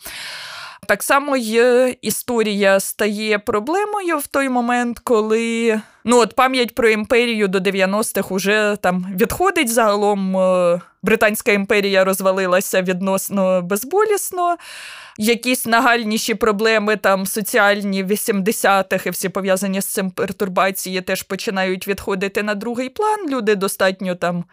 Так 0.89 1.03
само 1.03 1.37
й 1.37 1.61
історія 2.03 2.80
стає 2.80 3.39
проблемою 3.39 4.18
в 4.18 4.26
той 4.26 4.49
момент, 4.49 4.99
коли 4.99 5.80
ну 6.05 6.18
от 6.18 6.34
пам'ять 6.34 6.74
про 6.74 6.89
імперію 6.89 7.49
до 7.49 7.59
90-х 7.59 8.34
уже 8.34 8.76
там 8.80 9.07
відходить 9.20 9.72
загалом. 9.72 10.37
Е, 10.37 10.80
Британська 11.03 11.53
імперія 11.53 12.05
розвалилася 12.05 12.82
відносно 12.82 13.62
безболісно. 13.62 14.57
Якісь 15.18 15.66
нагальніші 15.66 16.34
проблеми, 16.34 16.97
там 16.97 17.26
соціальні 17.26 18.05
80-х 18.05 19.07
і 19.07 19.11
всі 19.11 19.28
пов'язані 19.28 19.80
з 19.80 19.87
цим 19.87 20.11
пертурбації 20.11 21.01
теж 21.01 21.22
починають 21.22 21.89
відходити 21.89 22.43
на 22.43 22.55
другий 22.55 22.89
план. 22.89 23.30
Люди 23.30 23.55
достатньо 23.55 24.14
там 24.14 24.45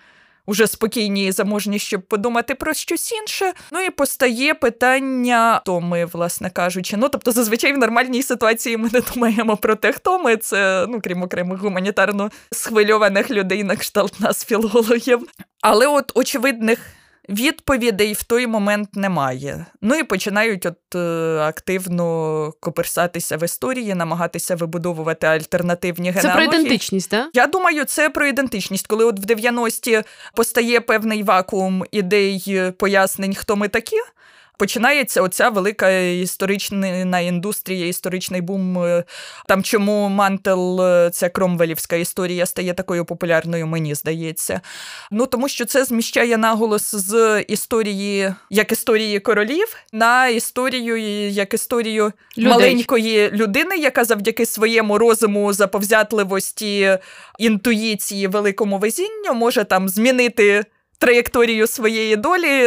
уже 0.45 0.67
спокійні 0.67 1.25
і 1.27 1.31
заможні, 1.31 1.79
щоб 1.79 2.01
подумати 2.01 2.55
про 2.55 2.73
щось 2.73 3.11
інше. 3.11 3.53
Ну 3.71 3.81
і 3.81 3.89
постає 3.89 4.53
питання, 4.53 5.59
хто 5.61 5.81
ми, 5.81 6.05
власне 6.05 6.49
кажучи. 6.49 6.97
Ну 6.97 7.09
тобто, 7.09 7.31
зазвичай 7.31 7.73
в 7.73 7.77
нормальній 7.77 8.23
ситуації 8.23 8.77
ми 8.77 8.89
не 8.93 9.01
думаємо 9.01 9.57
про 9.57 9.75
те, 9.75 9.91
хто 9.91 10.19
ми. 10.19 10.37
Це 10.37 10.85
ну 10.89 10.99
крім 11.03 11.23
окремих 11.23 11.59
гуманітарно 11.59 12.31
схвильованих 12.51 13.31
людей 13.31 13.63
на 13.63 13.75
кшталт 13.75 14.19
нас, 14.19 14.45
філологів. 14.45 15.27
Але 15.61 15.87
от 15.87 16.11
очевидних. 16.15 16.79
Відповідей 17.29 18.13
в 18.13 18.23
той 18.23 18.47
момент 18.47 18.95
немає. 18.95 19.65
Ну 19.81 19.95
і 19.95 20.03
починають 20.03 20.65
от 20.65 20.95
е, 20.95 21.37
активно 21.37 22.53
коперсатися 22.59 23.37
в 23.37 23.43
історії, 23.43 23.95
намагатися 23.95 24.55
вибудовувати 24.55 25.27
альтернативні 25.27 26.11
генеалогії. 26.11 26.47
Це 26.47 26.51
про 26.51 26.59
ідентичність, 26.59 27.09
так? 27.09 27.29
Я 27.33 27.47
думаю, 27.47 27.85
це 27.85 28.09
про 28.09 28.25
ідентичність. 28.25 28.87
Коли 28.87 29.05
от 29.05 29.19
в 29.19 29.25
90-ті 29.25 30.03
постає 30.35 30.81
певний 30.81 31.23
вакуум 31.23 31.83
ідей 31.91 32.71
пояснень, 32.77 33.35
хто 33.35 33.55
ми 33.55 33.67
такі 33.67 33.97
починається 34.63 35.21
оця 35.21 35.49
велика 35.49 35.89
історична 35.99 37.19
індустрія, 37.19 37.87
історичний 37.87 38.41
бум. 38.41 38.83
Е, 38.83 39.03
там 39.47 39.63
чому 39.63 40.09
мантел, 40.09 40.81
е, 40.81 41.09
ця 41.09 41.29
кромвелівська 41.29 41.95
історія 41.95 42.45
стає 42.45 42.73
такою 42.73 43.05
популярною, 43.05 43.67
мені 43.67 43.95
здається. 43.95 44.61
Ну 45.11 45.25
тому 45.25 45.49
що 45.49 45.65
це 45.65 45.85
зміщає 45.85 46.37
наголос 46.37 46.95
з 46.95 47.41
історії 47.47 48.33
як 48.49 48.71
історії 48.71 49.19
королів 49.19 49.77
на 49.91 50.27
історію 50.27 50.97
як 51.29 51.53
історію 51.53 52.11
Людей. 52.37 52.51
маленької 52.51 53.31
людини, 53.31 53.77
яка 53.77 54.05
завдяки 54.05 54.45
своєму 54.45 54.97
розуму, 54.97 55.53
заповзятливості, 55.53 56.97
інтуїції, 57.39 58.27
великому 58.27 58.77
везінню 58.77 59.33
може 59.33 59.63
там 59.63 59.89
змінити 59.89 60.65
траєкторію 61.03 61.67
своєї 61.67 62.15
долі 62.15 62.59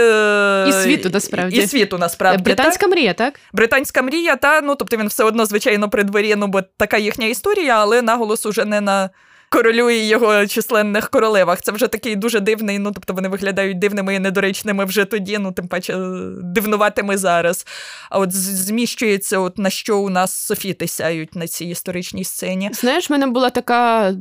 і 0.69 0.73
світу 0.73 1.11
насправді. 1.13 1.57
І 1.57 1.67
світу 1.67 1.99
насправді. 1.99 2.43
Британська 2.43 2.87
так? 2.87 2.91
мрія, 2.91 3.15
так? 3.15 3.41
Британська 3.53 4.03
мрія, 4.03 4.37
та 4.37 4.61
ну 4.61 4.75
тобто 4.75 4.97
він 4.97 5.07
все 5.07 5.25
одно, 5.25 5.47
звичайно, 5.47 5.89
при 5.89 6.05
дворі, 6.05 6.35
ну 6.37 6.47
бо 6.47 6.63
така 6.77 6.99
їхня 6.99 7.27
історія, 7.27 7.79
але 7.81 8.03
наголос 8.03 8.47
уже 8.47 8.65
не 8.65 8.81
на 8.81 9.11
королю 9.57 9.91
і 9.91 10.07
його 10.07 10.47
численних 10.47 11.11
королевах. 11.11 11.63
Це 11.63 11.73
вже 11.73 11.87
такий 11.87 12.17
дуже 12.17 12.41
дивний. 12.41 12.79
Ну 12.79 12.93
тобто 12.93 13.13
вони 13.13 13.29
виглядають 13.29 13.79
дивними 13.79 14.15
і 14.15 14.19
недоречними 14.19 14.85
вже 14.85 15.05
тоді, 15.05 15.39
ну 15.39 15.53
тим 15.53 15.69
паче 15.69 15.97
дивнуватими 16.43 17.17
зараз. 17.17 17.67
А 18.11 18.19
от 18.19 18.33
зміщується, 18.33 19.39
от 19.39 19.59
на 19.59 19.71
що 19.71 19.99
у 19.99 20.09
нас 20.09 20.35
софіти 20.35 20.89
сяють 20.89 21.35
на 21.35 21.47
цій 21.47 21.65
історичній 21.65 22.25
сцені. 22.25 22.71
Знаєш, 22.73 23.11
в 23.11 23.13
мене 23.13 23.27
була 23.27 23.51
така 23.51 24.15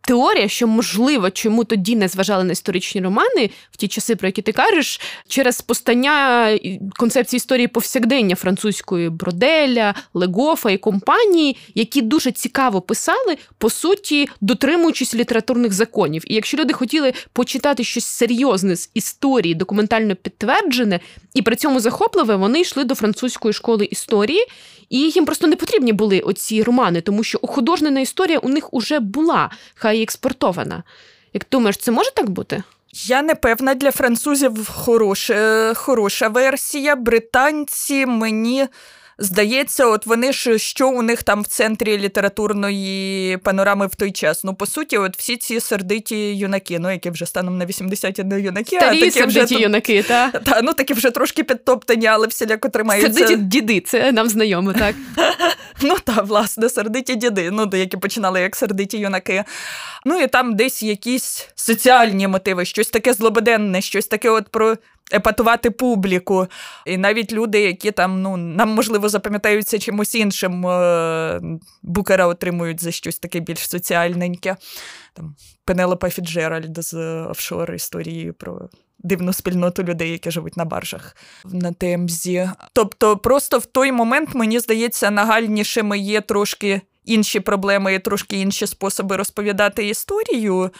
теорія, 0.00 0.48
що 0.48 0.66
можливо, 0.66 1.30
чому 1.30 1.64
тоді 1.64 1.96
не 1.96 2.08
зважали 2.08 2.44
на 2.44 2.52
історичні 2.52 3.00
романи 3.00 3.50
в 3.70 3.76
ті 3.76 3.88
часи, 3.88 4.16
про 4.16 4.28
які 4.28 4.42
ти 4.42 4.52
кажеш, 4.52 5.00
через 5.28 5.60
постання 5.60 6.48
концепції 6.96 7.36
історії 7.36 7.68
повсякдення 7.68 8.36
французької 8.36 9.10
Броделя, 9.10 9.94
Легофа 10.14 10.70
і 10.70 10.78
компанії, 10.78 11.56
які 11.74 12.02
дуже 12.02 12.32
цікаво 12.32 12.80
писали, 12.80 13.36
по 13.58 13.70
суті, 13.70 14.28
дотримували 14.40 14.73
дотримуючись 14.74 15.14
літературних 15.14 15.72
законів. 15.72 16.22
І 16.26 16.34
якщо 16.34 16.56
люди 16.56 16.72
хотіли 16.72 17.12
почитати 17.32 17.84
щось 17.84 18.04
серйозне 18.04 18.76
з 18.76 18.90
історії, 18.94 19.54
документально 19.54 20.16
підтверджене, 20.16 21.00
і 21.34 21.42
при 21.42 21.56
цьому 21.56 21.80
захопливе, 21.80 22.36
вони 22.36 22.60
йшли 22.60 22.84
до 22.84 22.94
французької 22.94 23.54
школи 23.54 23.84
історії, 23.84 24.46
і 24.90 24.98
їм 24.98 25.24
просто 25.24 25.46
не 25.46 25.56
потрібні 25.56 25.92
були 25.92 26.20
оці 26.20 26.62
романи, 26.62 27.00
тому 27.00 27.24
що 27.24 27.38
художнена 27.38 28.00
історія 28.00 28.38
у 28.38 28.48
них 28.48 28.74
уже 28.74 29.00
була, 29.00 29.50
хай 29.74 30.02
експортована. 30.02 30.82
Як 31.34 31.46
думаєш, 31.50 31.76
це 31.76 31.90
може 31.90 32.10
так 32.14 32.30
бути? 32.30 32.62
Я 32.92 33.22
не 33.22 33.34
певна 33.34 33.74
для 33.74 33.90
французів 33.90 34.70
хороша, 34.70 35.72
хороша 35.74 36.28
версія. 36.28 36.96
Британці 36.96 38.06
мені 38.06 38.66
Здається, 39.18 39.86
от 39.86 40.06
вони 40.06 40.32
ж 40.32 40.58
що 40.58 40.88
у 40.88 41.02
них 41.02 41.22
там 41.22 41.42
в 41.42 41.46
центрі 41.46 41.98
літературної 41.98 43.36
панорами 43.36 43.86
в 43.86 43.94
той 43.94 44.12
час. 44.12 44.44
Ну, 44.44 44.54
по 44.54 44.66
суті, 44.66 44.98
от 44.98 45.16
всі 45.16 45.36
ці 45.36 45.60
сердиті 45.60 46.36
юнаки, 46.36 46.78
ну 46.78 46.90
які 46.90 47.10
вже 47.10 47.26
станом 47.26 47.58
на 47.58 47.66
80 47.66 48.18
не 48.18 48.40
юнаки, 48.40 48.76
Старі 48.76 48.96
а 48.96 49.00
такі 49.00 49.10
сердиті 49.10 49.54
вже 49.54 49.62
юнаки, 49.62 50.02
та? 50.02 50.30
Та, 50.44 50.60
ну 50.62 50.72
такі 50.72 50.94
вже 50.94 51.10
трошки 51.10 51.44
підтоптані, 51.44 52.06
але 52.06 52.26
всіляко 52.26 52.68
тримаються. 52.68 53.12
Сердиті 53.12 53.42
діди, 53.42 53.80
це 53.80 54.12
нам 54.12 54.28
знайомо, 54.28 54.72
так? 54.72 54.94
Ну 55.82 55.96
так, 56.04 56.26
власне, 56.26 56.68
сердиті 56.68 57.14
діди, 57.14 57.50
ну 57.50 57.70
які 57.72 57.96
починали 57.96 58.40
як 58.40 58.56
сердиті 58.56 58.98
юнаки. 58.98 59.44
Ну 60.04 60.20
і 60.20 60.26
там 60.26 60.56
десь 60.56 60.82
якісь 60.82 61.48
соціальні 61.54 62.28
мотиви, 62.28 62.64
щось 62.64 62.88
таке 62.88 63.12
злободенне, 63.12 63.80
щось 63.80 64.06
таке 64.06 64.30
от 64.30 64.48
про 64.48 64.76
епатувати 65.12 65.70
публіку. 65.70 66.46
І 66.86 66.96
навіть 66.96 67.32
люди, 67.32 67.60
які 67.60 67.90
там 67.90 68.22
ну, 68.22 68.36
нам, 68.36 68.68
можливо, 68.68 69.08
запам'ятаються 69.08 69.78
чимось 69.78 70.14
іншим, 70.14 70.66
е, 70.66 71.40
букера 71.82 72.26
отримують 72.26 72.82
за 72.82 72.90
щось 72.90 73.18
таке 73.18 73.40
більш 73.40 73.68
соціальненьке. 73.68 74.56
Там 75.14 75.36
Пенелопа 75.64 76.10
Фіджеральд 76.10 76.84
з 76.84 76.94
офшор 77.22 77.74
історії 77.74 78.32
про. 78.32 78.68
Дивну 78.98 79.32
спільноту 79.32 79.82
людей, 79.82 80.10
які 80.10 80.30
живуть 80.30 80.56
на 80.56 80.64
баржах 80.64 81.16
на 81.44 81.72
Темзі. 81.72 82.50
Тобто, 82.72 83.16
просто 83.16 83.58
в 83.58 83.66
той 83.66 83.92
момент, 83.92 84.34
мені 84.34 84.58
здається, 84.58 85.10
нагальнішими 85.10 85.98
є 85.98 86.20
трошки 86.20 86.80
інші 87.04 87.40
проблеми, 87.40 87.94
і 87.94 87.98
трошки 87.98 88.40
інші 88.40 88.66
способи 88.66 89.16
розповідати 89.16 89.88
історію. 89.88 90.70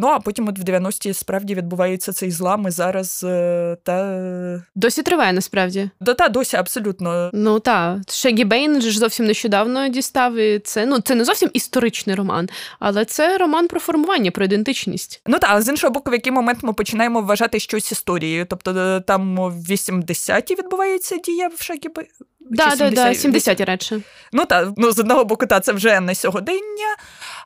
Ну 0.00 0.08
а 0.08 0.20
потім, 0.20 0.48
от 0.48 0.58
в 0.58 0.62
90-ті, 0.62 1.12
справді 1.14 1.54
відбувається 1.54 2.12
цей 2.12 2.30
злам, 2.30 2.66
і 2.68 2.70
зараз 2.70 3.24
е, 3.28 3.76
та 3.82 4.62
досі 4.74 5.02
триває 5.02 5.32
насправді. 5.32 5.90
Да, 6.00 6.14
та 6.14 6.28
досі 6.28 6.56
абсолютно. 6.56 7.30
Ну 7.32 7.60
та 7.60 8.00
Шегі 8.08 8.44
Бейн 8.44 8.80
ж 8.80 8.98
зовсім 8.98 9.26
нещодавно 9.26 9.88
дістав. 9.88 10.36
і 10.36 10.58
Це 10.58 10.86
ну 10.86 11.00
це 11.00 11.14
не 11.14 11.24
зовсім 11.24 11.50
історичний 11.52 12.16
роман, 12.16 12.48
але 12.78 13.04
це 13.04 13.38
роман 13.38 13.68
про 13.68 13.80
формування, 13.80 14.30
про 14.30 14.44
ідентичність. 14.44 15.22
Ну 15.26 15.38
так, 15.38 15.62
з 15.62 15.68
іншого 15.68 15.92
боку, 15.92 16.10
в 16.10 16.14
який 16.14 16.32
момент 16.32 16.58
ми 16.62 16.72
починаємо 16.72 17.20
вважати 17.20 17.60
щось 17.60 17.92
історією. 17.92 18.46
Тобто 18.50 18.70
е, 18.70 19.00
там 19.00 19.36
в 19.36 19.70
80-ті 19.70 20.54
відбувається 20.54 21.16
дія 21.16 21.48
в 21.48 21.62
Шегі 21.62 21.88
Бейн. 21.88 22.08
Да, 22.50 22.74
да, 22.78 22.90
да, 22.90 23.08
70-ті 23.08 23.64
речі. 23.64 24.02
Ну 24.32 24.44
так, 24.44 24.68
ну 24.76 24.92
з 24.92 24.98
одного 24.98 25.24
боку, 25.24 25.46
та 25.46 25.60
це 25.60 25.72
вже 25.72 26.00
не 26.00 26.14
сьогодення, 26.14 26.96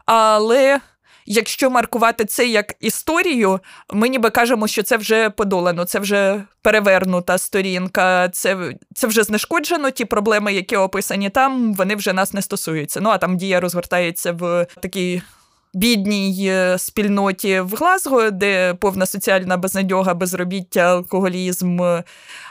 але 0.07 0.81
якщо 1.27 1.71
маркувати 1.71 2.25
це 2.25 2.47
як 2.47 2.75
історію, 2.81 3.61
ми 3.93 4.09
ніби 4.09 4.31
кажемо, 4.31 4.67
що 4.67 4.83
це 4.83 4.97
вже 4.97 5.31
подолано, 5.31 5.85
це 5.85 5.99
вже 5.99 6.45
перевернута 6.63 7.39
сторінка, 7.39 8.29
це 8.29 8.73
це 8.95 9.07
вже 9.07 9.23
знешкоджено. 9.23 9.91
Ті 9.91 10.05
проблеми, 10.05 10.55
які 10.55 10.77
описані 10.77 11.31
там, 11.31 11.75
вони 11.75 11.97
вже 11.97 12.13
нас 12.13 12.33
не 12.33 12.43
стосуються. 12.43 13.01
Ну 13.01 13.11
а 13.11 13.19
там 13.19 13.37
дія 13.37 13.61
розгортається 13.61 14.33
в 14.33 14.67
такій. 14.81 15.23
Бідній 15.75 16.49
е, 16.49 16.79
спільноті 16.79 17.61
в 17.61 17.75
Глазго, 17.75 18.31
де 18.31 18.75
повна 18.75 19.07
соціальна 19.07 19.57
безнадьога, 19.57 20.15
безробіття, 20.15 20.81
алкоголізм 20.81 21.83
е, 21.83 22.05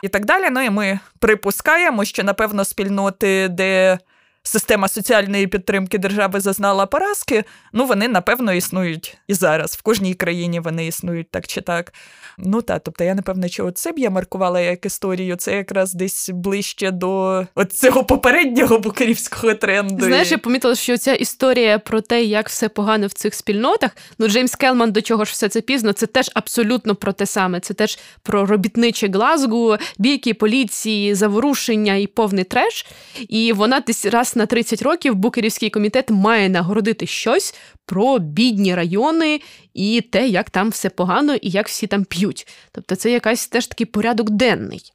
і 0.03 0.07
так 0.07 0.25
далі. 0.25 0.45
Ну 0.51 0.61
і 0.61 0.69
ми 0.69 0.99
припускаємо, 1.19 2.05
що 2.05 2.23
напевно 2.23 2.65
спільноти, 2.65 3.47
де 3.49 3.99
система 4.43 4.87
соціальної 4.87 5.47
підтримки 5.47 5.97
держави 5.97 6.39
зазнала 6.39 6.85
поразки, 6.85 7.43
ну 7.73 7.85
вони 7.85 8.07
напевно 8.07 8.53
існують 8.53 9.17
і 9.27 9.33
зараз. 9.33 9.71
В 9.71 9.81
кожній 9.81 10.13
країні 10.13 10.59
вони 10.59 10.87
існують 10.87 11.31
так 11.31 11.47
чи 11.47 11.61
так. 11.61 11.93
Ну 12.37 12.61
так, 12.61 12.81
тобто 12.85 13.03
я 13.03 13.15
напевно, 13.15 13.47
що 13.47 13.71
це 13.71 13.91
б 13.91 13.99
я 13.99 14.09
маркувала 14.09 14.59
як 14.59 14.85
історію. 14.85 15.35
Це 15.35 15.55
якраз 15.55 15.93
десь 15.93 16.29
ближче 16.33 16.91
до 16.91 17.45
цього 17.71 18.03
попереднього 18.03 18.79
букерівського 18.79 19.53
тренду. 19.53 20.05
Знаєш, 20.05 20.31
я 20.31 20.37
помітила, 20.37 20.75
що 20.75 20.97
ця 20.97 21.13
історія 21.13 21.79
про 21.79 22.01
те, 22.01 22.23
як 22.23 22.49
все 22.49 22.69
погано 22.69 23.07
в 23.07 23.13
цих 23.13 23.33
спільнотах. 23.35 23.91
Ну, 24.19 24.27
Джеймс 24.27 24.55
Келман 24.55 24.91
до 24.91 25.01
чого 25.01 25.25
ж 25.25 25.31
все 25.31 25.49
це 25.49 25.61
пізно, 25.61 25.93
це 25.93 26.07
теж 26.07 26.31
абсолютно 26.33 26.95
про 26.95 27.13
те 27.13 27.25
саме. 27.25 27.59
Це 27.59 27.73
теж 27.73 27.99
про 28.23 28.45
робітниче 28.45 29.07
Глазгу, 29.07 29.77
бійки, 29.97 30.33
поліції, 30.33 31.15
заворушення 31.15 31.95
і 31.95 32.07
повний 32.07 32.43
треш. 32.43 32.85
І 33.29 33.53
вона 33.53 33.79
десь 33.79 34.05
раз 34.05 34.30
на 34.35 34.45
30 34.45 34.81
років 34.81 35.15
Букерівський 35.15 35.69
комітет 35.69 36.09
має 36.09 36.49
нагородити 36.49 37.07
щось 37.07 37.55
про 37.85 38.19
бідні 38.19 38.75
райони 38.75 39.41
і 39.73 40.01
те, 40.01 40.27
як 40.27 40.49
там 40.49 40.69
все 40.69 40.89
погано 40.89 41.35
і 41.35 41.49
як 41.49 41.67
всі 41.67 41.87
там 41.87 42.03
п'ють. 42.03 42.47
Тобто 42.71 42.95
це 42.95 43.11
якась 43.11 43.47
теж 43.47 43.67
такий 43.67 43.85
порядок 43.85 44.29
денний. 44.29 44.91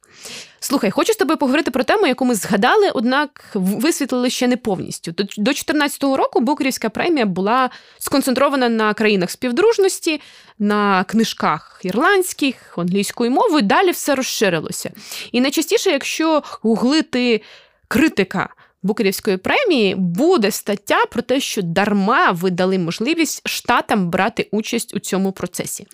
Слухай, 0.59 0.91
хочу 0.91 1.13
з 1.13 1.15
тобою 1.15 1.37
поговорити 1.37 1.71
про 1.71 1.83
тему, 1.83 2.07
яку 2.07 2.25
ми 2.25 2.35
згадали, 2.35 2.89
однак 2.89 3.51
висвітлили 3.53 4.29
ще 4.29 4.47
не 4.47 4.57
повністю. 4.57 5.11
До 5.11 5.23
2014 5.23 6.03
року 6.03 6.39
Букерівська 6.39 6.89
премія 6.89 7.25
була 7.25 7.69
сконцентрована 7.99 8.69
на 8.69 8.93
країнах 8.93 9.31
співдружності, 9.31 10.21
на 10.59 11.03
книжках 11.03 11.81
ірландських, 11.83 12.77
англійською 12.77 13.31
мовою. 13.31 13.61
Далі 13.61 13.91
все 13.91 14.15
розширилося. 14.15 14.91
І 15.31 15.41
найчастіше, 15.41 15.89
якщо 15.89 16.43
гуглити 16.61 17.41
критика 17.87 18.49
Букерівської 18.83 19.37
премії 19.37 19.95
буде 19.95 20.51
стаття 20.51 21.05
про 21.05 21.21
те, 21.21 21.39
що 21.39 21.61
дарма 21.61 22.31
ви 22.31 22.51
дали 22.51 22.79
можливість 22.79 23.47
штатам 23.47 24.09
брати 24.09 24.47
участь 24.51 24.95
у 24.95 24.99
цьому 24.99 25.31
процесі. 25.31 25.87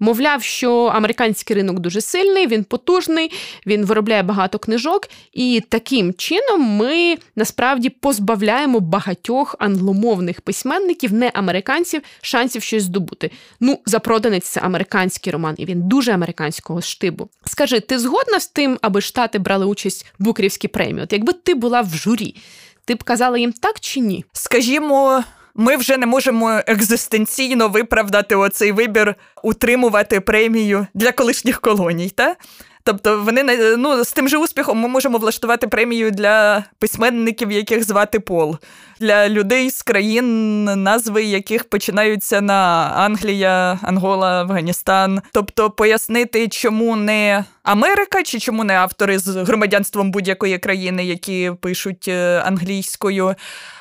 Мовляв, 0.00 0.42
що 0.42 0.84
американський 0.84 1.56
ринок 1.56 1.78
дуже 1.78 2.00
сильний, 2.00 2.46
він 2.46 2.64
потужний, 2.64 3.32
він 3.66 3.84
виробляє 3.84 4.22
багато 4.22 4.58
книжок, 4.58 5.08
і 5.32 5.62
таким 5.68 6.14
чином 6.14 6.60
ми 6.60 7.16
насправді 7.36 7.88
позбавляємо 7.88 8.80
багатьох 8.80 9.56
англомовних 9.58 10.40
письменників, 10.40 11.12
не 11.12 11.30
американців, 11.34 12.02
шансів 12.22 12.62
щось 12.62 12.82
здобути. 12.82 13.30
Ну, 13.60 13.78
запроданець 13.86 14.46
це 14.46 14.60
американський 14.60 15.32
роман, 15.32 15.54
і 15.58 15.64
він 15.64 15.88
дуже 15.88 16.12
американського 16.12 16.80
штибу. 16.80 17.28
Скажи, 17.44 17.80
ти 17.80 17.98
згодна 17.98 18.40
з 18.40 18.46
тим, 18.46 18.78
аби 18.82 19.00
штати 19.00 19.38
брали 19.38 19.66
участь 19.66 20.06
в 20.18 20.24
Букерівській 20.24 20.68
премії? 20.68 21.02
От 21.02 21.12
якби 21.12 21.32
ти 21.32 21.54
була 21.54 21.80
в 21.80 21.94
журі, 21.94 22.36
ти 22.84 22.94
б 22.94 23.02
казала 23.02 23.38
їм 23.38 23.52
так 23.52 23.80
чи 23.80 24.00
ні? 24.00 24.24
Скажімо 24.32 25.24
ми 25.54 25.76
вже 25.76 25.96
не 25.96 26.06
можемо 26.06 26.60
екзистенційно 26.66 27.68
виправдати 27.68 28.34
оцей 28.34 28.72
вибір 28.72 29.14
утримувати 29.42 30.20
премію 30.20 30.86
для 30.94 31.12
колишніх 31.12 31.60
колоній. 31.60 32.10
Та? 32.10 32.36
Тобто 32.84 33.22
вони 33.22 33.44
ну, 33.76 34.04
з 34.04 34.12
тим 34.12 34.28
же 34.28 34.38
успіхом 34.38 34.78
ми 34.78 34.88
можемо 34.88 35.18
влаштувати 35.18 35.68
премію 35.68 36.10
для 36.10 36.64
письменників, 36.78 37.52
яких 37.52 37.84
звати 37.84 38.20
Пол, 38.20 38.58
для 39.00 39.28
людей 39.28 39.70
з 39.70 39.82
країн, 39.82 40.64
назви 40.64 41.24
яких 41.24 41.64
починаються 41.64 42.40
на 42.40 42.92
Англія, 42.96 43.78
Ангола, 43.82 44.40
Афганістан. 44.40 45.22
Тобто 45.32 45.70
пояснити, 45.70 46.48
чому 46.48 46.96
не 46.96 47.44
Америка, 47.62 48.22
чи 48.22 48.38
чому 48.38 48.64
не 48.64 48.74
автори 48.74 49.18
з 49.18 49.28
громадянством 49.28 50.10
будь-якої 50.10 50.58
країни, 50.58 51.04
які 51.04 51.52
пишуть 51.60 52.08
е, 52.08 52.42
англійською. 52.46 53.34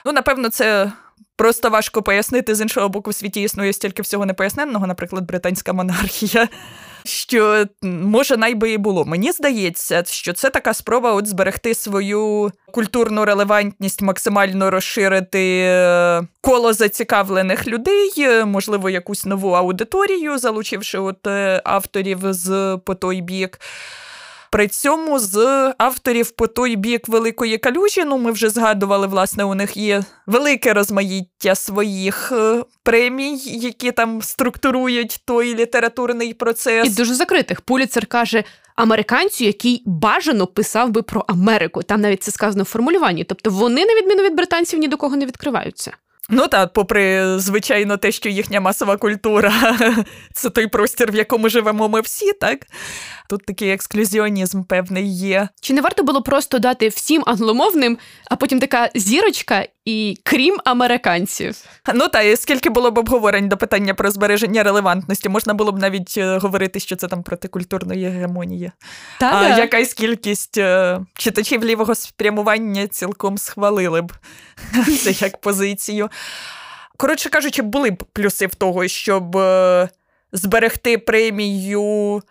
Ну, 0.05 0.11
напевно, 0.11 0.49
це 0.49 0.91
Просто 1.41 1.69
важко 1.69 2.01
пояснити 2.01 2.55
з 2.55 2.61
іншого 2.61 2.89
боку, 2.89 3.09
в 3.09 3.15
світі 3.15 3.41
існує 3.41 3.73
стільки 3.73 4.01
всього 4.01 4.25
непоясненного, 4.25 4.87
наприклад, 4.87 5.25
британська 5.25 5.73
монархія. 5.73 6.47
Що 7.03 7.65
може 7.81 8.37
найби 8.37 8.71
і 8.71 8.77
було. 8.77 9.05
Мені 9.05 9.31
здається, 9.31 10.03
що 10.07 10.33
це 10.33 10.49
така 10.49 10.73
спроба 10.73 11.13
от 11.13 11.27
зберегти 11.27 11.73
свою 11.73 12.51
культурну 12.71 13.25
релевантність, 13.25 14.01
максимально 14.01 14.71
розширити 14.71 15.61
е, 15.65 16.21
коло 16.41 16.73
зацікавлених 16.73 17.67
людей, 17.67 18.11
е, 18.17 18.45
можливо, 18.45 18.89
якусь 18.89 19.25
нову 19.25 19.51
аудиторію, 19.51 20.37
залучивши 20.37 20.97
от 20.97 21.27
е, 21.27 21.61
авторів 21.65 22.19
з 22.23 22.77
по 22.85 22.95
той 22.95 23.21
бік. 23.21 23.59
При 24.51 24.67
цьому 24.67 25.19
з 25.19 25.37
авторів 25.77 26.31
по 26.31 26.47
той 26.47 26.75
бік 26.75 27.07
великої 27.07 27.57
калюжі, 27.57 28.03
ну 28.05 28.17
ми 28.17 28.31
вже 28.31 28.49
згадували, 28.49 29.07
власне, 29.07 29.43
у 29.43 29.53
них 29.53 29.77
є 29.77 30.03
велике 30.27 30.73
розмаїття 30.73 31.55
своїх 31.55 32.31
е, 32.31 32.63
премій, 32.83 33.37
які 33.45 33.91
там 33.91 34.21
структурують 34.21 35.21
той 35.25 35.55
літературний 35.55 36.33
процес. 36.33 36.87
І 36.87 36.89
дуже 36.89 37.13
закритих. 37.13 37.61
Пуліцер 37.61 38.05
каже. 38.05 38.43
Американцю, 38.75 39.43
який 39.43 39.83
бажано 39.85 40.47
писав 40.47 40.89
би 40.89 41.01
про 41.01 41.25
Америку, 41.27 41.83
там 41.83 42.01
навіть 42.01 42.23
це 42.23 42.31
сказано 42.31 42.63
в 42.63 42.65
формулюванні. 42.65 43.23
Тобто 43.23 43.49
вони, 43.49 43.85
на 43.85 43.95
відміну 43.95 44.23
від 44.23 44.35
британців, 44.35 44.79
ні 44.79 44.87
до 44.87 44.97
кого 44.97 45.15
не 45.15 45.25
відкриваються. 45.25 45.91
Ну 46.33 46.47
так, 46.47 46.73
попри, 46.73 47.39
звичайно, 47.39 47.97
те, 47.97 48.11
що 48.11 48.29
їхня 48.29 48.61
масова 48.61 48.97
культура 48.97 49.53
це 50.33 50.49
той 50.49 50.67
простір, 50.67 51.11
в 51.11 51.15
якому 51.15 51.49
живемо 51.49 51.89
ми 51.89 52.01
всі, 52.01 52.33
так? 52.33 52.59
Тут 53.31 53.45
такий 53.45 53.71
ексклюзіонізм 53.71 54.63
певний 54.63 55.07
є. 55.07 55.47
Чи 55.61 55.73
не 55.73 55.81
варто 55.81 56.03
було 56.03 56.21
просто 56.21 56.59
дати 56.59 56.87
всім 56.87 57.23
англомовним, 57.25 57.97
а 58.29 58.35
потім 58.35 58.59
така 58.59 58.89
зірочка 58.95 59.67
і 59.85 60.17
крім 60.23 60.57
американців? 60.65 61.57
Ну 61.93 62.07
та 62.07 62.21
і 62.21 62.35
скільки 62.35 62.69
було 62.69 62.91
б 62.91 62.97
обговорень 62.97 63.49
до 63.49 63.57
питання 63.57 63.93
про 63.93 64.11
збереження 64.11 64.63
релевантності, 64.63 65.29
можна 65.29 65.53
було 65.53 65.71
б 65.71 65.79
навіть 65.79 66.15
е, 66.17 66.37
говорити, 66.37 66.79
що 66.79 66.95
це 66.95 67.07
там 67.07 67.23
протикультурної 67.23 68.09
гегемонії. 68.09 68.71
Та, 69.19 69.31
а 69.33 69.57
якась 69.57 69.93
кількість 69.93 70.57
е, 70.57 70.99
читачів 71.13 71.63
лівого 71.63 71.95
спрямування 71.95 72.87
цілком 72.87 73.37
схвалили 73.37 74.01
б 74.01 74.13
це 75.03 75.11
як 75.11 75.41
позицію. 75.41 76.09
Коротше 76.97 77.29
кажучи, 77.29 77.61
були 77.61 77.91
б 77.91 78.03
плюси 78.13 78.47
в 78.47 78.55
того, 78.55 78.87
щоб 78.87 79.37
е, 79.37 79.89
зберегти 80.31 80.97
премію 80.97 82.21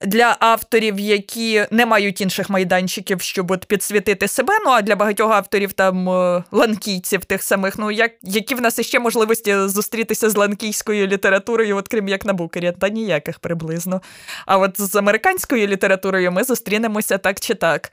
для 0.00 0.36
авторів, 0.40 0.98
які 0.98 1.66
не 1.70 1.86
мають 1.86 2.20
інших 2.20 2.50
майданчиків, 2.50 3.20
щоб 3.20 3.50
от 3.50 3.64
підсвітити 3.64 4.28
себе. 4.28 4.54
Ну 4.64 4.70
а 4.70 4.82
для 4.82 4.96
багатьох 4.96 5.32
авторів 5.32 5.72
там 5.72 6.08
е, 6.08 6.44
ланкійців 6.52 7.24
тих 7.24 7.42
самих, 7.42 7.78
ну 7.78 7.90
як 7.90 8.12
які 8.22 8.54
в 8.54 8.60
нас 8.60 8.78
іще 8.78 8.98
можливості 8.98 9.56
зустрітися 9.56 10.30
з 10.30 10.36
ланкійською 10.36 11.06
літературою, 11.06 11.76
от 11.76 11.88
крім 11.88 12.08
як 12.08 12.24
на 12.24 12.32
букері, 12.32 12.72
та 12.80 12.88
ніяких 12.88 13.38
приблизно. 13.38 14.02
А 14.46 14.58
от 14.58 14.80
з 14.80 14.96
американською 14.96 15.66
літературою 15.66 16.32
ми 16.32 16.44
зустрінемося 16.44 17.18
так 17.18 17.40
чи 17.40 17.54
так. 17.54 17.92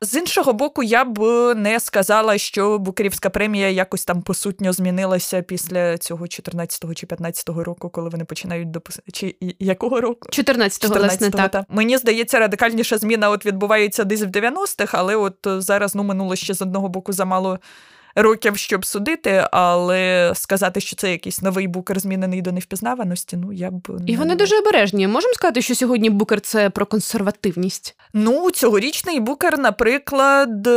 З 0.00 0.14
іншого 0.14 0.52
боку, 0.52 0.82
я 0.82 1.04
б 1.04 1.18
не 1.54 1.80
сказала, 1.80 2.38
що 2.38 2.78
Букерівська 2.78 3.30
премія 3.30 3.68
якось 3.68 4.04
там 4.04 4.22
посутньо 4.22 4.72
змінилася 4.72 5.42
після 5.42 5.98
цього 5.98 6.24
14-го 6.24 6.94
чи 6.94 7.06
15-го 7.06 7.64
року, 7.64 7.88
коли 7.88 8.10
вони 8.10 8.24
починають 8.24 8.70
дописати. 8.70 9.12
Чи 9.12 9.36
якого 9.58 10.00
року? 10.00 10.28
14-го, 10.32 10.94
власне, 10.94 11.30
так. 11.30 11.64
Мені 11.68 11.98
здається, 11.98 12.38
радикальніша 12.38 12.98
зміна 12.98 13.30
от 13.30 13.46
відбувається 13.46 14.04
десь 14.04 14.22
в 14.22 14.26
90-х, 14.26 14.98
але 14.98 15.16
от 15.16 15.36
зараз 15.44 15.94
ну 15.94 16.02
минуло 16.02 16.36
ще 16.36 16.54
з 16.54 16.62
одного 16.62 16.88
боку 16.88 17.12
замало 17.12 17.58
років, 18.14 18.56
щоб 18.56 18.84
судити, 18.84 19.48
але 19.52 20.32
сказати, 20.34 20.80
що 20.80 20.96
це 20.96 21.10
якийсь 21.10 21.42
новий 21.42 21.66
букер, 21.66 22.00
змінений 22.00 22.42
до 22.42 22.52
невпізнаваності, 22.52 23.36
ну 23.36 23.52
я 23.52 23.70
б 23.70 23.88
не... 23.88 24.12
і 24.12 24.16
вони 24.16 24.34
дуже 24.34 24.58
обережні. 24.58 25.08
Можемо 25.08 25.34
сказати, 25.34 25.62
що 25.62 25.74
сьогодні 25.74 26.10
букер 26.10 26.40
це 26.40 26.70
про 26.70 26.86
консервативність? 26.86 27.96
Ну, 28.12 28.50
цьогорічний 28.50 29.20
букер, 29.20 29.58
наприклад, 29.58 30.68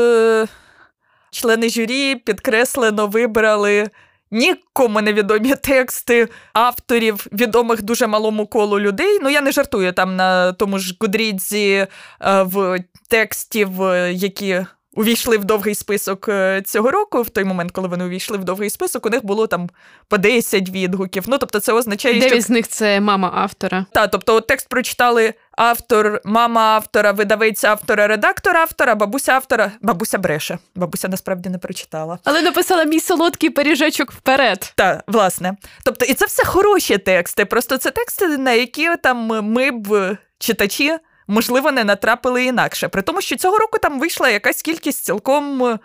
члени 1.32 1.70
журі 1.70 2.16
підкреслено 2.16 3.08
вибрали. 3.08 3.90
Нікому 4.32 5.02
невідомі 5.02 5.56
тексти 5.56 6.28
авторів, 6.54 7.28
відомих 7.32 7.82
дуже 7.82 8.08
малому 8.08 8.48
колу 8.48 8.80
людей. 8.80 9.20
Ну, 9.22 9.30
я 9.30 9.42
не 9.42 9.52
жартую 9.52 9.94
там 9.94 10.16
на 10.16 10.54
тому 10.54 10.80
ж 10.80 10.96
Гудрідзі 11.00 11.88
в 12.20 12.80
текстів, 13.08 13.70
які 14.12 14.66
увійшли 14.98 15.38
в 15.38 15.46
довгий 15.46 15.76
список 15.76 16.30
е, 16.30 16.62
цього 16.66 16.92
року, 16.92 17.22
в 17.22 17.30
той 17.30 17.44
момент, 17.44 17.72
коли 17.72 17.88
вони 17.88 18.06
увійшли 18.06 18.38
в 18.38 18.44
довгий 18.44 18.70
список, 18.70 19.06
у 19.06 19.10
них 19.10 19.26
було 19.26 19.48
там 19.48 19.70
по 20.08 20.18
10 20.18 20.70
відгуків. 20.70 21.24
Ну, 21.28 21.38
тобто, 21.38 21.60
це 21.60 21.74
означає, 21.74 22.14
Дев'ять 22.14 22.34
що... 22.34 22.42
з 22.42 22.50
них 22.50 22.68
це 22.68 23.00
мама 23.00 23.32
автора. 23.36 23.86
Так, 23.92 24.12
тобто, 24.12 24.42
текст 24.42 24.70
прочитали 24.70 25.34
автор, 25.52 26.22
мама 26.26 26.62
автора, 26.62 27.12
видавець 27.12 27.64
автора, 27.64 28.08
редактор 28.08 28.58
автора, 28.58 28.96
бабуся 28.96 29.32
автора, 29.34 29.72
бабуся 29.82 30.18
бреше. 30.18 30.58
Бабуся 30.76 31.08
насправді 31.08 31.50
не 31.50 31.58
прочитала. 31.58 32.20
Але 32.24 32.42
написала 32.42 32.84
мій 32.84 33.00
солодкий 33.00 33.50
пиріжечок 33.50 34.12
вперед. 34.12 34.74
Так, 34.76 35.04
власне. 35.08 35.56
Тобто, 35.84 36.06
і 36.06 36.14
це 36.14 36.26
все 36.26 36.46
хороші 36.46 36.98
тексти. 36.98 37.46
Просто 37.46 37.78
це 37.78 37.92
тексти, 37.92 38.38
на 38.38 38.52
які 38.52 38.90
там 39.04 39.18
ми 39.44 39.72
б 39.72 40.18
читачі 40.40 40.98
можливо, 41.28 41.72
не 41.72 41.84
натрапили 41.84 42.46
інакше. 42.46 42.88
При 42.88 43.02
тому, 43.02 43.22
що 43.22 43.36
цього 43.36 43.58
року 43.58 43.78
там 43.78 44.00
вийшла 44.00 44.30
якась 44.30 44.62
кількість 44.62 45.06
цілком 45.06 45.80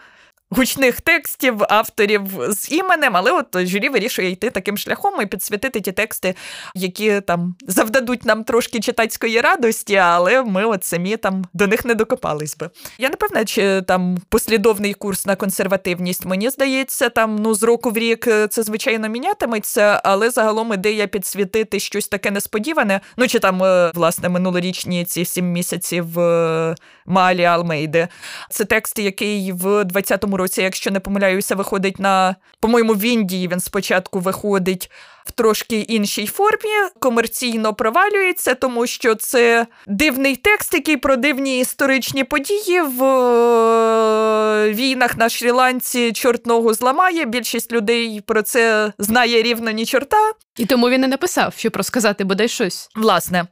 гучних 0.56 1.00
текстів, 1.00 1.62
авторів 1.68 2.22
з 2.48 2.72
іменем, 2.72 3.16
але 3.16 3.32
от 3.32 3.66
журі 3.66 3.88
вирішує 3.88 4.30
йти 4.30 4.50
таким 4.50 4.78
шляхом 4.78 5.22
і 5.22 5.26
підсвітити 5.26 5.80
ті 5.80 5.92
тексти, 5.92 6.34
які 6.74 7.20
там 7.20 7.54
завдадуть 7.66 8.24
нам 8.24 8.44
трошки 8.44 8.80
читацької 8.80 9.40
радості, 9.40 9.96
але 9.96 10.42
ми 10.42 10.64
от 10.64 10.84
самі 10.84 11.16
там 11.16 11.44
до 11.52 11.66
них 11.66 11.84
не 11.84 11.94
докопались 11.94 12.56
би. 12.56 12.70
Я 12.98 13.08
не 13.08 13.16
певна, 13.16 13.44
чи 13.44 13.82
там 13.82 14.18
послідовний 14.28 14.94
курс 14.94 15.26
на 15.26 15.36
консервативність. 15.36 16.24
Мені 16.24 16.50
здається, 16.50 17.08
там 17.08 17.36
ну 17.36 17.54
з 17.54 17.62
року 17.62 17.90
в 17.90 17.98
рік 17.98 18.28
це 18.50 18.62
звичайно 18.62 19.08
мінятиметься, 19.08 20.00
але 20.04 20.30
загалом 20.30 20.72
ідея 20.72 21.06
підсвітити 21.06 21.80
щось 21.80 22.08
таке 22.08 22.30
несподіване. 22.30 23.00
Ну 23.16 23.28
чи 23.28 23.38
там 23.38 23.62
е, 23.62 23.90
власне 23.94 24.28
минулорічні 24.28 25.04
ці 25.04 25.24
сім 25.24 25.52
місяців 25.52 26.18
е, 26.20 26.74
Малі 27.06 27.44
Алмейди. 27.44 28.08
Це 28.50 28.64
текст, 28.64 28.98
який 28.98 29.52
в 29.52 29.66
20-му 29.66 30.36
році, 30.42 30.62
якщо 30.62 30.90
не 30.90 31.00
помиляюся, 31.00 31.54
виходить 31.54 31.98
на, 31.98 32.36
по-моєму, 32.60 32.94
в 32.94 33.04
Індії 33.04 33.48
він 33.48 33.60
спочатку 33.60 34.20
виходить 34.20 34.90
в 35.24 35.30
трошки 35.30 35.80
іншій 35.80 36.26
формі, 36.26 36.90
комерційно 36.98 37.74
провалюється, 37.74 38.54
тому 38.54 38.86
що 38.86 39.14
це 39.14 39.66
дивний 39.86 40.36
текст, 40.36 40.74
який 40.74 40.96
про 40.96 41.16
дивні 41.16 41.60
історичні 41.60 42.24
події 42.24 42.80
в 42.80 43.04
е, 43.04 44.72
війнах 44.72 45.16
на 45.16 45.28
Шрі-Ланці 45.28 46.12
чорт 46.12 46.46
ногу 46.46 46.74
зламає. 46.74 47.24
Більшість 47.24 47.72
людей 47.72 48.22
про 48.26 48.42
це 48.42 48.92
знає 48.98 49.42
рівно 49.42 49.70
ні 49.70 49.86
чорта. 49.86 50.32
І 50.56 50.66
тому 50.66 50.90
він 50.90 51.00
не 51.00 51.08
написав, 51.08 51.54
щоб 51.56 51.76
розказати 51.76 52.24
бодай 52.24 52.48
щось. 52.48 52.88
Власне, 52.96 53.44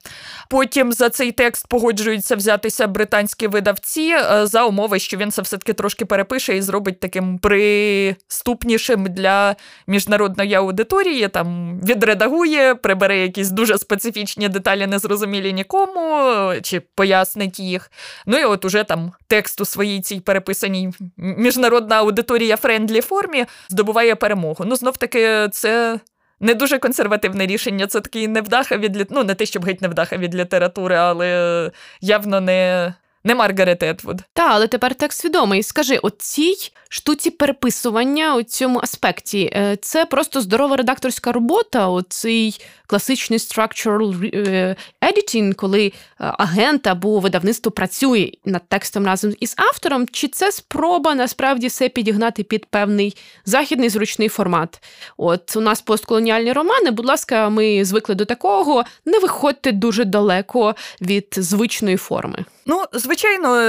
потім 0.51 0.93
за 0.93 1.09
цей 1.11 1.33
текст 1.33 1.66
погоджуються 1.68 2.37
взятися 2.37 2.87
британські 2.87 3.47
видавці 3.47 4.16
е, 4.16 4.47
за 4.47 4.64
умови, 4.64 4.99
що 4.99 5.16
він 5.16 5.31
це 5.31 5.43
все-таки 5.43 5.73
трошки 5.73 6.05
перепише 6.05 6.57
і 6.57 6.62
зробить 6.62 7.01
таким 7.01 7.39
приступнішим 7.39 9.05
для 9.05 9.57
міжнародної 9.87 10.55
аудиторії. 10.55 11.29
Там 11.29 11.59
відредагує, 11.84 12.74
прибере 12.74 13.18
якісь 13.18 13.50
дуже 13.50 13.78
специфічні 13.78 14.48
деталі, 14.48 14.86
незрозумілі 14.86 15.52
нікому, 15.52 16.52
чи 16.62 16.80
пояснить 16.80 17.61
їх. 17.61 17.90
Ну 18.26 18.38
і 18.38 18.44
от 18.44 18.64
уже 18.64 18.84
там 18.84 19.12
текст 19.26 19.61
у 19.61 19.64
своїй 19.64 20.00
цій 20.00 20.20
переписаній 20.20 20.90
міжнародна 21.16 21.96
аудиторія 21.96 22.56
friendly 22.57 23.01
формі 23.00 23.46
здобуває 23.68 24.14
перемогу. 24.14 24.64
Ну, 24.64 24.76
знов 24.76 24.96
таки, 24.96 25.48
це 25.52 26.00
не 26.40 26.54
дуже 26.54 26.78
консервативне 26.78 27.46
рішення. 27.46 27.86
Це 27.86 28.00
такий 28.00 28.28
невдаха 28.28 28.76
від 28.76 29.11
ну 29.11 29.24
не 29.24 29.34
те, 29.34 29.46
щоб 29.46 29.64
геть 29.64 29.82
невдаха 29.82 30.16
від 30.16 30.34
літератури, 30.34 30.94
але 30.94 31.70
явно 32.00 32.40
не. 32.40 32.94
Не 33.25 33.35
Маргарет 33.35 33.83
Етвуд. 33.83 34.18
Та, 34.33 34.47
але 34.51 34.66
тепер 34.66 34.95
текст 34.95 35.25
відомий. 35.25 35.62
Скажи, 35.62 35.99
у 35.99 36.11
цій 36.11 36.55
штуці 36.89 37.31
переписування 37.31 38.37
у 38.37 38.43
цьому 38.43 38.81
аспекті 38.83 39.53
е, 39.55 39.79
це 39.81 40.07
просто 40.07 40.41
здорова 40.41 40.77
редакторська 40.77 41.33
робота, 41.33 41.89
оцей 41.89 42.61
класичний 42.87 43.39
structural 43.39 44.31
е, 44.35 44.77
editing, 45.03 45.55
коли 45.55 45.87
е, 45.87 45.93
агент 46.16 46.87
або 46.87 47.21
видавництво 47.21 47.73
працює 47.73 48.33
над 48.45 48.62
текстом 48.68 49.07
разом 49.07 49.35
із 49.41 49.55
автором, 49.57 50.09
чи 50.09 50.29
це 50.29 50.53
спроба 50.53 51.14
насправді 51.14 51.66
все 51.66 51.89
підігнати 51.89 52.43
під 52.43 52.66
певний 52.66 53.16
західний 53.45 53.89
зручний 53.89 54.29
формат? 54.29 54.83
От 55.16 55.57
у 55.57 55.61
нас 55.61 55.81
постколоніальні 55.81 56.53
романи, 56.53 56.91
будь 56.91 57.07
ласка, 57.07 57.49
ми 57.49 57.85
звикли 57.85 58.14
до 58.14 58.25
такого. 58.25 58.85
Не 59.05 59.18
виходьте 59.18 59.73
дуже 59.73 60.05
далеко 60.05 60.75
від 61.01 61.27
звичної 61.33 61.97
форми. 61.97 62.45
Ну, 62.66 62.84
звичайно, 62.92 63.62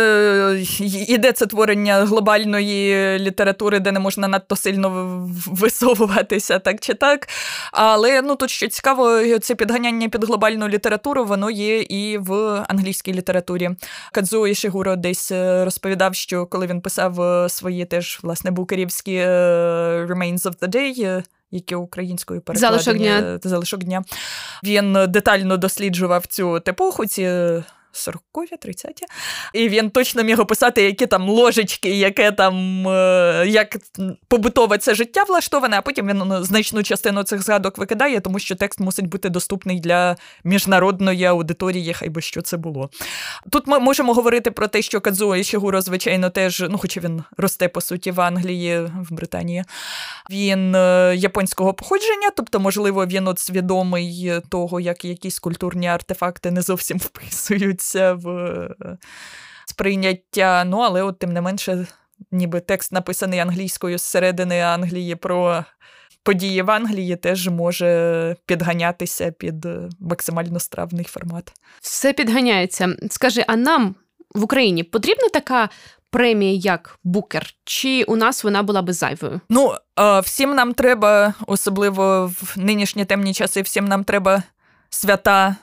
іде 1.08 1.32
це 1.32 1.46
творення 1.46 2.06
глобальної 2.06 3.20
літератури, 3.20 3.80
де 3.80 3.92
не 3.92 4.00
можна 4.00 4.28
надто 4.28 4.56
сильно 4.56 4.90
висовуватися, 5.48 6.60
так 6.60 6.80
чи 6.80 6.94
так. 6.94 7.28
Але 7.72 8.22
ну 8.22 8.36
тут 8.36 8.50
що 8.50 8.68
цікаво, 8.68 9.20
це 9.40 9.56
підганяння 9.56 10.10
під 10.10 10.24
глобальну 10.24 10.68
літературу, 10.68 11.26
воно 11.26 11.50
є 11.50 11.82
і 11.82 12.18
в 12.18 12.34
англійській 12.68 13.14
літературі. 13.14 13.70
Кадзуо 14.12 14.48
Ішигуро 14.48 14.96
десь 14.96 15.32
е, 15.32 15.66
розповідав, 15.66 16.16
що 16.16 16.46
коли 16.46 16.68
він 16.68 16.82
писав 16.82 17.22
е, 17.22 17.50
свої 17.50 17.86
теж 17.86 18.20
власне 18.24 18.52
букерівські 18.52 19.16
е, 19.16 19.28
Remains 20.10 20.42
of 20.42 20.60
the 20.60 20.68
Day, 20.68 21.24
які 21.52 21.76
українською 21.76 22.42
перекладені 22.42 22.84
залишок 22.84 22.98
дня. 22.98 23.40
залишок 23.44 23.84
дня. 23.84 24.04
Він 24.64 24.98
детально 25.08 25.58
досліджував 25.58 26.26
цю 26.26 26.56
епоху, 26.56 27.06
ці 27.06 27.24
40-ві, 27.94 28.66
30-ті. 28.66 29.06
І 29.54 29.70
він 29.70 29.90
точно 29.90 30.24
міг 30.24 30.40
описати, 30.40 30.82
які 30.82 31.06
там 31.06 31.30
ложечки, 31.30 31.98
яке 31.98 32.32
там 32.32 32.88
е, 32.88 33.46
як 33.48 33.78
побутове 34.28 34.78
це 34.78 34.96
життя 34.96 35.24
влаштоване, 35.24 35.78
а 35.78 35.82
потім 35.82 36.08
він 36.08 36.18
ну, 36.18 36.44
значну 36.44 36.84
частину 36.84 37.24
цих 37.24 37.42
згадок 37.42 37.78
викидає, 37.78 38.20
тому 38.20 38.40
що 38.40 38.56
текст 38.56 38.80
мусить 38.80 39.08
бути 39.08 39.30
доступний 39.30 39.80
для 39.80 40.16
міжнародної 40.44 41.26
аудиторії, 41.26 41.94
хай 41.94 42.10
би 42.10 42.22
що 42.22 42.42
це 42.42 42.58
було. 42.58 42.90
Тут 43.50 43.68
ми 43.68 43.80
можемо 43.80 44.14
говорити 44.14 44.52
про 44.52 44.68
те, 44.68 44.82
що 44.82 45.02
Кадзуо 45.02 45.36
Ішігуро, 45.36 45.82
звичайно, 45.82 46.30
теж, 46.30 46.66
ну, 46.70 46.78
хоча 46.78 47.00
він 47.00 47.24
росте, 47.38 47.68
по 47.68 47.82
суті, 47.82 48.12
в 48.12 48.22
Англії, 48.22 48.80
в 48.80 49.14
Британії, 49.14 49.64
він 50.30 50.76
е, 50.76 51.14
японського 51.16 51.74
походження, 51.74 52.30
тобто, 52.36 52.60
можливо, 52.60 53.06
він 53.06 53.28
от 53.28 53.40
свідомий 53.40 54.34
того, 54.50 54.80
як 54.80 55.06
якісь 55.06 55.40
культурні 55.40 55.88
артефакти 55.88 56.52
не 56.52 56.62
зовсім 56.62 57.00
вписуються 57.82 58.14
в 58.14 58.30
е, 58.30 58.98
сприйняття. 59.66 60.64
Ну, 60.64 60.78
але, 60.78 61.04
от, 61.04 61.20
тим 61.20 61.34
не 61.34 61.42
менше, 61.42 61.88
ніби 62.32 62.60
текст 62.60 62.92
написаний 62.92 63.40
англійською 63.40 63.98
зсередини 63.98 64.60
Англії 64.60 65.16
про. 65.16 65.66
Події 66.24 66.62
в 66.62 66.72
Англії 66.72 67.16
теж 67.16 67.48
може 67.48 68.36
підганятися 68.46 69.32
під 69.32 69.66
е, 69.66 69.90
максимально 70.00 70.60
стравний 70.60 71.06
формат. 71.06 71.54
Все 71.82 72.14
підганяється. 72.14 72.96
Скажи, 73.10 73.46
а 73.48 73.56
нам 73.56 73.96
в 74.36 74.44
Україні 74.44 74.84
потрібна 74.84 75.30
така 75.34 75.70
премія, 76.10 76.54
як 76.54 77.00
Букер, 77.04 77.54
чи 77.64 78.04
у 78.04 78.16
нас 78.16 78.44
вона 78.44 78.64
була 78.64 78.82
би 78.82 78.94
зайвою? 78.94 79.42
Ну, 79.50 79.74
всім 80.24 80.56
нам 80.56 80.74
треба, 80.74 81.34
особливо 81.48 82.28
в 82.28 82.54
нинішні 82.58 83.06
темні 83.06 83.34
часи, 83.34 83.62
всім 83.62 83.86
нам 83.86 84.04
треба 84.04 84.44
свята. 84.90 85.56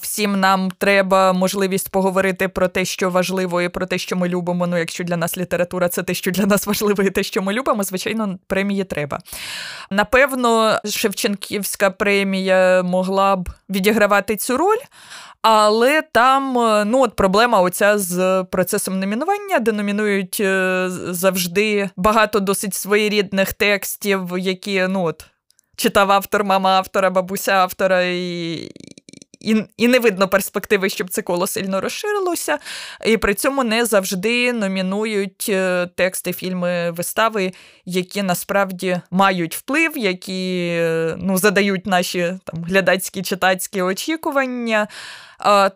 Всім 0.00 0.40
нам 0.40 0.70
треба 0.78 1.32
можливість 1.32 1.90
поговорити 1.90 2.48
про 2.48 2.68
те, 2.68 2.84
що 2.84 3.10
важливо, 3.10 3.62
і 3.62 3.68
про 3.68 3.86
те, 3.86 3.98
що 3.98 4.16
ми 4.16 4.28
любимо. 4.28 4.66
Ну, 4.66 4.78
якщо 4.78 5.04
для 5.04 5.16
нас 5.16 5.38
література 5.38 5.88
це 5.88 6.02
те, 6.02 6.14
що 6.14 6.30
для 6.30 6.46
нас 6.46 6.66
важливо, 6.66 7.02
і 7.02 7.10
те, 7.10 7.22
що 7.22 7.42
ми 7.42 7.52
любимо, 7.52 7.84
звичайно, 7.84 8.38
премії 8.46 8.84
треба. 8.84 9.18
Напевно, 9.90 10.80
Шевченківська 10.84 11.90
премія 11.90 12.82
могла 12.82 13.36
б 13.36 13.48
відігравати 13.70 14.36
цю 14.36 14.56
роль. 14.56 14.78
Але 15.42 16.02
там 16.02 16.52
ну 16.90 17.02
от 17.02 17.16
проблема 17.16 17.60
оця 17.60 17.98
з 17.98 18.44
процесом 18.50 19.00
номінування, 19.00 19.58
де 19.58 19.72
номінують 19.72 20.40
е, 20.40 20.86
завжди 20.90 21.90
багато 21.96 22.40
досить 22.40 22.74
своєрідних 22.74 23.52
текстів, 23.52 24.38
які 24.38 24.86
ну 24.88 25.04
от 25.04 25.26
читав 25.76 26.12
автор, 26.12 26.44
мама 26.44 26.70
автора, 26.70 27.10
бабуся 27.10 27.52
автора, 27.52 28.02
і 28.02 28.70
і 29.46 29.64
і 29.76 29.88
не 29.88 29.98
видно 29.98 30.28
перспективи, 30.28 30.88
щоб 30.88 31.10
це 31.10 31.22
коло 31.22 31.46
сильно 31.46 31.80
розширилося. 31.80 32.58
І 33.06 33.16
при 33.16 33.34
цьому 33.34 33.64
не 33.64 33.84
завжди 33.84 34.52
номінують 34.52 35.46
е, 35.48 35.88
тексти, 35.94 36.32
фільми, 36.32 36.90
вистави, 36.90 37.52
які 37.84 38.22
насправді 38.22 39.00
мають 39.10 39.56
вплив, 39.56 39.98
які 39.98 40.80
ну, 41.16 41.38
задають 41.38 41.86
наші 41.86 42.38
там 42.44 42.64
глядацькі 42.64 43.22
читацькі 43.22 43.82
очікування. 43.82 44.88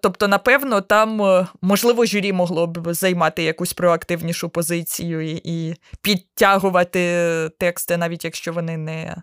Тобто, 0.01 0.29
напевно, 0.29 0.81
там 0.81 1.23
е, 1.23 1.47
можливо 1.63 2.07
журі 2.07 2.33
могло 2.33 2.67
б 2.67 2.95
займати 2.95 3.43
якусь 3.43 3.73
проактивнішу 3.73 4.49
позицію 4.49 5.31
і, 5.31 5.41
і 5.45 5.75
підтягувати 6.03 7.01
тексти, 7.59 7.97
навіть 7.97 8.25
якщо 8.25 8.53
вони 8.53 8.77
не 8.77 9.17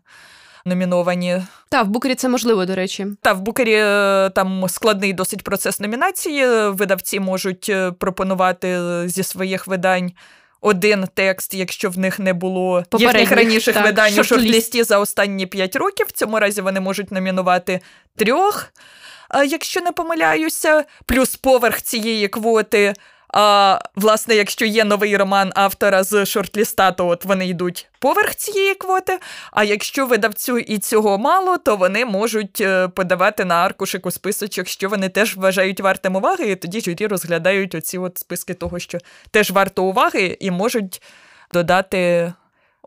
номіновані. 0.67 1.41
Та 1.69 1.81
в 1.81 1.87
Букері 1.87 2.15
це 2.15 2.29
можливо, 2.29 2.65
до 2.65 2.75
речі. 2.75 3.07
Та 3.21 3.33
в 3.33 3.41
Букері 3.41 3.75
е, 3.75 4.29
там 4.35 4.65
складний 4.69 5.13
досить 5.13 5.43
процес 5.43 5.79
номінації. 5.79 6.47
Видавці 6.69 7.19
можуть 7.19 7.69
е, 7.69 7.91
пропонувати 7.91 8.79
зі 9.09 9.23
своїх 9.23 9.67
видань. 9.67 10.11
Один 10.61 11.05
текст, 11.13 11.53
якщо 11.53 11.89
в 11.89 11.97
них 11.97 12.19
не 12.19 12.33
було 12.33 12.83
їхніх 12.97 13.31
раніших 13.31 13.73
так, 13.73 13.85
видань 13.85 14.19
у 14.19 14.23
шорт-лісті 14.23 14.83
за 14.83 14.99
останні 14.99 15.45
п'ять 15.45 15.75
років. 15.75 16.05
В 16.09 16.11
цьому 16.11 16.39
разі 16.39 16.61
вони 16.61 16.79
можуть 16.79 17.11
номінувати 17.11 17.79
трьох, 18.15 18.73
якщо 19.47 19.81
не 19.81 19.91
помиляюся, 19.91 20.83
плюс 21.05 21.35
поверх 21.35 21.81
цієї 21.81 22.27
квоти 22.27 22.93
а, 23.39 23.79
Власне, 23.95 24.35
якщо 24.35 24.65
є 24.65 24.83
новий 24.83 25.17
роман 25.17 25.51
автора 25.55 26.03
з 26.03 26.25
шортліста, 26.25 26.91
то 26.91 27.07
от 27.07 27.25
вони 27.25 27.47
йдуть 27.47 27.89
поверх 27.99 28.35
цієї 28.35 28.75
квоти. 28.75 29.19
А 29.51 29.63
якщо 29.63 30.05
видавцю 30.05 30.57
і 30.57 30.77
цього 30.77 31.17
мало, 31.17 31.57
то 31.57 31.75
вони 31.75 32.05
можуть 32.05 32.61
е, 32.61 32.87
подавати 32.87 33.45
на 33.45 33.55
аркушику 33.55 34.11
списочок, 34.11 34.67
що 34.67 34.89
вони 34.89 35.09
теж 35.09 35.35
вважають 35.35 35.79
вартим 35.79 36.15
уваги, 36.15 36.51
і 36.51 36.55
тоді 36.55 36.81
журі 36.81 37.07
розглядають 37.07 37.75
оці 37.75 37.97
от 37.97 38.17
списки 38.17 38.53
того, 38.53 38.79
що 38.79 38.97
теж 39.31 39.51
варто 39.51 39.83
уваги, 39.83 40.37
і 40.39 40.51
можуть 40.51 41.01
додати. 41.53 42.33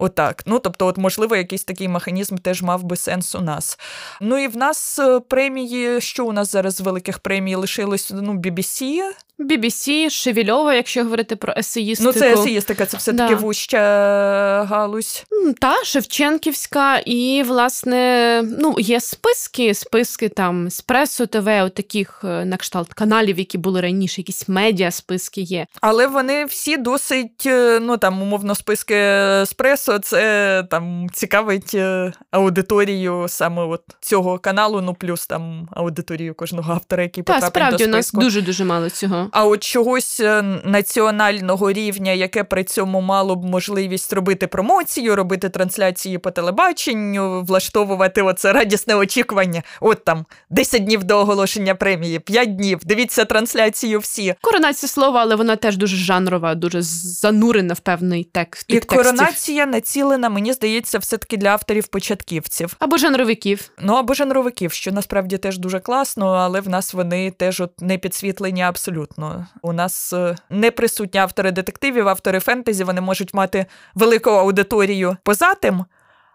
Отак. 0.01 0.43
Ну, 0.47 0.59
тобто, 0.59 0.87
от, 0.87 0.99
можливо, 0.99 1.37
якийсь 1.37 1.65
такий 1.65 1.89
механізм 1.89 2.37
теж 2.37 2.63
мав 2.63 2.83
би 2.83 2.97
сенс 2.97 3.35
у 3.35 3.41
нас. 3.41 3.79
Ну 4.21 4.39
і 4.39 4.49
в 4.49 4.57
нас 4.57 4.99
е, 4.99 5.21
премії, 5.21 6.01
що 6.01 6.27
у 6.27 6.33
нас 6.33 6.53
зараз 6.53 6.75
з 6.75 6.81
великих 6.81 7.19
премій 7.19 7.55
лишилось? 7.55 8.13
Ну, 8.15 8.33
BBC, 8.33 9.01
BBC, 9.41 10.11
Шевільова, 10.11 10.75
якщо 10.75 11.03
говорити 11.03 11.37
про 11.37 11.55
есеїстику. 11.57 12.13
Ну, 12.15 12.21
це 12.21 12.33
есеїстика, 12.33 12.87
це 12.87 12.97
все-таки 12.97 13.35
да. 13.35 13.41
вуща 13.41 14.67
галузь. 14.71 15.25
Та, 15.61 15.85
Шевченківська, 15.85 16.99
і, 16.99 17.43
власне, 17.47 18.43
ну, 18.59 18.75
є 18.79 19.01
списки, 19.01 19.75
списки 19.75 20.29
там 20.29 20.67
Еспресо 20.67 21.27
ТВ, 21.27 21.49
от 21.49 21.75
таких 21.75 22.21
е, 22.25 22.45
на 22.45 22.57
кшталт 22.57 22.93
каналів, 22.93 23.39
які 23.39 23.59
були 23.59 23.81
раніше, 23.81 24.21
якісь 24.21 24.49
медіа 24.49 24.91
списки 24.91 25.41
є. 25.41 25.67
Але 25.81 26.07
вони 26.07 26.45
всі 26.45 26.77
досить, 26.77 27.47
е, 27.47 27.81
ну 27.81 27.97
там, 27.97 28.23
умовно, 28.23 28.55
списки 28.55 28.95
Еспресо, 28.95 29.90
це 29.99 30.65
там 30.71 31.07
цікавить 31.13 31.75
е, 31.75 32.13
аудиторію 32.31 33.27
саме 33.29 33.63
от 33.63 33.83
цього 34.01 34.39
каналу, 34.39 34.81
ну 34.81 34.95
плюс 34.95 35.27
там 35.27 35.69
аудиторію 35.73 36.35
кожного 36.35 36.73
автора, 36.73 37.03
який 37.03 37.23
потрапив 37.23 37.43
до 37.43 37.51
списку. 37.51 37.71
Справді, 37.71 37.85
у 37.85 37.97
нас 37.97 38.13
дуже-дуже 38.13 38.65
мало 38.65 38.91
цього. 38.91 39.29
А 39.33 39.45
от 39.45 39.63
чогось 39.63 40.21
е, 40.21 40.43
національного 40.65 41.73
рівня, 41.73 42.13
яке 42.13 42.45
при 42.45 42.65
цьому 42.65 43.01
мало 43.01 43.37
б 43.37 43.45
можливість 43.45 44.13
робити 44.13 44.47
промоцію, 44.47 45.17
робити 45.17 45.49
трансляції 45.49 46.19
по 46.19 46.31
телебаченню, 46.31 47.43
влаштовувати 47.43 48.23
оце 48.23 48.53
радісне 48.53 48.95
очікування. 48.95 49.63
От 49.81 50.05
там 50.05 50.27
10 50.51 50.85
днів 50.85 51.05
до 51.05 51.19
оголошення 51.19 51.75
премії, 51.75 52.19
5 52.19 52.57
днів. 52.57 52.81
Дивіться 52.85 53.25
трансляцію 53.25 53.99
всі. 53.99 54.35
Коронація 54.41 54.89
слова, 54.89 55.21
але 55.21 55.35
вона 55.35 55.57
теж 55.57 55.77
дуже 55.77 55.97
жанрова, 55.97 56.55
дуже 56.55 56.83
занурена 56.83 57.75
в 57.75 57.81
певний 57.81 58.25
текст. 58.25 58.65
І 58.69 58.81
коронація 58.81 59.67
націлена, 59.81 60.29
мені 60.29 60.53
здається, 60.53 60.99
все-таки 60.99 61.37
для 61.37 61.57
авторів-початківців. 61.57 62.77
Або 62.79 62.97
жанровиків. 62.97 63.71
Ну 63.79 63.95
або 63.95 64.15
жанровиків, 64.15 64.73
що 64.73 64.93
насправді 64.93 65.39
теж 65.39 65.59
дуже 65.59 65.81
класно, 65.81 66.27
але 66.27 66.61
в 66.61 66.69
нас 66.69 66.95
вони 66.95 67.31
теж 67.31 67.61
от 67.61 67.81
не 67.81 67.99
підсвітлені 67.99 68.63
абсолютно. 68.63 69.47
У 69.63 69.73
нас 69.73 70.13
е, 70.13 70.37
не 70.51 70.71
присутні 70.71 71.21
автори 71.21 71.53
детективів, 71.53 72.09
автори 72.09 72.41
фентезі, 72.41 72.85
вони 72.85 73.01
можуть 73.01 73.35
мати 73.35 73.67
велику 73.95 74.31
аудиторію 74.31 75.17
поза 75.23 75.55
тим, 75.55 75.85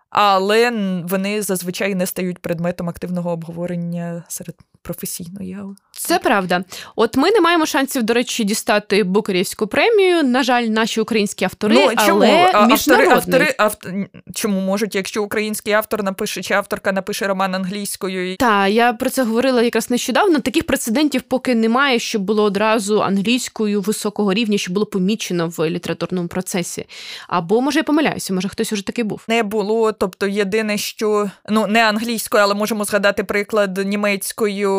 але 0.10 0.72
вони 1.10 1.41
зазвичай 1.41 1.96
не 1.96 2.06
стають 2.06 2.39
предметом 2.39 2.89
активного 2.89 3.32
обговорення 3.32 4.24
серед 4.28 4.56
професійної. 4.82 5.58
Це 5.98 6.20
правда. 6.20 6.64
От 6.96 7.18
ми 7.18 7.32
не 7.32 7.41
маємо 7.41 7.66
шансів, 7.66 8.04
до 8.04 8.14
речі, 8.14 8.43
дістати 8.43 9.04
Букерівську 9.04 9.68
премію. 9.68 10.24
На 10.24 10.43
жаль, 10.43 10.64
наші 10.64 11.02
українські 11.02 11.46
автори, 11.46 11.76
ну, 11.76 12.06
чому? 12.06 12.24
але 12.54 12.68
міжнародний. 12.68 13.16
автори, 13.16 13.56
автори, 13.58 14.08
чому 14.34 14.62
можуть, 14.62 14.96
якщо 14.96 15.24
український 15.24 15.74
автор 15.74 16.04
напише 16.04 16.41
чи 16.41 16.54
авторка 16.54 16.91
напише 16.91 17.28
роман 17.28 17.56
англійською? 17.56 18.38
Так, 18.38 18.70
я 18.70 18.93
про 18.93 19.10
це 19.10 19.24
говорила 19.24 19.62
якраз 19.62 19.89
нещодавно. 19.89 20.39
Таких 20.39 20.66
прецедентів 20.66 21.22
поки 21.22 21.56
немає, 21.56 22.00
щоб 22.00 22.22
було 22.22 22.43
одразу 22.43 23.02
англійською 23.02 23.82
високого 23.82 24.34
рівня, 24.34 24.58
щоб 24.58 24.74
було 24.74 24.86
помічено 24.86 25.54
в 25.58 25.70
літературному 25.70 26.28
процесі. 26.28 26.86
Або 27.28 27.62
може 27.62 27.80
я 27.80 27.84
помиляюся, 27.84 28.34
може 28.34 28.50
хтось 28.50 28.74
уже 28.74 28.86
такий 28.86 29.04
був. 29.04 29.22
Не 29.28 29.43
було. 29.43 29.91
Тобто, 29.91 30.28
єдине, 30.28 30.78
що 30.78 31.30
ну 31.50 31.68
не 31.68 31.89
англійською, 31.89 32.43
але 32.43 32.54
можемо 32.54 32.84
згадати 32.86 33.24
приклад 33.24 33.78
німецькою, 33.78 34.70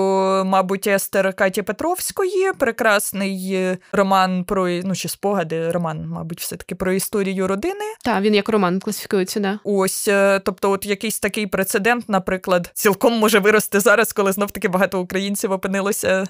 мабуть. 0.45 0.87
Естер 1.07 1.35
Каті 1.35 1.63
Петровської, 1.63 2.53
прекрасний 2.59 3.55
е, 3.55 3.79
роман 3.93 4.45
про 4.45 4.69
ну 4.69 4.95
чи 4.95 5.09
спогади, 5.09 5.71
роман, 5.71 6.09
мабуть, 6.09 6.41
все-таки 6.41 6.75
про 6.75 6.93
історію 6.93 7.47
родини. 7.47 7.85
Так, 8.05 8.23
він 8.23 8.35
як 8.35 8.49
роман 8.49 8.81
класифікується, 8.81 9.41
да. 9.41 9.59
Ось, 9.65 10.09
е, 10.09 10.41
тобто, 10.45 10.71
от 10.71 10.87
якийсь 10.87 11.21
такий 11.21 11.47
прецедент, 11.47 12.09
наприклад, 12.09 12.71
цілком 12.75 13.13
може 13.19 13.39
вирости 13.39 13.81
зараз, 13.81 14.13
коли 14.13 14.33
знов 14.33 14.51
таки 14.51 14.69
багато 14.69 15.01
українців 15.01 15.53
опинилося 15.53 16.25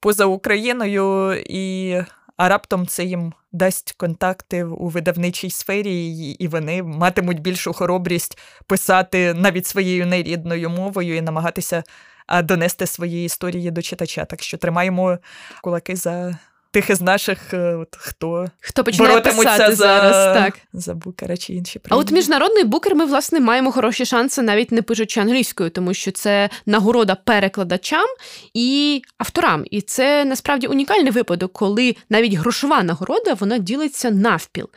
поза 0.00 0.24
Україною, 0.24 1.34
і 1.46 1.96
а 2.36 2.48
раптом 2.48 2.86
це 2.86 3.04
їм 3.04 3.32
дасть 3.52 3.94
контакти 3.96 4.64
у 4.64 4.88
видавничій 4.88 5.50
сфері, 5.50 6.06
і 6.38 6.48
вони 6.48 6.82
матимуть 6.82 7.40
більшу 7.40 7.72
хоробрість 7.72 8.38
писати 8.66 9.34
навіть 9.34 9.66
своєю 9.66 10.06
нерідною 10.06 10.70
мовою 10.70 11.16
і 11.16 11.20
намагатися 11.20 11.82
донести 12.42 12.86
свої 12.86 13.24
історії 13.24 13.70
до 13.70 13.82
читача. 13.82 14.24
Так 14.24 14.42
що 14.42 14.56
тримаємо 14.56 15.18
кулаки 15.62 15.96
за 15.96 16.38
тих 16.76 16.90
із 16.90 17.00
наших, 17.00 17.54
е, 17.54 17.74
от, 17.74 17.88
хто 17.96 18.46
хто 18.60 18.84
починає 18.84 19.20
писати 19.20 19.74
за, 19.74 19.74
зараз, 19.74 20.36
так. 20.36 20.58
за 20.72 20.94
букера 20.94 21.36
чи 21.36 21.52
інші 21.52 21.78
премії. 21.78 21.98
А 21.98 22.00
от 22.00 22.10
міжнародний 22.10 22.64
букер 22.64 22.94
ми, 22.94 23.04
власне, 23.04 23.40
маємо 23.40 23.72
хороші 23.72 24.04
шанси, 24.06 24.42
навіть 24.42 24.72
не 24.72 24.82
пишучи 24.82 25.20
англійською, 25.20 25.70
тому 25.70 25.94
що 25.94 26.10
це 26.10 26.50
нагорода 26.66 27.14
перекладачам 27.14 28.06
і 28.54 29.02
авторам. 29.18 29.64
І 29.70 29.80
це 29.80 30.24
насправді 30.24 30.66
унікальний 30.66 31.10
випадок, 31.10 31.52
коли 31.52 31.96
навіть 32.10 32.34
грошова 32.34 32.82
нагорода 32.82 33.34
вона 33.34 33.58
ділиться 33.58 34.10
навпіл. 34.10 34.68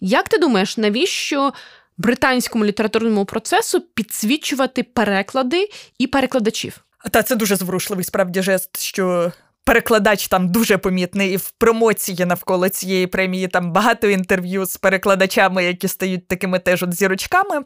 Як 0.00 0.28
ти 0.28 0.38
думаєш, 0.38 0.76
навіщо? 0.76 1.52
Британському 1.98 2.64
літературному 2.64 3.24
процесу 3.24 3.80
підсвічувати 3.80 4.82
переклади 4.82 5.68
і 5.98 6.06
перекладачів. 6.06 6.85
Та 7.10 7.22
це 7.22 7.36
дуже 7.36 7.56
зворушливий 7.56 8.04
справді 8.04 8.42
жест, 8.42 8.80
що 8.80 9.32
перекладач 9.66 10.28
там 10.28 10.48
дуже 10.48 10.78
помітний 10.78 11.32
і 11.32 11.36
в 11.36 11.50
промоції 11.50 12.24
навколо 12.24 12.68
цієї 12.68 13.06
премії. 13.06 13.48
Там 13.48 13.72
багато 13.72 14.08
інтерв'ю 14.08 14.66
з 14.66 14.76
перекладачами, 14.76 15.64
які 15.64 15.88
стають 15.88 16.28
такими 16.28 16.58
теж 16.58 16.82
от 16.82 16.94
зірочками. 16.94 17.62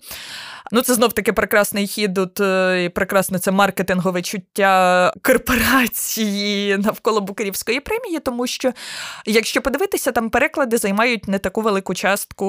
Ну, 0.73 0.83
це 0.83 0.95
знов 0.95 1.13
таки 1.13 1.33
прекрасний 1.33 1.87
хід, 1.87 2.19
от, 2.19 2.41
е, 2.41 2.85
і 2.85 2.89
прекрасне 2.89 3.39
це 3.39 3.51
маркетингове 3.51 4.23
чуття 4.23 5.13
корпорації 5.23 6.77
навколо 6.77 7.21
Букарівської 7.21 7.81
премії, 7.81 8.19
тому 8.19 8.47
що, 8.47 8.73
якщо 9.27 9.63
подивитися, 9.63 10.13
там 10.13 10.31
переклади 10.31 10.79
займають 10.79 11.29
не 11.29 11.39
таку 11.39 11.61
велику 11.61 11.95
частку 11.95 12.47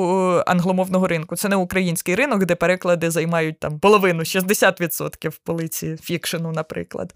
англомовного 0.47 1.07
ринку. 1.07 1.35
Це 1.35 1.49
не 1.49 1.55
український 1.55 2.15
ринок, 2.15 2.45
де 2.45 2.55
переклади 2.55 3.11
займають 3.11 3.59
там 3.59 3.79
половину, 3.79 4.23
60% 4.23 5.29
в 5.29 5.37
полиці 5.37 5.97
фікшену, 6.03 6.51
наприклад 6.51 7.13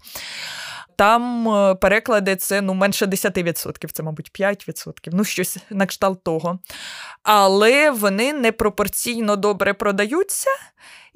там 0.96 1.48
е, 1.48 1.74
переклади 1.74 2.36
це 2.36 2.60
ну, 2.60 2.74
менше 2.74 3.06
10%, 3.06 3.92
це, 3.92 4.02
мабуть, 4.02 4.40
5%, 4.40 4.92
ну 5.12 5.24
щось 5.24 5.58
на 5.70 5.86
кшталт 5.86 6.22
того. 6.22 6.58
Але 7.22 7.90
вони 7.90 8.32
непропорційно 8.32 9.36
добре 9.36 9.74
продаються. 9.74 10.50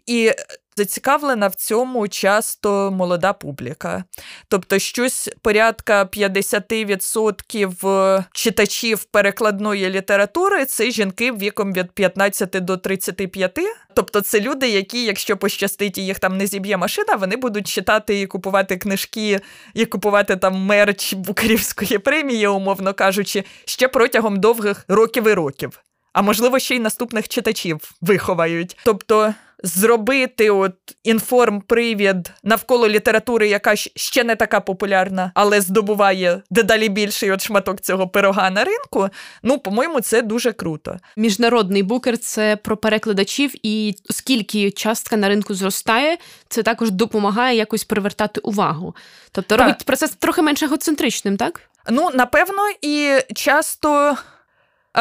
І 0.06 0.32
зацікавлена 0.80 1.48
в 1.48 1.54
цьому 1.54 2.08
часто 2.08 2.90
молода 2.90 3.32
публіка. 3.32 4.04
Тобто, 4.48 4.78
щось 4.78 5.30
порядка 5.42 6.04
50% 6.04 8.24
читачів 8.32 9.04
перекладної 9.04 9.90
літератури 9.90 10.64
це 10.64 10.90
жінки 10.90 11.32
віком 11.32 11.72
від 11.72 11.92
15 11.92 12.50
до 12.50 12.76
35. 12.76 13.58
Тобто, 13.94 14.20
це 14.20 14.40
люди, 14.40 14.68
які, 14.68 15.04
якщо 15.04 15.36
пощастить 15.36 15.98
їх 15.98 16.18
там 16.18 16.36
не 16.36 16.46
зіб'є 16.46 16.76
машина, 16.76 17.16
вони 17.16 17.36
будуть 17.36 17.68
читати 17.68 18.20
і 18.20 18.26
купувати 18.26 18.76
книжки, 18.76 19.40
і 19.74 19.86
купувати 19.86 20.36
там 20.36 20.54
мерч 20.54 21.14
Букарівської 21.14 21.98
премії, 21.98 22.46
умовно 22.46 22.94
кажучи, 22.94 23.44
ще 23.64 23.88
протягом 23.88 24.40
довгих 24.40 24.84
років 24.88 25.28
і 25.28 25.32
років. 25.32 25.80
А 26.12 26.22
можливо, 26.22 26.58
ще 26.58 26.76
й 26.76 26.80
наступних 26.80 27.28
читачів 27.28 27.90
виховають. 28.00 28.76
Тобто 28.84 29.34
зробити 29.62 30.50
от 30.50 30.74
інформпривід 31.04 32.32
навколо 32.42 32.88
літератури, 32.88 33.48
яка 33.48 33.76
ще 33.76 34.24
не 34.24 34.36
така 34.36 34.60
популярна, 34.60 35.32
але 35.34 35.60
здобуває 35.60 36.42
дедалі 36.50 36.88
більший 36.88 37.30
от 37.30 37.42
шматок 37.42 37.80
цього 37.80 38.08
пирога 38.08 38.50
на 38.50 38.64
ринку. 38.64 39.08
Ну, 39.42 39.58
по-моєму, 39.58 40.00
це 40.00 40.22
дуже 40.22 40.52
круто. 40.52 40.96
Міжнародний 41.16 41.82
букер 41.82 42.18
це 42.18 42.56
про 42.56 42.76
перекладачів, 42.76 43.52
і 43.62 43.94
оскільки 44.10 44.70
частка 44.70 45.16
на 45.16 45.28
ринку 45.28 45.54
зростає, 45.54 46.18
це 46.48 46.62
також 46.62 46.90
допомагає 46.90 47.56
якось 47.56 47.84
привертати 47.84 48.40
увагу. 48.40 48.94
Тобто 49.32 49.56
так. 49.56 49.66
робить 49.66 49.84
процес 49.84 50.10
трохи 50.10 50.42
менш 50.42 50.62
егоцентричним, 50.62 51.36
так? 51.36 51.60
Ну, 51.90 52.10
напевно, 52.14 52.62
і 52.82 53.18
часто. 53.34 54.16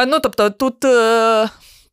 Ну, 0.06 0.20
тобто, 0.20 0.50
тут. 0.50 0.84
Е, 0.84 1.48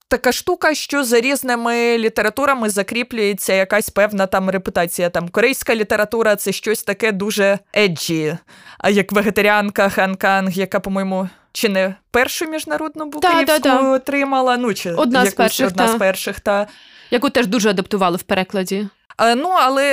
така 0.08 0.32
штука, 0.32 0.74
що 0.74 1.04
за 1.04 1.22
різними 1.22 1.98
літературами 1.98 2.70
закріплюється 2.70 3.54
якась 3.54 3.90
певна 3.90 4.28
там 4.28 4.50
репутація. 4.50 5.10
Там 5.10 5.30
Корейська 5.30 5.76
література 5.76 6.36
це 6.36 6.52
щось 6.52 6.84
таке 6.84 7.12
дуже 7.12 7.60
еджі, 7.78 8.38
а 8.80 8.90
як 8.90 9.12
вегетаріанка 9.12 9.90
Хан 9.90 10.16
Канг, 10.16 10.52
яка, 10.52 10.80
по-моєму, 10.80 11.30
чи 11.52 11.70
не 11.70 11.96
першу 12.12 12.46
міжнародну 12.46 13.06
букерівську 13.06 13.70
отримала? 13.70 14.58
Ну, 14.58 14.74
чи 14.74 14.92
одна 14.92 15.26
з 15.26 15.34
перших, 15.34 15.68
одна 15.68 15.88
та. 15.88 15.94
з 15.94 15.96
перших, 15.96 16.40
та. 16.40 16.68
яку 17.12 17.30
теж 17.30 17.48
дуже 17.48 17.70
адаптували 17.70 18.18
в 18.18 18.24
перекладі. 18.24 18.88
Ну, 19.20 19.50
але 19.50 19.86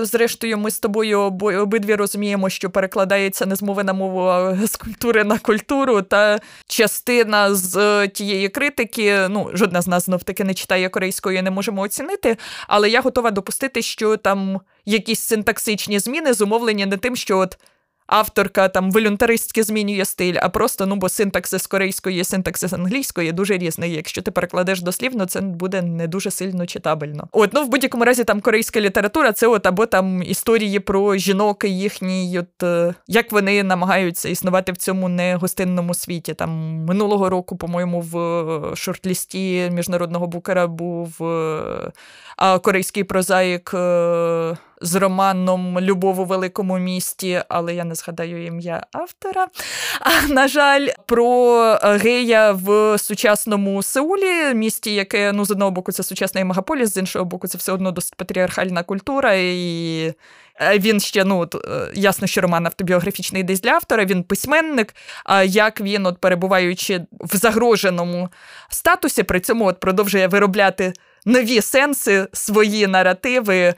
е, 0.00 0.04
зрештою, 0.04 0.58
ми 0.58 0.70
з 0.70 0.78
тобою 0.78 1.20
обидві 1.20 1.94
розуміємо, 1.94 2.48
що 2.48 2.70
перекладається 2.70 3.46
не 3.46 3.56
з 3.56 3.62
мови 3.62 3.84
на 3.84 3.92
мову, 3.92 4.20
а 4.20 4.66
з 4.66 4.76
культури 4.76 5.24
на 5.24 5.38
культуру. 5.38 6.02
Та 6.02 6.40
частина 6.66 7.54
з 7.54 8.08
тієї 8.08 8.48
критики, 8.48 9.28
ну, 9.28 9.50
жодна 9.52 9.82
з 9.82 9.86
нас 9.86 10.04
знов 10.04 10.22
таки 10.22 10.44
не 10.44 10.54
читає 10.54 10.88
корейською, 10.88 11.42
не 11.42 11.50
можемо 11.50 11.82
оцінити. 11.82 12.36
Але 12.68 12.90
я 12.90 13.00
готова 13.00 13.30
допустити, 13.30 13.82
що 13.82 14.16
там 14.16 14.60
якісь 14.84 15.20
синтаксичні 15.20 15.98
зміни 15.98 16.32
зумовлені 16.32 16.86
не 16.86 16.96
тим, 16.96 17.16
що 17.16 17.38
от 17.38 17.58
авторка 18.06 18.68
там 18.68 18.90
волюнтаристськи 18.90 19.62
змінює 19.62 20.04
стиль, 20.04 20.34
а 20.42 20.48
просто 20.48 20.86
ну, 20.86 20.96
бо 20.96 21.08
синтаксис 21.08 21.66
корейської, 21.66 22.24
синтаксис 22.24 22.72
англійської 22.72 23.32
дуже 23.32 23.58
різний. 23.58 23.92
Якщо 23.92 24.22
ти 24.22 24.30
перекладеш 24.30 24.82
дослівно, 24.82 25.26
це 25.26 25.40
буде 25.40 25.82
не 25.82 26.06
дуже 26.06 26.30
сильно 26.30 26.66
читабельно. 26.66 27.28
От, 27.32 27.52
ну 27.52 27.64
в 27.64 27.68
будь-якому 27.68 28.04
разі 28.04 28.24
там 28.24 28.40
корейська 28.40 28.80
література, 28.80 29.32
це 29.32 29.46
от 29.46 29.66
або 29.66 29.86
там 29.86 30.22
історії 30.22 30.80
про 30.80 31.16
жінок 31.16 31.64
і 31.64 31.78
їхній, 31.78 32.38
от 32.38 32.62
е, 32.62 32.94
як 33.06 33.32
вони 33.32 33.62
намагаються 33.62 34.28
існувати 34.28 34.72
в 34.72 34.76
цьому 34.76 35.08
негостинному 35.08 35.94
світі. 35.94 36.34
Там 36.34 36.50
минулого 36.88 37.30
року, 37.30 37.56
по-моєму, 37.56 38.00
в 38.00 38.18
е, 38.18 38.76
шортлісті 38.76 39.70
міжнародного 39.72 40.26
букера 40.26 40.66
був 40.66 41.16
е, 42.42 42.58
корейський 42.58 43.04
прозаїк 43.04 43.74
з 44.80 44.94
романом 44.94 45.80
Любов 45.80 46.20
у 46.20 46.24
великому 46.24 46.78
місті, 46.78 47.42
але 47.48 47.74
я 47.74 47.84
не 47.84 47.94
згадаю 47.94 48.46
ім'я 48.46 48.86
автора. 48.92 49.46
А, 50.00 50.28
На 50.28 50.48
жаль, 50.48 50.88
про 51.06 51.78
гея 51.82 52.52
в 52.52 52.98
сучасному 52.98 53.82
Сеулі, 53.82 54.54
місті, 54.54 54.94
яке 54.94 55.32
ну 55.32 55.44
з 55.44 55.50
одного 55.50 55.70
боку 55.70 55.92
це 55.92 56.02
сучасний 56.02 56.44
мегаполіс, 56.44 56.94
з 56.94 56.96
іншого 56.96 57.24
боку, 57.24 57.48
це 57.48 57.58
все 57.58 57.72
одно 57.72 57.90
досить 57.90 58.14
патріархальна 58.14 58.82
культура. 58.82 59.34
і 59.34 60.14
він 60.78 61.00
ще 61.00 61.24
ну 61.24 61.48
е, 61.54 61.90
ясно, 61.94 62.26
що 62.26 62.40
роман 62.40 62.66
автобіографічний 62.66 63.42
десь 63.42 63.60
для 63.60 63.70
автора. 63.70 64.04
Він 64.04 64.22
письменник. 64.22 64.94
А 65.24 65.42
як 65.42 65.80
він, 65.80 66.06
от 66.06 66.18
перебуваючи 66.18 67.00
в 67.20 67.36
загроженому 67.36 68.28
статусі, 68.68 69.22
при 69.22 69.40
цьому 69.40 69.66
от 69.66 69.80
продовжує 69.80 70.26
виробляти 70.26 70.92
нові 71.24 71.60
сенси, 71.60 72.26
свої 72.32 72.86
наративи. 72.86 73.74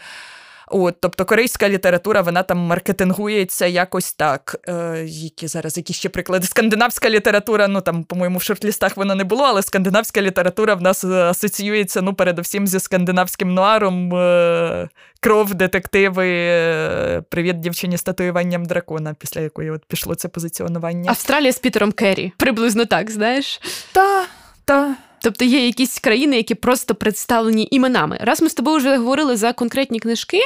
От, 0.68 0.94
Тобто 1.00 1.24
корейська 1.24 1.68
література 1.68 2.20
вона 2.20 2.42
там 2.42 2.58
маркетингується 2.58 3.66
якось 3.66 4.12
так. 4.12 4.56
Е, 4.68 5.04
Які 5.06 5.46
зараз 5.46 5.76
які 5.76 5.92
ще 5.92 6.08
приклади? 6.08 6.46
Скандинавська 6.46 7.10
література, 7.10 7.68
ну 7.68 7.80
там, 7.80 8.04
по-моєму, 8.04 8.38
в 8.38 8.42
шортлістах 8.42 8.96
воно 8.96 9.14
не 9.14 9.24
було, 9.24 9.44
але 9.44 9.62
скандинавська 9.62 10.22
література 10.22 10.74
в 10.74 10.82
нас 10.82 11.04
асоціюється 11.04 12.02
ну, 12.02 12.14
передусім 12.14 12.66
зі 12.66 12.80
скандинавським 12.80 13.54
нуаром. 13.54 14.14
Е, 14.14 14.88
Кров, 15.20 15.54
детективи, 15.54 16.28
е, 16.28 17.22
привіт 17.28 17.60
дівчині 17.60 17.96
з 17.96 18.02
татуюванням 18.02 18.64
дракона, 18.64 19.14
після 19.18 19.40
якої 19.40 19.70
от 19.70 19.84
пішло 19.84 20.14
це 20.14 20.28
позиціонування. 20.28 21.10
Австралія 21.10 21.52
з 21.52 21.58
Пітером 21.58 21.92
Керрі. 21.92 22.32
Приблизно 22.36 22.84
так, 22.84 23.10
знаєш? 23.10 23.60
Та, 23.92 24.24
та. 24.64 24.96
Тобто 25.26 25.44
є 25.44 25.66
якісь 25.66 25.98
країни, 25.98 26.36
які 26.36 26.54
просто 26.54 26.94
представлені 26.94 27.68
іменами. 27.70 28.18
Раз 28.20 28.42
ми 28.42 28.48
з 28.48 28.54
тобою 28.54 28.76
вже 28.76 28.96
говорили 28.96 29.36
за 29.36 29.52
конкретні 29.52 30.00
книжки, 30.00 30.40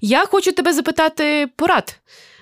я 0.00 0.26
хочу 0.26 0.52
тебе 0.52 0.72
запитати 0.72 1.48
порад. 1.56 1.98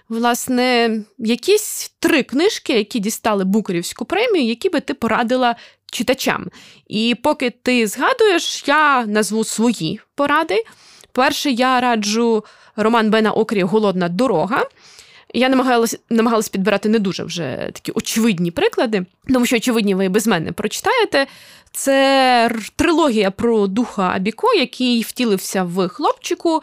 Власне, 0.08 0.90
якісь 1.18 1.92
три 1.98 2.22
книжки, 2.22 2.72
які 2.72 2.98
дістали 2.98 3.44
Букарівську 3.44 4.04
премію, 4.04 4.46
які 4.46 4.68
би 4.68 4.80
ти 4.80 4.94
порадила 4.94 5.56
читачам. 5.92 6.46
І 6.86 7.16
поки 7.22 7.50
ти 7.50 7.86
згадуєш, 7.86 8.64
я 8.66 9.06
назву 9.06 9.44
свої 9.44 10.00
поради. 10.14 10.64
Перше, 11.12 11.50
я 11.50 11.80
раджу 11.80 12.44
роман 12.76 13.10
Бена 13.10 13.32
Окрі 13.32 13.62
Голодна 13.62 14.08
дорога. 14.08 14.64
Я 15.34 15.48
намагалась 15.48 15.98
намагалась 16.10 16.48
підбирати 16.48 16.88
не 16.88 16.98
дуже 16.98 17.24
вже 17.24 17.70
такі 17.72 17.92
очевидні 17.94 18.50
приклади, 18.50 19.06
тому 19.28 19.46
що 19.46 19.56
очевидні 19.56 19.94
ви 19.94 20.08
без 20.08 20.26
мене 20.26 20.52
прочитаєте. 20.52 21.26
Це 21.78 22.50
трилогія 22.76 23.30
про 23.30 23.66
духа 23.66 24.12
Абіко, 24.14 24.54
який 24.54 25.02
втілився 25.02 25.62
в 25.62 25.88
хлопчику. 25.88 26.62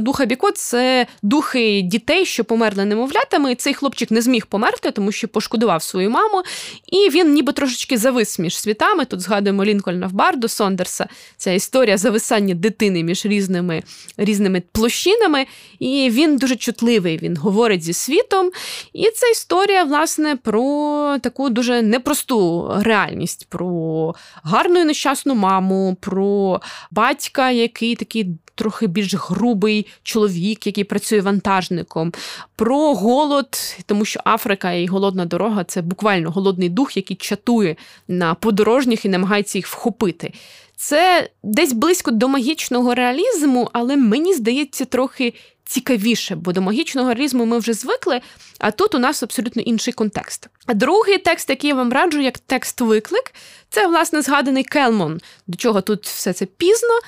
Дух 0.00 0.20
Абіко 0.20 0.50
це 0.50 1.06
духи 1.22 1.82
дітей, 1.82 2.26
що 2.26 2.44
померли 2.44 2.84
немовлятами. 2.84 3.54
Цей 3.54 3.74
хлопчик 3.74 4.10
не 4.10 4.22
зміг 4.22 4.46
померти, 4.46 4.90
тому 4.90 5.12
що 5.12 5.28
пошкодував 5.28 5.82
свою 5.82 6.10
маму. 6.10 6.42
І 6.86 7.10
він 7.10 7.32
ніби 7.32 7.52
трошечки 7.52 7.98
завис 7.98 8.38
між 8.38 8.58
світами. 8.58 9.04
Тут 9.04 9.20
згадуємо 9.20 9.64
Лінкольна 9.64 10.06
в 10.06 10.12
Барду 10.12 10.48
Сондерса. 10.48 11.06
Ця 11.36 11.52
історія 11.52 11.96
зависання 11.96 12.54
дитини 12.54 13.02
між 13.02 13.26
різними 13.26 13.82
різними 14.16 14.62
площинами. 14.72 15.46
І 15.78 16.10
він 16.12 16.36
дуже 16.36 16.56
чутливий. 16.56 17.18
Він 17.18 17.36
говорить 17.36 17.82
зі 17.82 17.92
світом. 17.92 18.50
І 18.92 19.10
це 19.10 19.30
історія, 19.30 19.84
власне, 19.84 20.36
про 20.36 21.18
таку 21.22 21.48
дуже 21.48 21.82
непросту 21.82 22.70
реальність. 22.82 23.46
про 23.50 24.14
гарну 24.50 24.80
і 24.80 24.84
нещасну 24.84 25.34
маму, 25.34 25.96
про 26.00 26.60
батька, 26.90 27.50
який 27.50 27.96
такий 27.96 28.26
трохи 28.54 28.86
більш 28.86 29.14
грубий 29.14 29.86
чоловік, 30.02 30.66
який 30.66 30.84
працює 30.84 31.20
вантажником, 31.20 32.12
про 32.56 32.94
голод, 32.94 33.48
тому 33.86 34.04
що 34.04 34.20
Африка 34.24 34.72
і 34.72 34.86
голодна 34.86 35.26
дорога 35.26 35.64
це 35.64 35.82
буквально 35.82 36.30
голодний 36.30 36.68
дух, 36.68 36.96
який 36.96 37.16
чатує 37.16 37.76
на 38.08 38.34
подорожніх 38.34 39.04
і 39.04 39.08
намагається 39.08 39.58
їх 39.58 39.66
вхопити. 39.66 40.32
Це 40.76 41.30
десь 41.42 41.72
близько 41.72 42.10
до 42.10 42.28
магічного 42.28 42.94
реалізму, 42.94 43.70
але 43.72 43.96
мені 43.96 44.34
здається 44.34 44.84
трохи 44.84 45.34
цікавіше, 45.70 46.36
бо 46.36 46.52
до 46.52 46.62
магічного 46.62 47.14
реалізму 47.14 47.44
ми 47.46 47.58
вже 47.58 47.72
звикли, 47.72 48.20
а 48.58 48.70
тут 48.70 48.94
у 48.94 48.98
нас 48.98 49.22
абсолютно 49.22 49.62
інший 49.62 49.92
контекст. 49.92 50.48
А 50.66 50.74
другий 50.74 51.18
текст, 51.18 51.50
який 51.50 51.68
я 51.68 51.74
вам 51.74 51.92
раджу, 51.92 52.20
як 52.20 52.38
текст-виклик, 52.38 53.34
це 53.68 53.86
власне 53.86 54.22
згаданий 54.22 54.64
Келмон, 54.64 55.20
до 55.46 55.56
чого 55.56 55.80
тут 55.80 56.06
все 56.06 56.32
це 56.32 56.46
пізно. 56.46 56.98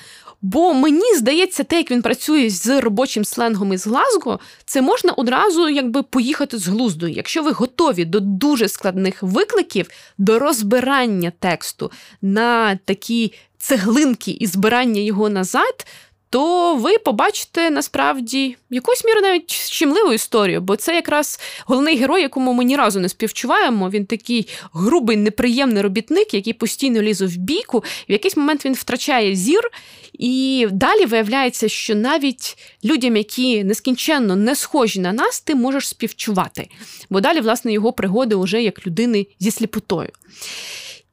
Бо 0.41 0.73
мені 0.73 1.15
здається, 1.15 1.63
те, 1.63 1.77
як 1.77 1.91
він 1.91 2.01
працює 2.01 2.49
з 2.49 2.81
робочим 2.81 3.25
сленгом 3.25 3.73
із 3.73 3.87
Глазго, 3.87 4.39
це 4.65 4.81
можна 4.81 5.11
одразу 5.11 5.69
якби 5.69 6.03
поїхати 6.03 6.57
з 6.57 6.67
глузду. 6.67 7.07
Якщо 7.07 7.43
ви 7.43 7.51
готові 7.51 8.05
до 8.05 8.19
дуже 8.19 8.67
складних 8.67 9.23
викликів, 9.23 9.89
до 10.17 10.39
розбирання 10.39 11.31
тексту 11.39 11.91
на 12.21 12.75
такі 12.75 13.33
цеглинки 13.57 14.31
і 14.31 14.47
збирання 14.47 15.01
його 15.01 15.29
назад, 15.29 15.85
то 16.33 16.75
ви 16.75 16.97
побачите 16.97 17.69
насправді 17.69 18.55
якусь 18.69 19.05
міру 19.05 19.21
навіть 19.21 19.51
щемливу 19.51 20.13
історію, 20.13 20.61
бо 20.61 20.75
це 20.75 20.95
якраз 20.95 21.39
головний 21.65 21.97
герой, 21.97 22.21
якому 22.21 22.53
ми 22.53 22.63
ні 22.63 22.75
разу 22.75 22.99
не 22.99 23.09
співчуваємо. 23.09 23.89
Він 23.89 24.05
такий 24.05 24.47
грубий, 24.73 25.17
неприємний 25.17 25.83
робітник, 25.83 26.33
який 26.33 26.53
постійно 26.53 27.01
лізе 27.01 27.25
в 27.25 27.37
бійку. 27.37 27.83
В 28.09 28.11
якийсь 28.11 28.37
момент 28.37 28.65
він 28.65 28.73
втрачає 28.73 29.35
зір, 29.35 29.69
і 30.13 30.67
далі 30.71 31.05
виявляється, 31.05 31.69
що 31.69 31.95
навіть 31.95 32.57
людям, 32.83 33.17
які 33.17 33.63
нескінченно 33.63 34.35
не 34.35 34.55
схожі 34.55 34.99
на 34.99 35.13
нас, 35.13 35.41
ти 35.41 35.55
можеш 35.55 35.87
співчувати. 35.87 36.67
Бо 37.09 37.21
далі, 37.21 37.39
власне, 37.41 37.73
його 37.73 37.93
пригоди 37.93 38.35
вже 38.35 38.63
як 38.63 38.87
людини 38.87 39.27
зі 39.39 39.51
сліпотою. 39.51 40.09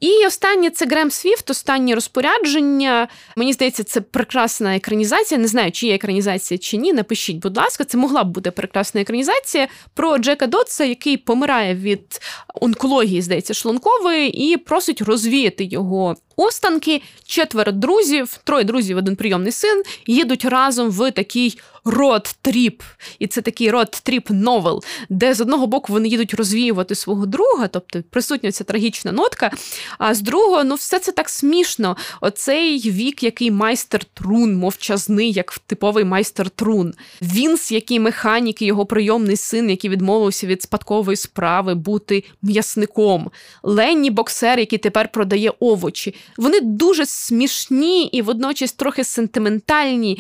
І 0.01 0.27
останнє 0.27 0.71
це 0.71 0.87
Грем 0.87 1.11
Свіфт, 1.11 1.51
останнє 1.51 1.95
розпорядження. 1.95 3.09
Мені 3.37 3.53
здається, 3.53 3.85
це 3.85 4.01
прекрасна 4.01 4.77
екранізація. 4.77 5.41
Не 5.41 5.49
знаю, 5.49 5.73
чи 5.73 5.87
є 5.87 5.95
екранізація 5.95 6.59
чи 6.59 6.77
ні. 6.77 6.93
Напишіть, 6.93 7.37
будь 7.37 7.57
ласка, 7.57 7.85
це 7.85 7.99
могла 7.99 8.25
б 8.25 8.31
бути 8.31 8.51
прекрасна 8.51 9.01
екранізація 9.01 9.69
про 9.95 10.19
Джека 10.19 10.47
Дотса, 10.47 10.85
який 10.85 11.17
помирає 11.17 11.75
від 11.75 12.21
онкології, 12.55 13.23
здається, 13.23 13.55
шлункової, 13.55 14.53
і 14.53 14.57
просить 14.57 15.03
розвіяти 15.03 15.65
його 15.65 16.17
останки. 16.41 17.03
Четверо 17.27 17.73
друзів, 17.73 18.41
троє 18.45 18.65
друзів, 18.65 18.97
один 18.97 19.17
прийомний 19.17 19.53
син, 19.53 19.83
їдуть 20.07 20.45
разом 20.45 20.91
в 20.91 21.11
такий 21.11 21.59
road 21.85 22.28
trip. 22.28 22.83
І 23.19 23.27
це 23.27 23.43
такий 23.43 23.71
road 23.71 24.01
trip 24.01 24.31
novel, 24.31 24.83
де 25.09 25.35
з 25.35 25.41
одного 25.41 25.67
боку 25.67 25.93
вони 25.93 26.09
їдуть 26.09 26.35
розвіювати 26.35 26.95
свого 26.95 27.27
друга, 27.27 27.69
тобто 27.69 28.03
присутня 28.11 28.53
ця 28.53 28.65
трагічна 28.65 29.13
нотка. 29.13 29.51
А 29.99 30.15
з 30.15 30.21
другого, 30.21 30.65
ну 30.65 30.75
все 30.75 30.99
це 30.99 31.13
так 31.13 31.29
смішно. 31.29 31.97
Оцей 32.21 32.91
вік, 32.91 33.23
який 33.23 33.51
майстер 33.51 34.05
трун, 34.05 34.57
мовчазний, 34.57 35.33
як 35.33 35.59
типовий 35.59 36.05
майстер 36.05 36.51
трун. 36.51 36.95
Вінс, 37.23 37.73
який 37.73 38.01
механік, 38.01 38.63
і 38.63 38.67
його 38.67 38.87
прийомний 38.87 39.37
син, 39.37 39.71
який 39.71 39.91
відмовився 39.91 40.47
від 40.47 40.63
спадкової 40.63 41.17
справи 41.17 41.75
бути 41.75 42.25
м'ясником. 42.43 43.31
Ленні 43.63 44.11
боксер, 44.11 44.59
який 44.59 44.79
тепер 44.79 45.13
продає 45.13 45.53
овочі. 45.61 46.15
Вони 46.37 46.61
дуже 46.61 47.07
смішні 47.07 48.05
і 48.05 48.23
водночас 48.23 48.73
трохи 48.73 49.05
сентиментальні. 49.05 50.19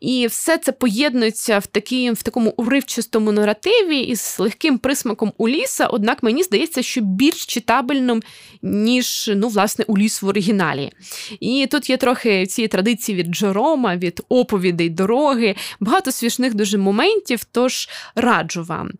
І 0.00 0.26
все 0.26 0.58
це 0.58 0.72
поєднується 0.72 1.58
в 1.58 1.66
такі, 1.66 2.10
в 2.10 2.22
такому 2.22 2.54
уривчастому 2.56 3.32
наративі 3.32 3.98
із 3.98 4.36
легким 4.38 4.78
присмаком 4.78 5.32
Уліса, 5.38 5.86
однак 5.86 6.22
мені 6.22 6.42
здається, 6.42 6.82
що 6.82 7.00
більш 7.00 7.46
читабельним, 7.46 8.22
ніж 8.62 9.30
ну, 9.34 9.48
власне, 9.48 9.84
Уліс 9.88 10.22
в 10.22 10.28
оригіналі. 10.28 10.92
І 11.40 11.66
тут 11.70 11.90
є 11.90 11.96
трохи 11.96 12.46
ці 12.46 12.68
традиції 12.68 13.18
від 13.18 13.26
Джерома, 13.26 13.96
від 13.96 14.22
оповідей 14.28 14.88
дороги, 14.88 15.54
багато 15.80 16.12
смішних 16.12 16.54
дуже 16.54 16.78
моментів, 16.78 17.44
тож 17.52 17.88
раджу 18.14 18.64
вам. 18.68 18.90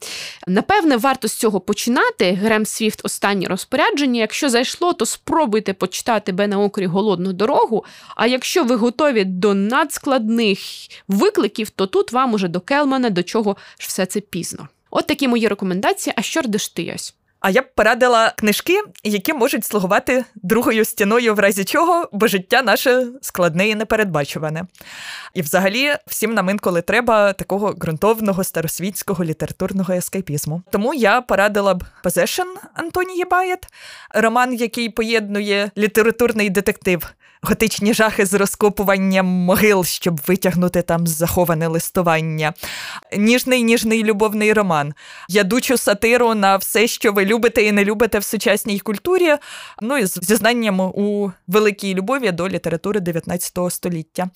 Напевне, 0.46 0.96
варто 0.96 1.28
з 1.28 1.34
цього 1.34 1.60
починати. 1.60 2.32
Грем 2.32 2.66
Свіфт 2.66 3.00
останнє 3.04 3.46
розпорядження. 3.46 4.20
Якщо 4.20 4.48
зайшло, 4.48 4.92
то 4.92 5.06
спробуйте 5.06 5.72
почитати 5.72 6.32
Бена 6.36 6.60
Окрі 6.60 6.86
голодну 6.86 7.32
дорогу. 7.32 7.84
А 8.16 8.26
якщо 8.26 8.64
ви 8.64 8.74
готові 8.74 9.24
до 9.24 9.54
надскладних 9.54 10.58
викликів, 11.08 11.70
то 11.70 11.86
тут 11.86 12.12
вам 12.12 12.34
уже 12.34 12.48
до 12.48 12.60
Келмана, 12.60 13.10
до 13.10 13.22
чого 13.22 13.56
ж 13.78 13.88
все 13.88 14.06
це 14.06 14.20
пізно. 14.20 14.68
От 14.90 15.06
такі 15.06 15.28
мої 15.28 15.48
рекомендації. 15.48 16.14
А 16.16 16.22
що 16.22 16.40
рдиш 16.40 16.68
ти 16.68 16.92
ось? 16.94 17.14
А 17.40 17.50
я 17.50 17.62
б 17.62 17.64
порадила 17.74 18.32
книжки, 18.36 18.80
які 19.04 19.32
можуть 19.32 19.64
слугувати 19.64 20.24
другою 20.34 20.84
стіною, 20.84 21.34
в 21.34 21.38
разі 21.38 21.64
чого, 21.64 22.08
бо 22.12 22.26
життя 22.26 22.62
наше 22.62 23.06
складне 23.22 23.68
і 23.68 23.74
непередбачуване. 23.74 24.64
І, 25.34 25.42
взагалі, 25.42 25.94
всім 26.06 26.34
нам 26.34 26.50
інколи 26.50 26.82
треба 26.82 27.32
такого 27.32 27.72
ґрунтовного 27.72 28.44
старосвітського 28.44 29.24
літературного 29.24 29.94
ескейпізму. 29.94 30.62
Тому 30.70 30.94
я 30.94 31.20
порадила 31.20 31.74
б 31.74 31.84
«Позешен» 32.02 32.54
Антонії 32.74 33.24
Баєт, 33.24 33.66
роман, 34.10 34.54
який 34.54 34.88
поєднує 34.88 35.70
літературний 35.76 36.50
детектив 36.50 37.14
готичні 37.42 37.94
жахи 37.94 38.26
з 38.26 38.34
розкопуванням 38.34 39.26
могил, 39.26 39.84
щоб 39.84 40.20
витягнути 40.26 40.82
там 40.82 41.06
заховане 41.06 41.66
листування, 41.68 42.54
ніжний 43.16 43.62
ніжний 43.62 44.04
любовний 44.04 44.52
роман, 44.52 44.94
ядучу 45.28 45.76
сатиру 45.76 46.34
на 46.34 46.56
все, 46.56 46.86
що 46.86 47.12
ви 47.12 47.24
любите 47.24 47.62
і 47.62 47.72
не 47.72 47.84
любите 47.84 48.18
в 48.18 48.24
сучасній 48.24 48.80
культурі. 48.80 49.36
Ну 49.82 49.98
і 49.98 50.06
з 50.06 50.18
зізнанням 50.22 50.80
у 50.80 51.32
великій 51.46 51.94
любові 51.94 52.32
до 52.32 52.48
літератури 52.48 53.00
19 53.00 53.58
століття. 53.68 54.28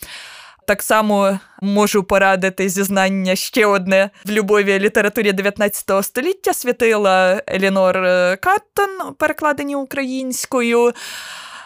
Так 0.67 0.83
само 0.83 1.39
можу 1.63 2.05
порадити 2.05 2.69
зізнання 2.69 3.37
ще 3.37 3.67
одне 3.67 4.11
в 4.25 4.31
любові 4.31 4.79
літературі 4.79 5.33
19 5.33 6.05
століття 6.05 6.55
святила 6.55 7.43
Елінор 7.49 7.95
Каттон, 8.41 9.15
перекладені 9.19 9.77
українською 9.77 10.93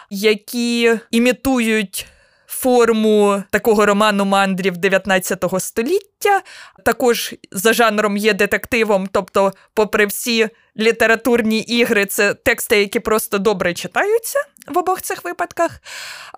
які 0.09 0.93
імітують 1.11 2.07
форму 2.47 3.43
такого 3.49 3.85
роману 3.85 4.25
мандрів 4.25 4.77
19 4.77 5.43
століття. 5.59 6.41
Також 6.85 7.35
за 7.51 7.73
жанром 7.73 8.17
є 8.17 8.33
детективом, 8.33 9.07
тобто, 9.11 9.53
попри 9.73 10.05
всі 10.05 10.49
літературні 10.79 11.59
ігри, 11.59 12.05
це 12.05 12.33
тексти, 12.33 12.79
які 12.79 12.99
просто 12.99 13.37
добре 13.37 13.73
читаються 13.73 14.39
в 14.67 14.77
обох 14.77 15.01
цих 15.01 15.23
випадках. 15.23 15.81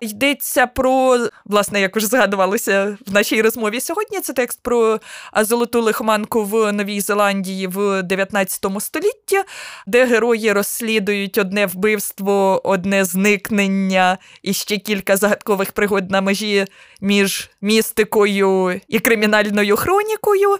Йдеться 0.00 0.66
про, 0.66 1.18
власне, 1.44 1.80
як 1.80 1.96
вже 1.96 2.06
згадувалося 2.06 2.98
в 3.06 3.12
нашій 3.12 3.42
розмові 3.42 3.80
сьогодні, 3.80 4.20
це 4.20 4.32
текст 4.32 4.62
про 4.62 5.00
золоту 5.36 5.82
лихоманку 5.82 6.44
в 6.44 6.72
Новій 6.72 7.00
Зеландії 7.00 7.66
в 7.66 8.02
19 8.02 8.66
столітті, 8.80 9.42
де 9.86 10.04
герої 10.04 10.52
розслідують 10.52 11.38
одне 11.38 11.66
вбивство, 11.66 12.60
одне 12.64 13.04
зникнення 13.04 14.18
і 14.42 14.52
ще 14.52 14.78
кілька 14.78 15.16
загадкових 15.16 15.72
пригод 15.72 16.10
на 16.10 16.20
межі 16.20 16.66
між 17.00 17.50
містикою 17.60 18.80
і 18.88 18.98
кримінальною 18.98 19.76
хронікою. 19.76 20.58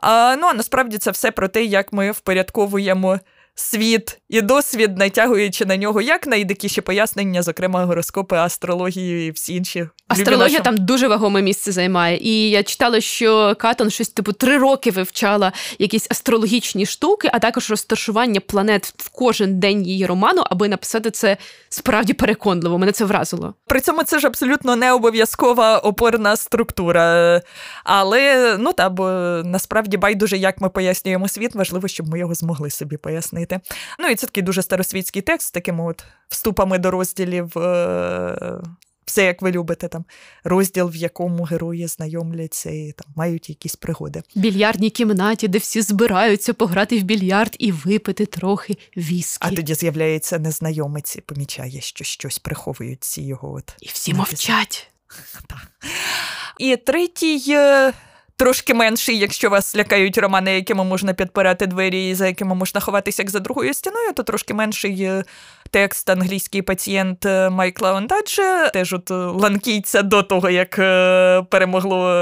А, 0.00 0.36
Ну 0.40 0.46
а 0.46 0.54
насправді 0.54 0.98
це 0.98 1.10
все 1.10 1.30
про 1.30 1.48
те, 1.48 1.64
як 1.64 1.92
ми 1.92 2.10
впорядковуємо 2.10 3.18
світ 3.54 4.18
і 4.28 4.42
досвід, 4.42 4.98
натягуючи 4.98 5.66
на 5.66 5.76
нього 5.76 6.00
як 6.00 6.26
найдикіші 6.26 6.80
пояснення, 6.80 7.42
зокрема 7.42 7.84
гороскопи, 7.84 8.36
астрології 8.36 9.28
і 9.28 9.30
всі 9.30 9.54
інші. 9.54 9.88
Астрологія 10.08 10.60
там 10.60 10.76
дуже 10.76 11.08
вагоме 11.08 11.42
місце 11.42 11.72
займає. 11.72 12.18
І 12.20 12.50
я 12.50 12.62
читала, 12.62 13.00
що 13.00 13.56
Катон 13.58 13.90
щось 13.90 14.08
типу 14.08 14.32
три 14.32 14.58
роки 14.58 14.90
вивчала 14.90 15.52
якісь 15.78 16.06
астрологічні 16.10 16.86
штуки, 16.86 17.30
а 17.32 17.38
також 17.38 17.70
розташування 17.70 18.40
планет 18.40 18.94
в 18.96 19.08
кожен 19.08 19.60
день 19.60 19.86
її 19.86 20.06
роману, 20.06 20.42
аби 20.50 20.68
написати 20.68 21.10
це 21.10 21.36
справді 21.68 22.12
переконливо. 22.12 22.78
Мене 22.78 22.92
це 22.92 23.04
вразило. 23.04 23.54
При 23.66 23.80
цьому 23.80 24.02
це 24.02 24.18
ж 24.18 24.26
абсолютно 24.26 24.76
не 24.76 24.92
обов'язкова 24.92 25.78
опорна 25.78 26.36
структура. 26.36 27.42
Але 27.84 28.56
ну 28.58 28.72
та 28.72 28.88
бо 28.88 29.04
насправді 29.44 29.96
байдуже, 29.96 30.36
як 30.36 30.60
ми 30.60 30.68
пояснюємо 30.68 31.28
світ, 31.28 31.54
важливо, 31.54 31.88
щоб 31.88 32.08
ми 32.08 32.18
його 32.18 32.34
змогли 32.34 32.70
собі 32.70 32.96
пояснити. 32.96 33.39
Ну 33.98 34.08
і 34.08 34.14
це 34.14 34.26
такий 34.26 34.42
дуже 34.42 34.62
старосвітський 34.62 35.22
текст, 35.22 35.48
з 35.48 35.50
такими 35.50 35.84
от 35.84 36.04
вступами 36.28 36.78
до 36.78 36.90
розділів. 36.90 37.58
Е, 37.58 38.60
все, 39.10 39.24
як 39.24 39.42
ви 39.42 39.50
любите, 39.50 39.88
там 39.88 40.04
розділ, 40.44 40.88
в 40.88 40.96
якому 40.96 41.44
герої 41.44 41.86
знайомляться 41.86 42.70
і 42.70 42.92
там 42.92 43.12
мають 43.16 43.48
якісь 43.48 43.76
пригоди. 43.76 44.22
Більярдній 44.34 44.90
кімнаті, 44.90 45.48
де 45.48 45.58
всі 45.58 45.82
збираються 45.82 46.54
пограти 46.54 46.98
в 46.98 47.02
більярд 47.02 47.56
і 47.58 47.72
випити 47.72 48.26
трохи 48.26 48.76
віскі. 48.96 49.48
А 49.48 49.50
тоді 49.50 49.74
з'являється 49.74 50.38
незнайомець 50.38 51.16
і 51.16 51.20
помічає, 51.20 51.80
що 51.80 52.04
щось 52.04 52.38
приховують 52.38 53.04
ці 53.04 53.22
його. 53.22 53.52
от. 53.52 53.74
І 53.80 53.86
всі 53.86 54.14
мовчать. 54.14 54.90
І 56.58 56.76
третій. 56.76 57.56
Е, 58.40 58.44
трошки 58.44 58.74
менший, 58.74 59.18
якщо 59.18 59.50
вас 59.50 59.76
лякають 59.76 60.18
романи, 60.18 60.54
якими 60.54 60.84
можна 60.84 61.14
підпирати 61.14 61.66
двері, 61.66 62.08
і 62.08 62.14
за 62.14 62.26
якими 62.26 62.54
можна 62.54 62.80
ховатися 62.80 63.22
як 63.22 63.30
за 63.30 63.38
другою 63.38 63.74
стіною, 63.74 64.12
то 64.12 64.22
трошки 64.22 64.54
менший 64.54 65.02
е, 65.02 65.24
текст 65.70 66.10
англійський 66.10 66.62
пацієнт 66.62 67.26
е, 67.26 67.50
Майкла 67.50 67.92
Ондаджа, 67.92 68.68
теж 68.68 68.92
от 68.92 69.10
ланкійця 69.10 70.02
до 70.02 70.22
того, 70.22 70.50
як 70.50 70.76
перемогло 71.50 72.14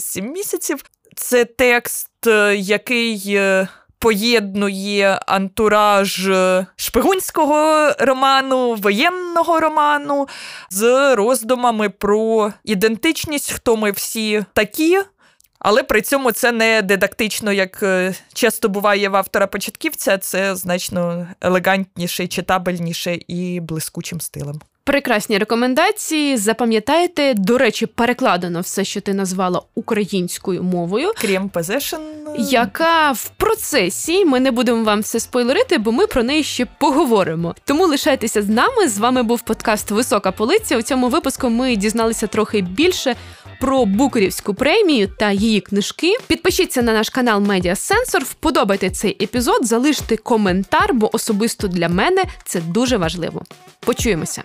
сім 0.00 0.32
місяців. 0.32 0.84
Це 1.16 1.44
текст, 1.44 2.10
який 2.56 3.40
поєднує 3.98 5.20
антураж 5.26 6.30
шпигунського 6.76 7.90
роману, 7.98 8.74
воєнного 8.74 9.60
роману 9.60 10.28
з 10.70 11.14
роздумами 11.14 11.88
про 11.88 12.52
ідентичність, 12.64 13.52
хто 13.52 13.76
ми 13.76 13.90
всі 13.90 14.44
такі. 14.52 15.00
Але 15.66 15.82
при 15.82 16.02
цьому 16.02 16.32
це 16.32 16.52
не 16.52 16.82
дидактично, 16.82 17.52
як 17.52 17.82
е, 17.82 18.14
часто 18.32 18.68
буває 18.68 19.08
в 19.08 19.16
автора 19.16 19.46
початківця, 19.46 20.18
це 20.18 20.56
значно 20.56 21.28
елегантніше, 21.40 22.26
читабельніше 22.26 23.18
і 23.28 23.60
блискучим 23.60 24.20
стилем. 24.20 24.60
Прекрасні 24.84 25.38
рекомендації. 25.38 26.36
Запам'ятайте, 26.36 27.34
до 27.34 27.58
речі, 27.58 27.86
перекладено 27.86 28.60
все, 28.60 28.84
що 28.84 29.00
ти 29.00 29.14
назвала 29.14 29.62
українською 29.74 30.62
мовою. 30.62 31.12
Крім 31.16 31.48
Possession. 31.48 32.00
яка 32.38 33.12
в 33.12 33.28
процесі 33.28 34.24
ми 34.24 34.40
не 34.40 34.50
будемо 34.50 34.84
вам 34.84 35.00
все 35.00 35.20
спойлерити, 35.20 35.78
бо 35.78 35.92
ми 35.92 36.06
про 36.06 36.22
неї 36.22 36.42
ще 36.42 36.66
поговоримо. 36.78 37.54
Тому 37.64 37.86
лишайтеся 37.86 38.42
з 38.42 38.48
нами. 38.48 38.88
З 38.88 38.98
вами 38.98 39.22
був 39.22 39.40
подкаст 39.40 39.90
Висока 39.90 40.32
полиця. 40.32 40.78
У 40.78 40.82
цьому 40.82 41.08
випуску 41.08 41.50
ми 41.50 41.76
дізналися 41.76 42.26
трохи 42.26 42.60
більше 42.60 43.16
про 43.60 43.84
Букерівську 43.84 44.54
премію 44.54 45.08
та 45.18 45.30
її 45.30 45.60
книжки. 45.60 46.16
Підпишіться 46.26 46.82
на 46.82 46.92
наш 46.92 47.10
канал 47.10 47.40
Медіа 47.40 47.76
Сенсор, 47.76 48.22
вподобайте 48.22 48.90
цей 48.90 49.16
епізод, 49.24 49.66
залиште 49.66 50.16
коментар, 50.16 50.94
бо 50.94 51.16
особисто 51.16 51.68
для 51.68 51.88
мене 51.88 52.24
це 52.44 52.60
дуже 52.60 52.96
важливо. 52.96 53.42
Почуємося. 53.80 54.42